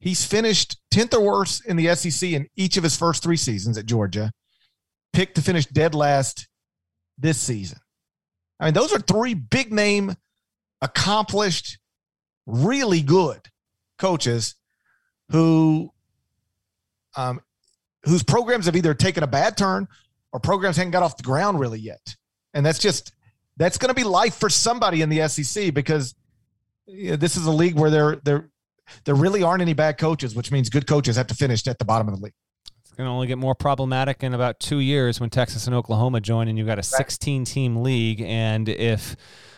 He's 0.00 0.24
finished 0.24 0.78
10th 0.92 1.14
or 1.14 1.20
worse 1.20 1.60
in 1.60 1.76
the 1.76 1.94
SEC 1.94 2.30
in 2.30 2.48
each 2.56 2.76
of 2.76 2.84
his 2.84 2.96
first 2.96 3.22
three 3.22 3.36
seasons 3.36 3.78
at 3.78 3.86
Georgia, 3.86 4.32
picked 5.12 5.34
to 5.36 5.42
finish 5.42 5.66
dead 5.66 5.94
last 5.94 6.48
this 7.16 7.38
season. 7.38 7.78
I 8.60 8.66
mean, 8.66 8.74
those 8.74 8.92
are 8.92 9.00
three 9.00 9.34
big 9.34 9.72
name, 9.72 10.14
accomplished, 10.80 11.78
really 12.46 13.02
good 13.02 13.40
coaches 13.98 14.54
who 15.30 15.92
um, 17.16 17.40
whose 18.04 18.22
programs 18.22 18.66
have 18.66 18.76
either 18.76 18.94
taken 18.94 19.22
a 19.22 19.26
bad 19.26 19.56
turn 19.56 19.88
or 20.32 20.40
programs 20.40 20.76
haven't 20.76 20.92
got 20.92 21.02
off 21.02 21.16
the 21.16 21.22
ground 21.22 21.58
really 21.58 21.80
yet. 21.80 22.16
And 22.54 22.64
that's 22.64 22.78
just 22.78 23.12
that's 23.56 23.76
going 23.76 23.88
to 23.88 23.94
be 23.94 24.04
life 24.04 24.34
for 24.34 24.48
somebody 24.48 25.02
in 25.02 25.08
the 25.08 25.26
SEC 25.28 25.74
because 25.74 26.14
you 26.88 27.10
know, 27.10 27.16
this 27.16 27.36
is 27.36 27.46
a 27.46 27.50
league 27.52 27.76
where 27.76 27.90
there 27.90 28.16
there 28.24 28.50
there 29.04 29.14
really 29.14 29.42
aren't 29.42 29.62
any 29.62 29.74
bad 29.74 29.98
coaches, 29.98 30.34
which 30.34 30.50
means 30.50 30.70
good 30.70 30.86
coaches 30.86 31.16
have 31.16 31.26
to 31.28 31.34
finish 31.34 31.66
at 31.66 31.78
the 31.78 31.84
bottom 31.84 32.08
of 32.08 32.16
the 32.16 32.24
league. 32.24 32.34
It's 32.80 32.92
going 32.92 33.06
to 33.06 33.12
only 33.12 33.26
get 33.26 33.38
more 33.38 33.54
problematic 33.54 34.22
in 34.22 34.34
about 34.34 34.60
two 34.60 34.78
years 34.78 35.20
when 35.20 35.30
Texas 35.30 35.66
and 35.66 35.76
Oklahoma 35.76 36.20
join, 36.20 36.48
and 36.48 36.56
you've 36.56 36.66
got 36.66 36.78
a 36.78 36.82
16 36.82 37.44
team 37.44 37.76
league. 37.82 38.22
And 38.22 38.68
if 38.68 39.14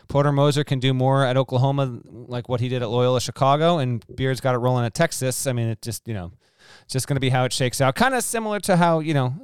Porter 0.09 0.33
Moser 0.33 0.65
can 0.65 0.81
do 0.81 0.93
more 0.93 1.25
at 1.25 1.37
Oklahoma, 1.37 2.01
like 2.05 2.49
what 2.49 2.61
he 2.61 2.69
did 2.69 2.83
at 2.83 2.91
Loyola 2.91 3.21
Chicago, 3.21 3.79
and 3.79 4.05
Beard's 4.17 4.41
got 4.41 4.55
it 4.55 4.59
rolling 4.59 4.85
at 4.85 4.95
Texas, 4.95 5.47
I 5.47 5.53
mean, 5.53 5.69
it 5.69 5.81
just 5.81 6.07
you 6.09 6.15
know, 6.15 6.33
it's 6.83 6.93
just 6.93 7.07
going 7.07 7.17
to 7.17 7.21
be 7.21 7.31
how 7.31 7.45
it 7.45 7.53
shakes 7.53 7.81
out. 7.81 7.95
Kind 7.95 8.15
of 8.15 8.25
similar 8.25 8.59
to 8.61 8.77
how 8.77 8.99
you 8.99 9.15
know 9.15 9.35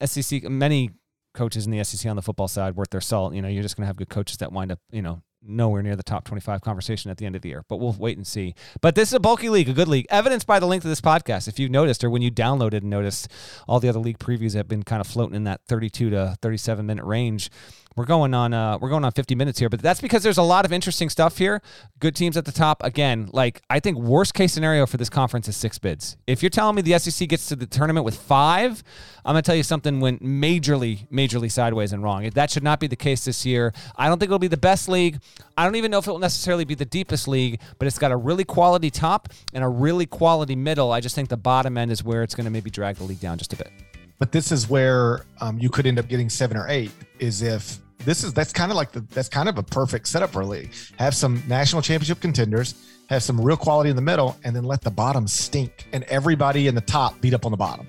uh, 0.00 0.06
SEC 0.06 0.44
many 0.44 0.90
coaches 1.34 1.66
in 1.66 1.72
the 1.72 1.84
SEC 1.84 2.08
on 2.08 2.16
the 2.16 2.22
football 2.22 2.48
side 2.48 2.76
worth 2.76 2.90
their 2.90 3.00
salt. 3.00 3.34
You 3.34 3.42
know, 3.42 3.48
you're 3.48 3.62
just 3.62 3.76
going 3.76 3.82
to 3.82 3.88
have 3.88 3.96
good 3.96 4.08
coaches 4.08 4.38
that 4.38 4.52
wind 4.52 4.72
up, 4.72 4.78
you 4.90 5.02
know, 5.02 5.22
nowhere 5.46 5.82
near 5.82 5.96
the 5.96 6.02
top 6.02 6.24
25 6.24 6.60
conversation 6.60 7.10
at 7.10 7.18
the 7.18 7.26
end 7.26 7.36
of 7.36 7.42
the 7.42 7.48
year. 7.48 7.64
But 7.68 7.76
we'll 7.76 7.92
wait 7.92 8.16
and 8.16 8.26
see. 8.26 8.54
But 8.80 8.94
this 8.94 9.08
is 9.10 9.14
a 9.14 9.20
bulky 9.20 9.48
league, 9.48 9.68
a 9.68 9.72
good 9.72 9.88
league, 9.88 10.06
evidenced 10.10 10.46
by 10.46 10.58
the 10.58 10.66
length 10.66 10.84
of 10.84 10.90
this 10.90 11.00
podcast. 11.00 11.48
If 11.48 11.58
you 11.58 11.68
noticed, 11.68 12.02
or 12.04 12.10
when 12.10 12.22
you 12.22 12.30
downloaded 12.30 12.78
and 12.78 12.90
noticed, 12.90 13.28
all 13.68 13.80
the 13.80 13.88
other 13.88 13.98
league 13.98 14.18
previews 14.18 14.54
have 14.54 14.68
been 14.68 14.82
kind 14.82 15.00
of 15.00 15.06
floating 15.06 15.36
in 15.36 15.44
that 15.44 15.60
32 15.66 16.10
to 16.10 16.36
37 16.40 16.86
minute 16.86 17.04
range. 17.04 17.50
We're 17.96 18.04
going 18.04 18.34
on 18.34 18.52
uh, 18.52 18.78
we're 18.78 18.88
going 18.88 19.04
on 19.04 19.12
50 19.12 19.34
minutes 19.34 19.58
here, 19.58 19.68
but 19.68 19.80
that's 19.80 20.00
because 20.00 20.22
there's 20.22 20.38
a 20.38 20.42
lot 20.42 20.64
of 20.64 20.72
interesting 20.72 21.08
stuff 21.08 21.38
here. 21.38 21.62
Good 22.00 22.16
teams 22.16 22.36
at 22.36 22.44
the 22.44 22.52
top. 22.52 22.82
Again, 22.82 23.28
like 23.32 23.62
I 23.70 23.80
think 23.80 23.98
worst 23.98 24.34
case 24.34 24.52
scenario 24.52 24.86
for 24.86 24.96
this 24.96 25.08
conference 25.08 25.48
is 25.48 25.56
six 25.56 25.78
bids. 25.78 26.16
If 26.26 26.42
you're 26.42 26.50
telling 26.50 26.76
me 26.76 26.82
the 26.82 26.98
SEC 26.98 27.28
gets 27.28 27.46
to 27.48 27.56
the 27.56 27.66
tournament 27.66 28.04
with 28.04 28.16
five, 28.16 28.82
I'm 29.24 29.34
gonna 29.34 29.42
tell 29.42 29.54
you 29.54 29.62
something 29.62 30.00
went 30.00 30.22
majorly, 30.22 31.08
majorly 31.10 31.50
sideways 31.50 31.92
and 31.92 32.02
wrong. 32.02 32.28
That 32.30 32.50
should 32.50 32.64
not 32.64 32.80
be 32.80 32.86
the 32.86 32.96
case 32.96 33.24
this 33.24 33.46
year. 33.46 33.72
I 33.96 34.08
don't 34.08 34.18
think 34.18 34.28
it'll 34.28 34.38
be 34.38 34.48
the 34.48 34.56
best 34.56 34.88
league. 34.88 35.20
I 35.56 35.64
don't 35.64 35.76
even 35.76 35.90
know 35.90 35.98
if 35.98 36.06
it 36.06 36.10
will 36.10 36.18
necessarily 36.18 36.64
be 36.64 36.74
the 36.74 36.84
deepest 36.84 37.28
league, 37.28 37.60
but 37.78 37.86
it's 37.86 37.98
got 37.98 38.10
a 38.10 38.16
really 38.16 38.44
quality 38.44 38.90
top 38.90 39.28
and 39.52 39.62
a 39.62 39.68
really 39.68 40.06
quality 40.06 40.56
middle. 40.56 40.90
I 40.90 41.00
just 41.00 41.14
think 41.14 41.28
the 41.28 41.36
bottom 41.36 41.78
end 41.78 41.92
is 41.92 42.02
where 42.02 42.22
it's 42.22 42.34
going 42.34 42.44
to 42.44 42.50
maybe 42.50 42.70
drag 42.70 42.96
the 42.96 43.04
league 43.04 43.20
down 43.20 43.38
just 43.38 43.52
a 43.52 43.56
bit. 43.56 43.70
But 44.18 44.32
this 44.32 44.52
is 44.52 44.68
where 44.68 45.26
um, 45.40 45.58
you 45.58 45.68
could 45.68 45.86
end 45.86 45.98
up 45.98 46.08
getting 46.08 46.30
seven 46.30 46.56
or 46.56 46.68
eight. 46.68 46.90
Is 47.18 47.42
if 47.42 47.78
this 48.04 48.24
is 48.24 48.32
that's 48.32 48.52
kind 48.52 48.70
of 48.70 48.76
like 48.76 48.92
the 48.92 49.00
that's 49.00 49.28
kind 49.28 49.48
of 49.48 49.58
a 49.58 49.62
perfect 49.62 50.08
setup 50.08 50.30
for 50.30 50.42
a 50.42 50.46
league. 50.46 50.72
Have 50.98 51.14
some 51.14 51.42
national 51.48 51.82
championship 51.82 52.20
contenders, 52.20 52.74
have 53.08 53.22
some 53.22 53.40
real 53.40 53.56
quality 53.56 53.90
in 53.90 53.96
the 53.96 54.02
middle, 54.02 54.36
and 54.44 54.54
then 54.54 54.64
let 54.64 54.80
the 54.82 54.90
bottom 54.90 55.26
stink 55.26 55.86
and 55.92 56.04
everybody 56.04 56.66
in 56.68 56.74
the 56.74 56.80
top 56.80 57.20
beat 57.20 57.34
up 57.34 57.44
on 57.44 57.50
the 57.50 57.56
bottom. 57.56 57.86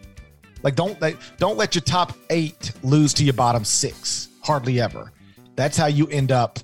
Like 0.64 0.76
don't 0.76 1.00
let 1.02 1.16
don't 1.38 1.58
let 1.58 1.76
your 1.76 1.84
top 1.84 2.14
eight 2.30 2.72
lose 2.84 3.14
to 3.16 3.24
your 3.24 3.34
bottom 3.34 3.64
six. 3.64 4.30
Hardly 4.42 4.80
ever. 4.80 5.12
That's 5.56 5.78
how 5.78 5.88
you 5.88 6.08
end 6.08 6.32
up 6.32 6.60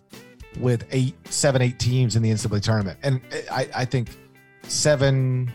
with 0.60 0.86
eight, 0.92 1.16
seven, 1.32 1.62
eight 1.62 1.80
teams 1.80 2.16
in 2.16 2.22
the 2.22 2.30
NCAA 2.30 2.62
tournament. 2.62 3.00
And 3.04 3.22
I, 3.52 3.70
I 3.76 3.86
think 3.86 4.10
seven. 4.64 5.52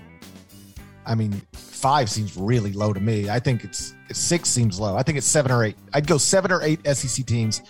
I 1.04 1.14
mean, 1.14 1.40
five 1.76 2.10
seems 2.10 2.36
really 2.36 2.72
low 2.72 2.92
to 2.92 3.00
me. 3.00 3.28
I 3.28 3.38
think 3.38 3.64
it's, 3.64 3.94
six 4.12 4.48
seems 4.48 4.80
low. 4.80 4.96
I 4.96 5.02
think 5.02 5.18
it's 5.18 5.26
seven 5.26 5.52
or 5.52 5.64
eight. 5.64 5.76
I'd 5.92 6.06
go 6.06 6.18
seven 6.18 6.50
or 6.50 6.62
eight 6.62 6.80
SEC 6.86 7.26
teams 7.26 7.62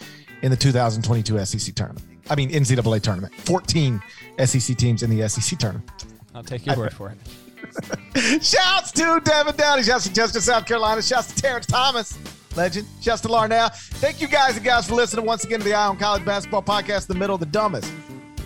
in 0.43 0.51
the 0.51 0.57
2022 0.57 1.45
SEC 1.45 1.75
tournament. 1.75 2.07
I 2.31 2.35
mean, 2.35 2.51
NCAA 2.51 3.03
tournament. 3.03 3.35
14 3.35 4.01
SEC 4.45 4.77
teams 4.77 5.03
in 5.03 5.11
the 5.11 5.29
SEC 5.29 5.59
tournament. 5.59 5.91
I'll 6.35 6.43
take 6.43 6.67
your 6.67 6.77
word 6.77 6.93
for 6.93 7.11
it. 7.13 8.45
Shouts 8.45 8.93
to 8.93 9.21
Devin 9.25 9.57
Downey. 9.57 9.83
Shouts 9.83 10.07
to 10.07 10.15
Chester, 10.15 10.41
South 10.41 10.67
Carolina. 10.67 11.03
Shouts 11.03 11.33
to 11.33 11.43
Terrence 11.43 11.67
Thomas 11.67 12.19
legend. 12.57 12.87
Shouts 13.01 13.23
to 13.23 13.29
Larnell. 13.29 13.75
Thank 13.75 14.21
you 14.21 14.29
guys 14.29 14.57
and 14.57 14.65
gals 14.65 14.89
for 14.89 14.95
listening 14.95 15.27
once 15.27 15.45
again 15.45 15.61
to 15.61 15.65
the 15.65 15.75
Eye 15.75 15.87
on 15.87 15.97
College 15.97 16.25
Basketball 16.25 16.63
Podcast, 16.63 17.07
the 17.07 17.15
middle 17.15 17.35
of 17.35 17.41
the 17.41 17.47
dumbest 17.47 17.93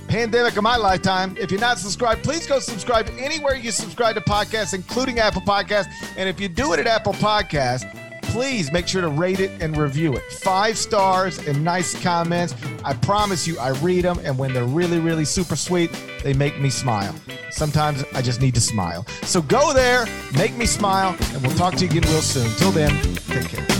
pandemic 0.08 0.56
of 0.56 0.62
my 0.62 0.76
lifetime. 0.76 1.36
If 1.38 1.50
you're 1.50 1.60
not 1.60 1.78
subscribed, 1.78 2.22
please 2.22 2.46
go 2.46 2.58
subscribe 2.58 3.08
anywhere 3.18 3.54
you 3.54 3.70
subscribe 3.70 4.14
to 4.16 4.20
podcasts, 4.20 4.74
including 4.74 5.18
Apple 5.18 5.42
Podcasts. 5.42 5.88
And 6.16 6.28
if 6.28 6.40
you 6.40 6.48
do 6.48 6.72
it 6.72 6.80
at 6.80 6.86
Apple 6.86 7.12
Podcasts, 7.14 7.84
please 8.22 8.70
make 8.72 8.86
sure 8.86 9.02
to 9.02 9.08
rate 9.08 9.40
it 9.40 9.50
and 9.60 9.76
review 9.76 10.14
it. 10.14 10.22
Five 10.32 10.78
stars 10.78 11.38
and 11.38 11.64
nice 11.64 12.00
comments. 12.00 12.54
I 12.84 12.94
promise 12.94 13.46
you, 13.46 13.58
I 13.58 13.70
read 13.80 14.04
them. 14.04 14.20
And 14.24 14.38
when 14.38 14.52
they're 14.52 14.64
really, 14.64 15.00
really 15.00 15.24
super 15.24 15.56
sweet, 15.56 15.90
they 16.22 16.32
make 16.32 16.58
me 16.60 16.70
smile. 16.70 17.14
Sometimes 17.50 18.04
I 18.14 18.22
just 18.22 18.40
need 18.40 18.54
to 18.54 18.60
smile. 18.60 19.04
So 19.22 19.42
go 19.42 19.72
there, 19.72 20.06
make 20.36 20.56
me 20.56 20.66
smile, 20.66 21.16
and 21.32 21.42
we'll 21.42 21.56
talk 21.56 21.74
to 21.74 21.84
you 21.84 21.90
again 21.90 22.10
real 22.10 22.22
soon. 22.22 22.48
Till 22.56 22.70
then, 22.70 22.90
take 23.14 23.48
care. 23.48 23.79